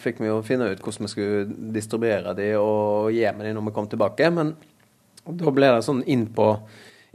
fikk 0.00 0.22
vi 0.22 0.30
jo 0.30 0.38
finne 0.46 0.70
ut 0.72 0.80
hvordan 0.82 1.06
vi 1.06 1.12
skulle 1.12 1.72
distribuere 1.74 2.34
de 2.38 2.52
og 2.60 3.10
gi 3.12 3.26
med 3.36 3.48
de 3.48 3.52
når 3.56 3.68
vi 3.68 3.74
kom 3.76 3.88
tilbake. 3.90 4.30
Men 4.32 4.54
da 5.24 5.52
ble 5.54 5.70
det 5.72 5.84
sånn 5.86 6.02
inn 6.10 6.26
på, 6.34 6.48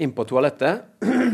inn 0.02 0.14
på 0.16 0.26
toalettet. 0.30 0.86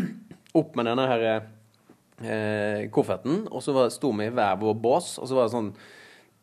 Opp 0.60 0.78
med 0.78 0.88
denne 0.90 1.10
her 1.12 1.28
eh, 1.28 2.88
kofferten. 2.94 3.46
Og 3.52 3.64
så 3.64 3.88
sto 3.94 4.14
vi 4.16 4.30
i 4.30 4.34
hver 4.34 4.58
vår 4.62 4.80
bås, 4.80 5.16
og 5.20 5.30
så 5.30 5.40
var 5.40 5.48
det 5.48 5.56
sånn 5.58 5.76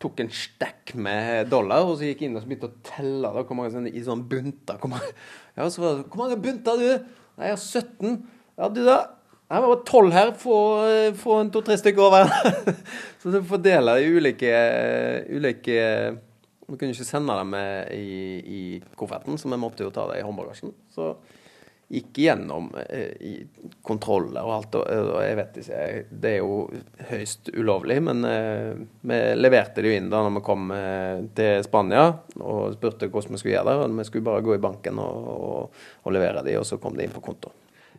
Tok 0.03 0.17
en 0.19 0.31
stekk 0.35 0.97
med 0.99 1.47
dollar, 1.47 1.85
og 1.87 1.93
så 1.95 2.09
gikk 2.09 2.25
jeg 2.25 2.27
inn 2.27 2.33
og 2.35 2.41
så 2.43 2.49
begynte 2.49 2.67
å 2.67 2.79
telle 2.83 3.29
da, 3.31 3.43
hvor 3.47 3.55
mange 3.55 3.71
sånne, 3.71 3.91
i 3.93 4.01
sånn 4.03 4.25
bunter. 4.27 4.75
Hvor 4.81 4.91
mange, 4.91 5.13
ja, 5.55 5.67
så 5.71 5.79
var 5.79 5.93
det, 5.95 6.07
hvor 6.09 6.19
mange 6.19 6.35
bunter 6.43 6.81
du? 6.81 6.89
Nei, 7.37 7.47
jeg 7.47 7.55
har 7.55 7.61
17. 7.63 8.17
Ja, 8.57 8.67
du 8.67 8.81
da? 8.83 8.97
Jeg 9.53 9.61
var 9.61 9.81
12 9.85 10.11
her. 10.15 10.33
Få, 10.39 10.57
eh, 10.89 11.13
få 11.13 11.37
to-tre 11.53 11.77
stykker 11.77 12.07
over. 12.07 12.31
så 13.21 13.33
du 13.33 13.57
dele 13.61 13.99
i 14.01 14.09
ulike, 14.09 14.53
ulike 15.29 15.77
Vi 16.63 16.77
kunne 16.79 16.95
ikke 16.95 17.05
sende 17.05 17.35
dem 17.37 17.53
i, 17.93 18.07
i 18.39 18.61
kofferten, 18.97 19.37
så 19.37 19.51
vi 19.51 19.59
måtte 19.61 19.85
jo 19.85 19.91
ta 19.93 20.07
det 20.09 20.21
i 20.21 20.25
håndbagasjen. 20.25 20.71
Så 20.95 21.11
gikk 21.93 22.17
gjennom 22.17 22.71
eh, 22.89 23.43
kontroller 23.85 24.41
og 24.41 24.53
alt, 24.55 24.77
og, 24.79 24.87
og 25.13 25.19
jeg 25.21 25.37
vet 25.37 25.57
ikke 25.61 25.81
Det 26.23 26.31
er 26.31 26.39
jo 26.39 26.55
høyst 27.11 27.51
ulovlig, 27.53 27.99
men 28.07 28.25
eh, 28.25 28.71
vi 29.05 29.19
leverte 29.37 29.83
det 29.83 29.91
jo 29.91 29.99
inn 29.99 30.09
da 30.09 30.23
når 30.25 30.37
vi 30.39 30.45
kom 30.47 30.71
eh, 30.73 31.25
til 31.37 31.65
Spania 31.67 32.07
og 32.39 32.77
spurte 32.77 33.11
hvordan 33.11 33.35
vi 33.35 33.41
skulle 33.43 33.57
gjøre 33.57 33.67
det. 33.69 33.75
og 33.83 33.99
Vi 33.99 34.07
skulle 34.09 34.29
bare 34.31 34.45
gå 34.45 34.55
i 34.57 34.63
banken 34.63 35.03
og, 35.03 35.27
og, 35.35 35.83
og 36.01 36.15
levere 36.15 36.45
de, 36.47 36.57
og 36.57 36.65
så 36.65 36.81
kom 36.81 36.97
de 36.97 37.05
inn 37.05 37.13
på 37.13 37.23
konto. 37.27 37.53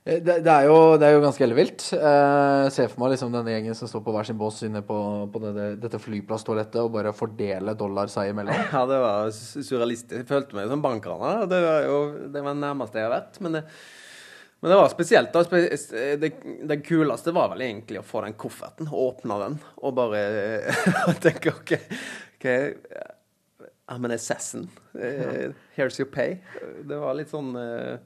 Eh, 0.04 0.18
Det, 0.20 0.38
det, 0.44 0.52
er 0.52 0.66
jo, 0.68 0.76
det 1.00 1.06
er 1.08 1.14
jo 1.16 1.22
ganske 1.24 1.44
ellevilt. 1.46 1.86
Eh, 1.96 2.66
se 2.74 2.86
for 2.92 3.00
meg 3.04 3.14
liksom 3.14 3.32
denne 3.32 3.54
gjengen 3.54 3.76
som 3.78 3.88
står 3.88 4.04
på 4.04 4.12
hver 4.14 4.28
sin 4.28 4.38
bås 4.40 4.62
inne 4.66 4.82
på, 4.84 4.98
på 5.32 5.42
det, 5.46 5.66
dette 5.82 6.00
flyplasstoalettet 6.02 6.80
og 6.82 6.92
bare 6.98 7.14
fordele 7.16 7.76
dollar 7.78 8.12
seg 8.12 8.32
imellom. 8.34 8.54
Ja, 8.74 8.84
det 8.90 9.00
var 9.04 9.32
surrealistisk. 9.34 10.16
Jeg 10.22 10.28
følte 10.30 10.58
meg 10.60 10.68
som 10.72 10.84
bankraner. 10.84 11.44
Det 11.50 11.60
var 11.64 11.86
jo 11.88 11.98
det 12.34 12.44
var 12.44 12.58
nærmeste 12.60 13.00
jeg 13.00 13.08
har 13.08 13.14
vært. 13.16 13.40
Men 13.44 13.58
det, 13.58 13.64
men 14.64 14.72
det 14.72 14.78
var 14.80 14.92
spesielt. 14.92 15.32
da. 15.34 15.42
Spe- 15.44 16.16
Det, 16.20 16.30
det 16.68 16.78
kuleste 16.86 17.32
var 17.36 17.50
vel 17.52 17.64
egentlig 17.66 18.00
å 18.00 18.06
få 18.06 18.22
den 18.24 18.36
kofferten, 18.40 18.88
åpne 18.88 19.40
den 19.42 19.58
og 19.84 19.96
bare 19.98 20.22
tenke 21.24 21.52
OK, 21.52 21.74
okay 22.38 22.72
I'm 23.88 24.04
an 24.08 24.14
assassin. 24.14 24.70
Uh, 24.96 25.52
here's 25.76 25.98
your 26.00 26.08
pay. 26.08 26.38
Det 26.88 26.96
var 26.96 27.12
litt 27.18 27.28
sånn 27.28 27.50
eh, 27.60 27.98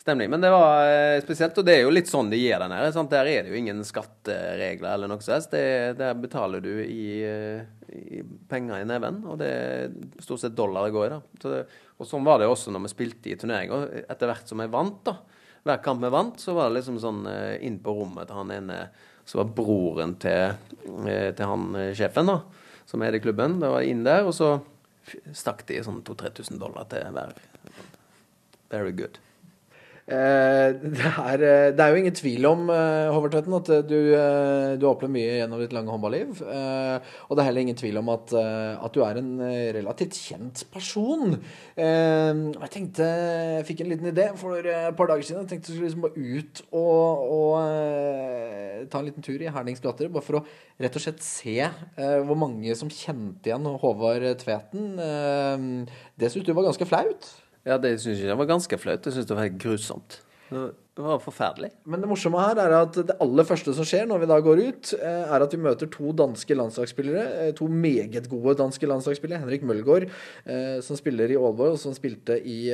stemning. 0.00 0.30
Men 0.32 0.40
det 0.42 0.50
var 0.52 0.86
eh, 0.88 1.20
spesielt, 1.22 1.58
og 1.60 1.66
det 1.66 1.74
er 1.76 1.82
jo 1.84 1.92
litt 1.92 2.08
sånn 2.10 2.30
de 2.32 2.38
gir 2.40 2.58
den 2.62 2.72
her. 2.74 2.88
Sant? 2.94 3.10
Der 3.12 3.28
er 3.28 3.44
det 3.46 3.52
jo 3.52 3.58
ingen 3.60 3.82
skatteregler 3.86 4.94
eller 4.96 5.10
noe 5.12 5.20
sånt. 5.24 5.50
Det- 5.52 5.96
Der 5.98 6.14
betaler 6.14 6.60
du 6.64 6.72
i, 6.82 7.22
eh, 7.24 7.62
i 7.90 8.22
penger 8.48 8.80
i 8.80 8.88
neven, 8.88 9.22
og 9.26 9.38
det 9.38 9.50
er 9.50 9.90
stort 10.22 10.40
sett 10.40 10.54
dollar 10.56 10.86
det 10.88 10.94
går 10.96 11.06
i. 11.06 11.10
da. 11.10 11.20
Så 11.42 11.50
det, 11.54 11.66
og 12.00 12.06
sånn 12.06 12.24
var 12.24 12.38
det 12.40 12.48
også 12.48 12.72
når 12.72 12.86
vi 12.86 12.94
spilte 12.94 13.30
i 13.32 13.36
turneringer. 13.36 14.04
Etter 14.08 14.26
hvert 14.32 14.48
som 14.48 14.58
jeg 14.64 14.70
vant, 14.72 15.02
da. 15.04 15.16
Hver 15.66 15.82
kamp 15.84 16.00
vi 16.00 16.08
vant, 16.08 16.38
så 16.40 16.54
var 16.56 16.70
det 16.70 16.78
liksom 16.80 16.98
sånn 16.98 17.26
eh, 17.28 17.58
inn 17.66 17.78
på 17.84 17.92
rommet 17.92 18.26
til 18.26 18.36
han 18.36 18.50
ene 18.50 18.88
som 19.28 19.42
var 19.44 19.52
broren 19.54 20.14
til, 20.18 20.54
til 21.36 21.46
han 21.46 21.74
sjefen, 21.94 22.26
da. 22.26 22.40
Som 22.86 23.02
er 23.02 23.14
i 23.14 23.20
klubben. 23.20 23.60
Det 23.60 23.68
var 23.70 23.82
inn 23.86 24.02
der, 24.02 24.24
og 24.26 24.32
så 24.34 24.60
stakk 25.36 25.66
de 25.68 25.76
sånn 25.84 26.00
2000-3000 26.02 26.58
dollar 26.58 26.84
til 26.90 27.04
hver. 27.12 27.32
Very 28.70 28.92
good. 28.92 29.18
Eh, 30.10 30.68
det, 30.74 31.06
er, 31.06 31.42
eh, 31.44 31.68
det 31.70 31.84
er 31.84 31.92
jo 31.92 31.98
ingen 32.00 32.14
tvil 32.16 32.46
om, 32.48 32.64
eh, 32.74 33.10
Håvard 33.14 33.34
Tvetten, 33.34 33.54
at 33.60 33.68
du, 33.86 33.98
du 34.10 34.82
har 34.82 34.88
opplevd 34.90 35.12
mye 35.14 35.36
gjennom 35.38 35.60
ditt 35.62 35.74
lange 35.76 35.92
håndballiv. 35.94 36.40
Og 36.40 37.36
det 37.36 37.42
er 37.42 37.46
heller 37.46 37.62
ingen 37.62 37.78
tvil 37.78 38.00
om 38.00 38.10
at, 38.12 38.32
at 38.34 38.96
du 38.96 39.04
er 39.06 39.20
en 39.20 39.30
relativt 39.76 40.18
kjent 40.18 40.64
person. 40.72 41.36
Jeg 41.76 42.70
tenkte, 42.74 43.06
jeg 43.06 43.66
fikk 43.68 43.84
en 43.84 43.92
liten 43.92 44.10
idé 44.10 44.26
for 44.38 44.58
et 44.58 44.96
par 44.98 45.12
dager 45.12 45.26
siden. 45.26 45.44
Jeg 45.44 45.52
tenkte 45.52 45.70
jeg 45.70 45.78
skulle 45.78 45.90
liksom 45.90 46.06
bare 46.06 46.24
ut 46.40 46.62
og, 46.80 47.30
og 47.36 48.88
ta 48.90 49.00
en 49.02 49.10
liten 49.10 49.26
tur 49.26 49.38
i 49.38 49.52
Hernings 49.52 49.84
gater. 49.84 50.10
Bare 50.10 50.26
for 50.26 50.40
å 50.40 50.44
rett 50.80 50.96
og 50.98 51.04
slett 51.04 51.22
se 51.24 51.54
hvor 52.26 52.38
mange 52.40 52.74
som 52.78 52.90
kjente 52.90 53.52
igjen 53.52 53.68
Håvard 53.84 54.26
Tveten. 54.42 55.86
Det 56.18 56.32
syntes 56.32 56.50
du 56.50 56.56
var 56.56 56.66
ganske 56.70 56.88
flaut? 56.88 57.30
Ja, 57.66 57.76
det 57.78 57.96
syns 58.00 58.22
jeg 58.24 58.36
var 58.40 58.48
ganske 58.48 58.78
flaut. 58.80 59.04
Jeg 59.04 59.12
syns 59.18 59.26
det 59.28 59.36
var 59.36 59.46
helt 59.48 59.60
grusomt. 59.62 60.20
Det 60.50 61.04
var 61.06 61.20
forferdelig. 61.22 61.68
Men 61.86 62.02
det 62.02 62.08
morsomme 62.10 62.40
her 62.42 62.58
er 62.58 62.72
at 62.80 62.96
det 63.06 63.14
aller 63.22 63.46
første 63.46 63.70
som 63.76 63.86
skjer 63.86 64.08
når 64.10 64.18
vi 64.24 64.28
da 64.32 64.38
går 64.42 64.62
ut, 64.66 64.88
eh, 64.98 65.28
er 65.36 65.44
at 65.44 65.52
vi 65.54 65.60
møter 65.62 65.86
to 65.94 66.10
danske 66.18 66.56
landslagsspillere. 66.58 67.22
eh, 67.44 67.52
To 67.56 67.68
meget 67.70 68.26
gode 68.28 68.56
danske 68.58 68.88
landslagsspillere. 68.90 69.38
Henrik 69.44 69.62
Mølgaard, 69.62 70.08
eh, 70.44 70.80
som 70.82 70.96
spiller 70.98 71.30
i 71.30 71.38
Aalborg, 71.38 71.76
og 71.76 71.78
som 71.78 71.94
spilte 71.94 72.40
i, 72.42 72.72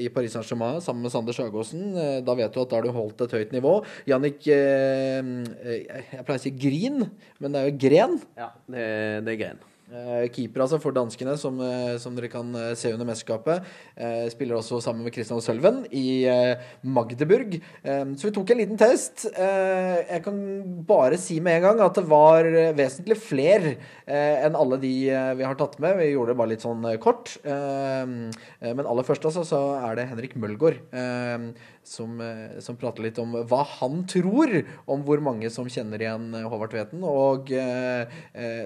i 0.00 0.08
Paris 0.08 0.32
Saint-Germain 0.32 0.80
sammen 0.80 1.02
med 1.04 1.12
Sander 1.12 1.36
Sagåsen. 1.36 1.84
Eh, 1.94 2.20
Da 2.24 2.34
vet 2.34 2.54
du 2.54 2.62
at 2.62 2.70
da 2.70 2.76
har 2.80 2.82
du 2.88 2.90
holdt 2.96 3.20
et 3.20 3.36
høyt 3.36 3.52
nivå. 3.52 3.84
Jannik 4.08 4.40
Jeg 4.48 6.24
pleier 6.24 6.38
å 6.38 6.40
si 6.40 6.50
Grin, 6.56 7.10
men 7.40 7.52
det 7.52 7.60
er 7.60 7.70
jo 7.70 7.76
Gren. 7.88 8.20
Ja, 8.38 8.50
det, 8.66 9.24
det 9.28 9.34
er 9.36 9.42
grein. 9.44 9.60
Eh, 9.88 10.26
keeper 10.28 10.60
altså 10.60 10.76
for 10.82 10.92
danskene, 10.92 11.32
som, 11.40 11.56
eh, 11.64 11.94
som 11.96 12.16
dere 12.16 12.28
kan 12.28 12.50
eh, 12.54 12.74
se 12.76 12.92
under 12.92 13.08
mesterskapet. 13.08 13.64
Spiller 14.32 14.58
også 14.58 14.82
sammen 14.82 15.02
med 15.02 15.14
Christian 15.14 15.40
Sølven 15.42 15.80
i 15.96 16.22
Magdeburg. 16.86 17.56
Så 17.82 18.28
vi 18.28 18.32
tok 18.34 18.52
en 18.52 18.60
liten 18.60 18.78
test. 18.78 19.24
Jeg 19.34 20.22
kan 20.24 20.36
bare 20.86 21.18
si 21.18 21.38
med 21.42 21.58
en 21.58 21.64
gang 21.64 21.80
at 21.82 21.98
det 21.98 22.04
var 22.08 22.46
vesentlig 22.78 23.16
flere 23.18 23.72
eh, 24.06 24.44
enn 24.46 24.58
alle 24.58 24.78
de 24.82 24.92
vi 25.38 25.46
har 25.46 25.58
tatt 25.58 25.78
med. 25.82 25.98
Vi 25.98 26.12
gjorde 26.12 26.34
det 26.34 26.38
bare 26.40 26.52
litt 26.52 26.66
sånn 26.66 26.86
kort. 27.02 27.34
Men 27.44 28.84
aller 28.84 29.06
først 29.08 29.26
altså, 29.30 29.44
så 29.46 29.62
er 29.80 29.98
det 29.98 30.08
Henrik 30.12 30.38
Mølgaard 30.38 30.78
eh, 30.92 31.50
som, 31.88 32.20
som 32.60 32.76
prater 32.78 33.06
litt 33.06 33.18
om 33.22 33.32
hva 33.48 33.62
han 33.78 34.02
tror 34.10 34.52
om 34.90 35.02
hvor 35.06 35.22
mange 35.24 35.48
som 35.52 35.68
kjenner 35.72 36.02
igjen 36.04 36.34
Håvard 36.44 36.74
Tveten, 36.74 37.00
og 37.08 37.48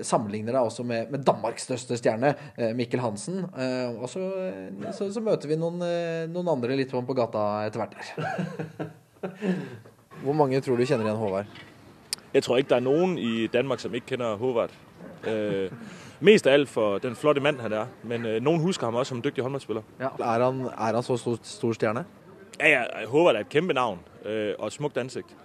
sammenligner 0.03 0.57
det 0.57 0.63
også 0.63 0.87
med, 0.87 1.12
med 1.13 1.25
Danmarks 1.27 1.67
største 1.69 1.99
stjerne, 2.01 2.35
eh, 2.57 2.73
Mikkel 2.77 3.03
Hansen. 3.05 3.45
Eh, 3.53 3.93
og 4.01 4.09
så, 4.11 4.23
eh, 4.49 4.93
så, 4.97 5.11
så 5.13 5.23
møter 5.25 5.51
vi 5.51 5.59
noen, 5.61 5.83
eh, 5.87 6.25
noen 6.33 6.49
andre 6.55 6.79
litt 6.79 6.95
sånn 6.95 7.09
på 7.09 7.17
gata 7.19 7.67
etter 7.67 7.83
hvert 7.83 7.99
der. 7.99 8.89
Hvor 10.23 10.37
mange 10.39 10.61
tror 10.63 10.79
du 10.79 10.87
kjenner 10.87 11.09
igjen 11.09 11.21
Håvard? 11.21 11.61
Jeg 12.33 12.47
tror 12.47 12.61
ikke, 12.61 12.71
det 12.71 12.79
er 12.79 12.87
noen 12.87 13.19
i 13.21 13.47
Danmark, 13.53 13.83
som 13.83 13.95
ikke 13.95 14.15
kjenner 14.15 14.39
Håvard. 14.41 14.73
Eh, 15.29 15.71
mest 16.25 16.47
av 16.47 16.57
alt 16.57 16.71
for 16.71 17.03
den 17.03 17.15
flotte 17.19 17.43
mannen 17.45 17.63
han 17.63 17.75
er. 17.77 17.93
Men 18.09 18.27
eh, 18.27 18.41
noen 18.43 18.63
husker 18.65 18.89
ham 18.89 18.97
også 18.99 19.13
som 19.13 19.21
en 19.21 19.25
dyktig 19.27 19.45
håndboldspiller. 19.45 19.85
Ja. 20.01 20.15
Er, 20.17 20.47
han, 20.47 20.65
er 20.73 20.99
han 20.99 21.07
så 21.07 21.19
stor, 21.21 21.39
stor 21.47 21.77
stjerne? 21.77 22.07
Ja, 22.59 22.69
ja, 22.69 23.07
Håvard 23.11 23.37
er 23.37 23.47
et 23.47 23.53
kjempenavn 23.53 24.01
navn 24.01 24.35
øh, 24.35 24.55
og 24.59 24.67
et 24.67 24.77
smukt 24.79 24.99
ansikt. 25.03 25.37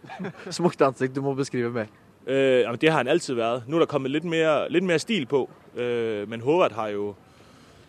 Smukt 0.58 0.82
ansikt, 0.82 1.16
du 1.16 1.22
må 1.24 1.34
beskrive 1.34 1.72
mer. 1.72 1.90
Øh, 2.26 2.60
jamen, 2.60 2.78
det 2.80 2.90
har 2.90 2.96
han 2.96 3.08
altid 3.08 3.34
været. 3.34 3.62
Nu 3.66 3.76
er 3.76 3.80
der 3.80 3.86
kommet 3.86 4.10
lidt 4.10 4.24
mere, 4.24 4.70
lidt 4.72 4.84
mere 4.84 4.98
stil 4.98 5.26
på. 5.26 5.50
Øh, 5.76 6.28
men 6.28 6.40
Håvard 6.40 6.72
har 6.72 6.88
jo 6.88 7.14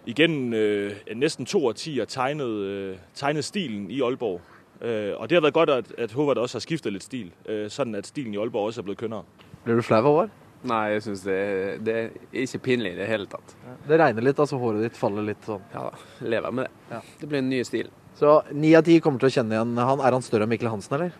igen 0.05 0.53
øh, 0.53 0.91
næsten 1.15 1.45
to 1.45 1.65
årtier 1.65 2.05
tegnet, 2.05 2.47
øh, 2.47 2.95
tegnet 3.15 3.45
stilen 3.45 3.91
i 3.91 4.01
Aalborg. 4.01 4.41
Øh, 4.81 5.13
og 5.17 5.29
det 5.29 5.35
har 5.35 5.41
været 5.41 5.53
godt, 5.53 5.69
at, 5.69 5.85
at 5.97 6.11
Håvard 6.11 6.37
også 6.37 6.55
har 6.55 6.59
skiftet 6.59 6.93
lidt 6.93 7.03
stil, 7.03 7.31
øh, 7.45 7.69
sådan 7.69 7.95
at 7.95 8.07
stilen 8.07 8.33
i 8.33 8.37
Aalborg 8.37 8.65
også 8.65 8.81
er 8.81 8.83
blevet 8.83 8.97
kønnere. 8.97 9.23
Blir 9.63 9.75
du 9.75 9.81
flau, 9.81 10.01
Håvard? 10.01 10.29
Nei, 10.63 10.75
jeg 10.75 11.03
syns 11.05 11.21
det, 11.21 11.37
det 11.85 11.93
er 11.95 12.07
ikke 12.33 12.59
pinlig 12.65 12.95
i 12.95 12.97
det 12.97 13.05
hele 13.07 13.27
tatt. 13.29 13.53
Det 13.87 13.99
regner 13.99 14.25
litt, 14.25 14.39
altså 14.41 14.57
håret 14.57 14.87
ditt 14.87 14.97
faller 14.97 15.25
litt 15.27 15.45
sånn. 15.45 15.61
Ja 15.73 15.85
da, 15.85 16.01
lever 16.25 16.55
med 16.57 16.65
det. 16.89 17.01
Det 17.21 17.29
blir 17.29 17.43
en 17.43 17.49
ny 17.51 17.61
stil. 17.67 17.91
Så 18.17 18.39
ni 18.57 18.73
av 18.75 18.81
ti 18.87 18.97
kommer 19.03 19.21
til 19.21 19.29
å 19.29 19.35
kjenne 19.35 19.53
igjen 19.53 19.77
han. 19.77 20.01
Er 20.01 20.17
han 20.17 20.25
større 20.25 20.47
enn 20.47 20.51
Mikkel 20.51 20.71
Hansen, 20.71 20.95
eller? 20.97 21.13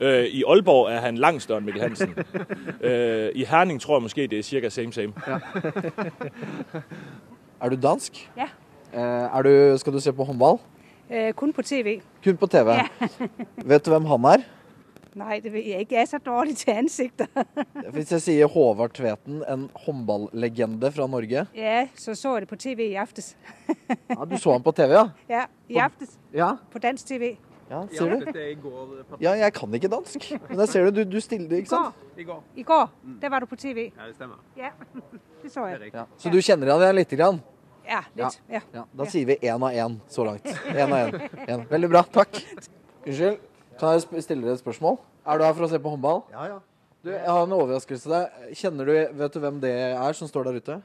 Øh, 0.00 0.24
I 0.24 0.42
Aalborg 0.48 0.92
er 0.92 1.00
han 1.00 1.18
langt 1.18 1.42
større 1.42 1.58
enn 1.58 1.64
Mikkel 1.64 1.82
Hansen. 1.82 2.14
øh, 2.88 3.30
I 3.34 3.44
Herning 3.44 3.80
tror 3.80 3.96
jeg 3.96 4.02
måske 4.02 4.26
det 4.26 4.38
er 4.38 4.42
cirka 4.42 4.68
same 4.68 4.92
same. 4.92 5.12
Er 7.60 7.68
du 7.68 7.76
dansk? 7.82 8.30
Ja. 8.36 8.48
Eh, 8.92 9.38
er 9.38 9.42
du, 9.42 9.78
skal 9.78 9.92
du 9.92 10.00
se 10.00 10.12
på 10.12 10.24
håndball? 10.24 10.58
Øh, 11.10 11.32
kun 11.32 11.52
på 11.52 11.62
TV. 11.62 12.00
Kun 12.24 12.36
på 12.36 12.46
TV. 12.46 12.68
Vet 13.70 13.86
du 13.86 13.90
hvem 13.90 14.04
han 14.04 14.24
er? 14.24 14.44
Nei, 15.14 15.38
det 15.40 15.52
vet 15.52 15.66
jeg 15.68 15.80
ikke. 15.84 15.94
Jeg 15.94 16.02
er 16.02 16.10
så 16.10 16.18
dårlig 16.18 16.56
til 16.56 16.70
ansikter. 16.74 17.26
Hvis 17.94 18.12
jeg 18.12 18.22
sier 18.22 18.46
Håvard 18.50 18.90
Tveten, 18.98 19.44
en 19.48 19.68
håndballegende 19.86 20.90
fra 20.92 21.06
Norge. 21.06 21.46
Ja, 21.54 21.86
så 21.94 22.14
så 22.14 22.32
jeg 22.34 22.40
det 22.42 22.48
på 22.50 22.56
TV 22.56 22.88
i 22.90 22.94
aftes. 22.94 23.36
Ja, 24.10 24.24
du 24.30 24.36
så 24.38 24.52
han 24.52 24.62
på 24.62 24.72
TV, 24.72 24.90
ja? 24.90 25.04
Ja, 25.28 25.44
i 25.68 25.76
aftes. 25.76 26.18
Ja, 26.34 26.50
På 26.72 26.78
dansk 26.78 27.06
TV. 27.06 27.36
Ja 27.74 27.80
ser 27.90 28.12
du? 28.14 29.16
Ja, 29.20 29.32
jeg 29.40 29.52
kan 29.56 29.74
ikke 29.78 29.90
dansk. 29.92 30.26
Men 30.48 30.60
der 30.62 30.70
ser 30.70 30.86
du, 30.88 31.00
du, 31.00 31.16
du 31.16 31.20
stiller, 31.24 31.56
ikke 31.58 31.72
sant? 31.72 32.04
I 32.16 32.26
går. 32.28 32.42
I 32.56 32.66
går, 32.66 32.92
Det 33.22 33.30
var 33.34 33.44
du 33.44 33.48
på 33.50 33.58
TV. 33.60 33.88
Ja, 33.90 34.06
det 34.06 34.14
stemmer. 34.16 34.38
Ja, 34.58 34.70
det 35.42 35.52
så 35.52 35.66
jeg. 35.72 35.90
Ja. 35.94 36.06
Så 36.18 36.32
du 36.32 36.38
kjenner 36.40 36.70
igjen 36.70 36.84
det 36.86 36.92
lite 37.00 37.18
grann? 37.20 37.40
Ja, 37.84 38.00
litt. 38.16 38.38
Ja. 38.48 38.60
Ja, 38.72 38.84
da 38.96 39.06
sier 39.12 39.28
vi 39.28 39.36
én 39.44 39.60
av 39.60 39.72
én 39.72 39.98
så 40.08 40.24
langt. 40.24 40.46
En 40.72 40.92
av 40.92 41.10
én. 41.10 41.26
En. 41.46 41.66
Veldig 41.68 41.90
bra. 41.92 42.04
Takk. 42.14 42.38
Unnskyld. 43.04 43.42
Kan 43.80 43.98
jeg 43.98 44.24
stille 44.24 44.46
deg 44.46 44.54
et 44.54 44.62
spørsmål? 44.62 44.96
Er 45.26 45.40
du 45.40 45.44
her 45.44 45.56
for 45.56 45.66
å 45.66 45.68
se 45.72 45.80
på 45.82 45.92
håndball? 45.92 46.22
Ja, 46.32 46.46
ja. 46.54 46.60
Du, 47.04 47.10
jeg 47.12 47.28
har 47.28 47.42
en 47.44 47.52
overraskelse 47.52 48.06
til 48.06 48.14
deg. 48.14 48.52
Kjenner 48.56 48.88
du, 48.88 48.94
Vet 49.20 49.34
du 49.34 49.40
hvem 49.42 49.58
det 49.60 49.72
er 49.90 50.16
som 50.16 50.30
står 50.30 50.48
der 50.48 50.60
ute? 50.62 50.76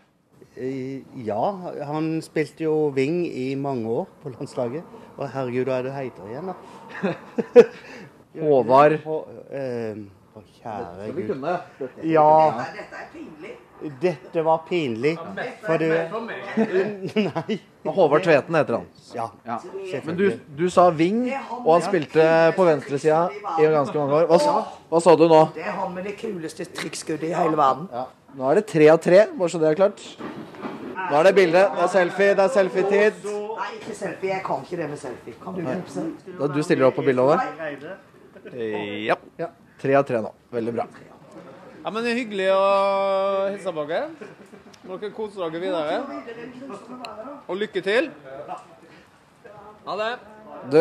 Eh, 0.60 1.02
Ja, 1.24 1.42
han 1.88 2.22
spilte 2.22 2.66
jo 2.66 2.90
wing 2.96 3.22
i 3.28 3.56
mange 3.56 3.88
år 4.02 4.08
på 4.24 4.30
landslaget. 4.34 4.84
Og 5.18 5.30
herregud, 5.32 5.66
hva 5.68 5.80
er 5.80 5.84
det 5.88 5.94
heter 5.96 6.30
igjen, 6.32 6.52
da? 6.52 6.56
Håvard 8.40 9.00
Å, 9.10 9.16
eh, 9.52 9.96
kjære 10.60 11.08
gud. 11.08 11.16
vi 11.16 11.22
gud. 11.24 11.32
kunne? 11.34 11.56
Ja. 12.04 12.66
Dette 14.02 14.42
var 14.44 14.62
pinlig. 14.68 15.14
For 15.64 15.80
du 15.80 15.88
Nei. 17.30 17.60
Håvard 17.88 18.24
Tveten 18.28 18.56
heter 18.60 18.76
han. 18.78 18.88
Ja, 19.16 19.28
Men 20.06 20.18
du, 20.20 20.26
du 20.60 20.66
sa 20.70 20.90
Ving, 20.92 21.22
og 21.64 21.70
han 21.78 21.86
spilte 21.88 22.26
på 22.58 22.66
venstresida 22.68 23.22
i 23.60 23.68
ganske 23.72 23.96
mange 23.98 24.20
år. 24.20 24.28
Hva, 24.30 24.40
sa- 24.44 24.66
hva 24.92 25.02
sa 25.04 25.16
du 25.16 25.26
nå? 25.32 25.42
Det 25.56 25.64
er 25.64 25.78
han 25.80 25.94
med 25.96 26.04
det 26.10 26.18
kuleste 26.20 26.68
trikkskuddet 26.76 27.30
i 27.32 27.36
hele 27.36 27.56
verden. 27.60 27.88
Nå 28.38 28.50
er 28.52 28.60
det 28.60 28.66
tre 28.70 28.88
av 28.94 29.00
tre, 29.02 29.24
bare 29.38 29.50
så 29.52 29.60
det 29.62 29.70
er 29.72 29.78
klart. 29.80 30.02
Nå 31.10 31.18
er 31.18 31.26
det 31.30 31.34
bilde. 31.38 31.62
Det 31.76 31.84
er 31.86 31.92
selfie. 31.94 32.34
Det 32.38 32.44
er 32.46 32.52
selfietid. 32.54 33.24
Nei, 33.26 33.70
ikke 33.80 33.96
selfie. 33.98 34.30
Jeg 34.36 34.44
kan 34.46 34.66
ikke 34.66 34.78
det 34.80 34.90
med 34.92 35.00
selfie. 35.02 35.38
Kan 35.42 35.56
du 35.58 35.62
hjelpe 35.66 36.36
Da 36.40 36.50
du 36.54 36.60
stiller 36.64 36.90
opp 36.90 37.00
på 37.00 37.06
bildet 37.08 37.24
over? 37.26 37.42
Ja. 38.54 39.18
Ja. 39.40 39.50
Tre 39.82 39.96
av 39.98 40.06
tre 40.08 40.22
nå. 40.24 40.32
Veldig 40.54 40.74
bra. 40.78 40.86
ja. 41.08 41.90
Men 41.90 42.04
det 42.06 42.12
er 42.12 42.20
hyggelig 42.20 42.50
å 42.54 42.64
hilse 43.50 43.74
på 43.74 43.86
dere. 43.90 44.10
Må 44.86 44.98
dere 45.02 45.14
kose 45.16 45.40
dere 45.42 45.62
videre. 45.64 45.96
Og 47.48 47.58
lykke 47.58 47.82
til. 47.86 48.12
Ha 49.88 49.96
det. 50.04 50.12
Du, 50.70 50.80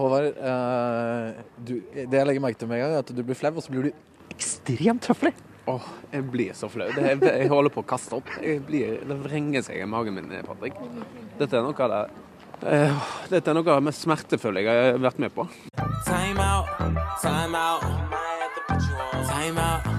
Håvard. 0.00 0.30
Eh, 0.38 1.44
du, 1.66 1.74
det 1.92 2.06
jeg 2.22 2.28
legger 2.30 2.42
merke 2.46 2.60
til 2.62 2.70
med 2.70 2.78
en 2.78 2.84
gang, 2.86 2.96
er 2.96 3.04
at 3.04 3.12
du 3.12 3.22
blir 3.26 3.36
flau, 3.36 3.52
og 3.58 3.64
så 3.64 3.74
blir 3.74 3.90
du 3.90 4.32
ekstremt 4.32 5.08
høflig. 5.10 5.34
Åh, 5.66 5.86
jeg 6.12 6.22
blir 6.30 6.52
så 6.54 6.68
flau. 6.70 6.86
Det 6.94 7.16
Jeg 7.26 7.48
holder 7.50 7.72
på 7.74 7.82
å 7.82 7.86
kaste 7.86 8.20
opp. 8.20 8.30
Jeg 8.42 8.62
blir, 8.68 9.00
det 9.02 9.16
vrenger 9.24 9.64
seg 9.66 9.82
i 9.82 9.88
magen 9.90 10.14
min, 10.14 10.30
Patrick. 10.46 10.78
Dette 11.40 11.58
er 11.58 11.66
noe 11.66 11.74
av 11.74 11.90
det 11.90 12.02
uh, 12.62 13.08
Dette 13.32 13.50
er 13.50 13.58
noe 13.58 13.66
av 13.66 13.80
det 13.80 13.88
mest 13.88 14.06
smertefulle 14.06 14.62
jeg 14.62 14.70
har 14.70 15.02
vært 15.02 15.18
med 15.26 15.34
på. 15.34 15.48
Time 16.06 16.38
out, 16.38 16.70
time 17.20 17.58
out. 17.58 17.82
Time 19.26 19.58
out. 19.58 19.92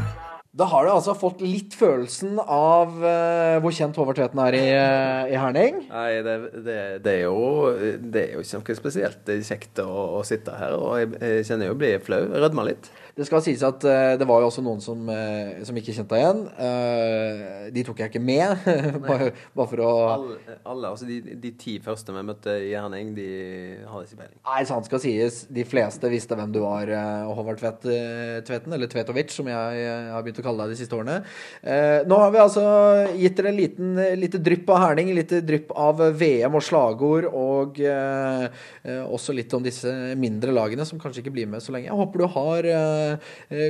Da 0.57 0.65
har 0.71 0.87
du 0.87 0.89
altså 0.89 1.13
fått 1.13 1.43
litt 1.43 1.75
følelsen 1.77 2.39
av 2.41 2.95
uh, 3.03 3.59
hvor 3.61 3.75
kjent 3.75 3.99
Håvard 3.99 4.17
Tveten 4.17 4.39
er 4.41 4.55
i, 4.57 4.63
uh, 4.71 5.27
i 5.29 5.35
Herning. 5.37 5.83
Nei, 5.91 6.07
det, 6.25 6.37
det, 6.55 6.77
det, 7.03 7.17
er 7.17 7.27
jo, 7.27 7.75
det 7.99 8.23
er 8.23 8.39
jo 8.39 8.45
ikke 8.45 8.63
noe 8.63 8.79
spesielt. 8.79 9.35
Kjekt 9.51 9.83
å, 9.83 9.91
å 10.17 10.23
sitte 10.25 10.55
her, 10.57 10.79
og 10.79 10.95
jeg, 11.03 11.11
jeg 11.19 11.45
kjenner 11.51 11.69
jo 11.69 11.75
jeg 11.75 11.81
blir 11.83 12.01
flau. 12.07 12.23
Rødmer 12.39 12.71
litt. 12.71 12.89
Det 13.17 13.25
skal 13.25 13.41
sies 13.41 13.63
at 13.65 13.81
eh, 13.89 14.13
det 14.19 14.25
var 14.29 14.43
jo 14.43 14.49
også 14.51 14.61
noen 14.61 14.81
som, 14.83 14.99
eh, 15.09 15.63
som 15.65 15.77
ikke 15.79 15.93
kjente 15.95 16.13
deg 16.13 16.21
igjen. 16.21 16.41
Eh, 16.61 17.69
de 17.73 17.83
tok 17.87 18.03
jeg 18.03 18.11
ikke 18.11 18.21
med, 18.21 18.67
bare, 19.07 19.31
bare 19.57 19.69
for 19.71 19.81
å 19.81 19.93
Alle, 20.13 20.57
alle 20.69 20.91
altså 20.91 21.07
de, 21.09 21.17
de 21.41 21.51
ti 21.57 21.77
første 21.81 22.13
vi 22.13 22.23
møtte 22.27 22.53
i 22.61 22.75
Herning, 22.75 23.15
de 23.17 23.25
hadde 23.89 24.03
ikke 24.05 24.19
peiling. 24.19 24.37
Nei, 24.45 24.61
sant 24.69 24.85
skal 24.89 25.01
sies. 25.01 25.39
De 25.49 25.65
fleste 25.65 26.11
visste 26.13 26.37
hvem 26.37 26.53
du 26.53 26.59
var, 26.61 26.91
eh, 26.93 27.31
Håvard 27.39 27.57
Tvedt, 27.57 27.87
Tveten, 28.45 28.77
eller 28.77 28.91
Tvetovic, 28.91 29.33
som 29.33 29.49
jeg 29.49 29.89
har 30.13 30.21
begynt 30.21 30.43
å 30.43 30.45
kalle 30.45 30.67
deg 30.67 30.75
de 30.75 30.79
siste 30.83 30.97
årene. 30.97 31.17
Nå 32.07 32.17
har 32.21 32.31
vi 32.33 32.41
altså 32.41 32.63
gitt 33.17 33.37
dere 33.39 33.49
en 33.49 33.57
liten, 33.57 33.91
lite 34.19 34.41
drypp 34.43 34.69
av 34.73 34.81
Herning, 34.83 35.09
lite 35.17 35.41
drypp 35.45 35.73
av 35.73 36.03
VM 36.19 36.57
og 36.59 36.65
slagord, 36.65 37.27
og 37.31 37.81
også 39.07 39.35
litt 39.35 39.53
om 39.57 39.65
disse 39.65 39.91
mindre 40.19 40.53
lagene 40.53 40.85
som 40.87 41.01
kanskje 41.01 41.23
ikke 41.23 41.33
blir 41.39 41.49
med 41.49 41.63
så 41.63 41.73
lenge. 41.73 41.89
Jeg 41.89 41.97
håper 41.97 42.23
du 42.23 42.27
har 42.37 42.69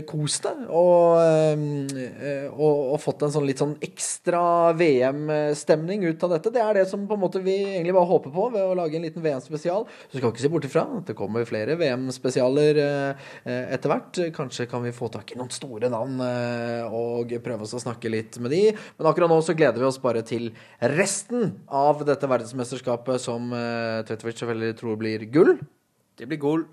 kost 0.10 0.46
deg 0.48 0.68
og, 0.68 1.18
eh, 1.22 2.48
og, 2.52 2.94
og 2.94 3.02
fått 3.02 3.26
en 3.26 3.34
sånn 3.34 3.48
litt 3.48 3.62
sånn 3.62 3.76
ekstra 3.84 4.74
VM-stemning 4.78 6.06
ut 6.08 6.26
av 6.26 6.36
dette. 6.36 6.54
Det 6.54 6.64
er 6.64 6.80
det 6.80 6.86
som 6.92 7.06
på 7.08 7.18
en 7.18 7.24
måte 7.24 7.42
vi 7.44 7.56
egentlig 7.64 7.96
bare 7.98 8.10
håper 8.12 8.34
på 8.34 8.48
ved 8.54 8.66
å 8.66 8.76
lage 8.78 9.00
en 9.00 9.06
liten 9.08 9.26
VM-spesial. 9.26 9.88
Så 10.12 10.20
skal 10.20 10.32
ikke 10.32 10.46
se 10.46 10.52
bort 10.54 10.68
ifra 10.68 10.86
at 11.00 11.12
det 11.12 11.18
kommer 11.18 11.48
flere 11.50 11.78
VM-spesialer 11.80 12.82
eh, 12.84 13.28
etter 13.76 13.94
hvert. 13.94 14.22
Kanskje 14.36 14.68
kan 14.70 14.86
vi 14.86 14.96
få 14.96 15.12
tak 15.14 15.34
i 15.34 15.40
noen 15.40 15.54
store 15.54 15.92
navn 15.94 16.22
eh, 16.26 16.98
og 16.98 17.36
prøve 17.44 17.68
oss 17.68 17.76
å 17.78 17.84
snakke 17.84 18.12
litt 18.12 18.40
med 18.44 18.54
de. 18.56 18.64
Men 18.98 19.12
akkurat 19.12 19.32
nå 19.32 19.40
så 19.46 19.58
gleder 19.58 19.82
vi 19.82 19.90
oss 19.90 20.02
bare 20.04 20.24
til 20.28 20.50
resten 20.98 21.54
av 21.68 22.04
dette 22.08 22.30
verdensmesterskapet 22.30 23.24
som 23.24 23.52
Tvetovic 24.08 24.38
selvfølgelig 24.40 24.80
tror 24.80 25.00
blir 25.00 25.30
gull. 25.32 25.56
Det 26.18 26.28
blir 26.30 26.42
gull. 26.42 26.68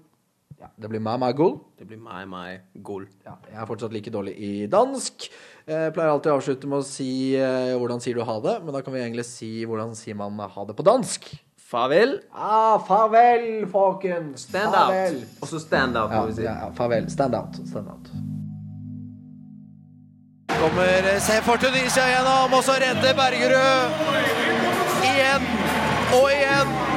Ja, 0.61 0.68
det 0.80 0.88
blir 0.88 1.00
meg, 1.02 1.18
meg 1.20 1.34
gull. 1.36 1.57
Det 1.78 1.86
blir 1.88 1.98
meg, 2.00 2.28
meg, 2.30 2.61
gull. 2.86 3.07
Ja, 3.26 3.34
jeg 3.50 3.59
er 3.61 3.66
fortsatt 3.68 3.92
like 3.92 4.11
dårlig 4.14 4.34
i 4.38 4.66
dansk. 4.70 5.26
Jeg 5.66 5.92
pleier 5.96 6.12
alltid 6.12 6.32
å 6.32 6.36
avslutte 6.38 6.68
med 6.70 6.78
å 6.78 6.84
si 6.86 7.34
eh, 7.36 7.74
'hvordan 7.74 8.00
sier 8.00 8.14
du 8.14 8.22
ha 8.24 8.36
det', 8.40 8.62
men 8.64 8.72
da 8.72 8.80
kan 8.82 8.92
vi 8.94 9.00
egentlig 9.00 9.24
si 9.24 9.64
'hvordan 9.66 9.94
sier 9.96 10.14
man 10.14 10.38
ha 10.38 10.64
det' 10.64 10.76
på 10.76 10.84
dansk. 10.84 11.34
Farvel. 11.59 12.20
Ah, 12.32 12.78
farvel, 12.78 13.66
folkens. 13.66 14.42
Stand 14.48 14.72
farvel. 14.72 15.14
out. 15.16 15.42
Og 15.42 15.48
så 15.48 15.59
stand 15.61 15.96
out, 15.96 16.11
Ja, 16.12 16.20
må 16.20 16.26
vi 16.26 16.32
si. 16.34 16.42
ja, 16.42 16.55
ja, 16.64 16.70
farvel. 16.70 17.11
Stand 17.11 17.34
out. 17.34 17.55
Stand 17.66 17.88
out. 17.88 18.09
Kommer 20.48 21.18
Sefor 21.20 21.57
Tunisia 21.57 22.05
gjennom, 22.12 22.52
og 22.52 22.62
så 22.64 22.72
redder 22.78 23.14
Bergerud. 23.16 23.90
Igjen 25.02 25.42
og 26.14 26.30
igjen. 26.30 26.93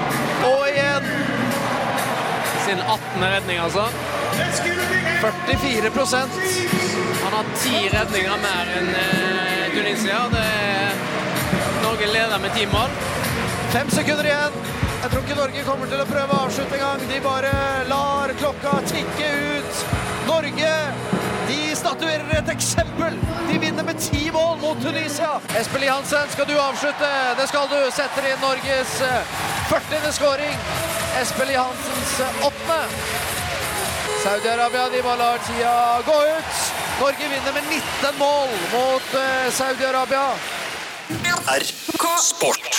Sin 2.68 2.80
18. 2.80 3.22
redning, 3.22 3.59
altså. 3.59 3.86
44% 5.22 6.30
Han 7.24 7.34
har 7.34 7.45
ti 7.63 7.89
redninger 7.93 8.41
mer 8.43 8.72
enn 8.80 8.89
eh, 9.03 9.70
Tunisia. 9.76 10.18
Det 10.34 10.43
Norge 11.84 12.09
leder 12.11 12.43
med 12.43 12.51
ti 12.57 12.65
mål. 12.74 12.91
Fem 13.72 13.89
sekunder 13.89 14.28
igjen. 14.28 14.59
Jeg 15.01 15.13
tror 15.13 15.24
ikke 15.24 15.39
Norge 15.39 15.63
kommer 15.70 15.93
til 15.93 16.03
å 16.03 16.09
prøve 16.11 16.36
å 16.36 16.43
avslutte 16.49 16.76
engang. 16.82 17.07
De 17.07 17.24
bare 17.24 17.55
lar 17.88 18.36
klokka 18.43 18.76
tikke 18.91 19.32
ut. 19.55 20.07
Norge 20.28 20.72
de 21.48 21.76
statuerer 21.76 22.34
et 22.40 22.50
eksempel. 22.52 23.16
De 23.48 23.60
vinner 23.60 23.84
med 23.88 24.00
ti 24.02 24.28
mål 24.32 24.58
mot 24.62 24.82
Tunisia. 24.84 25.38
Espelid 25.60 25.90
Hansen, 25.90 26.30
skal 26.34 26.48
du 26.50 26.56
avslutte? 26.60 27.12
Det 27.40 27.48
skal 27.48 27.70
du. 27.72 27.78
Setter 27.96 28.28
inn 28.32 28.42
Norges 28.44 28.98
eh, 29.02 29.38
40. 29.72 30.12
skåring. 30.20 30.58
Espelid 31.22 31.60
Hansens 31.60 32.20
eh, 32.20 32.46
åttende. 32.50 32.82
Saudi-Arabia 34.24 34.90
de 34.90 35.04
bare 35.06 35.18
lar 35.18 35.44
tida 35.48 35.76
gå 36.06 36.18
ut. 36.36 36.64
Norge 37.00 37.32
vinner 37.36 37.54
med 37.54 37.64
19 37.70 38.20
mål 38.20 38.50
mot 38.74 39.14
eh, 39.22 39.52
Saudi-Arabia. 39.62 40.28
RK 41.48 42.06
Sport. 42.22 42.76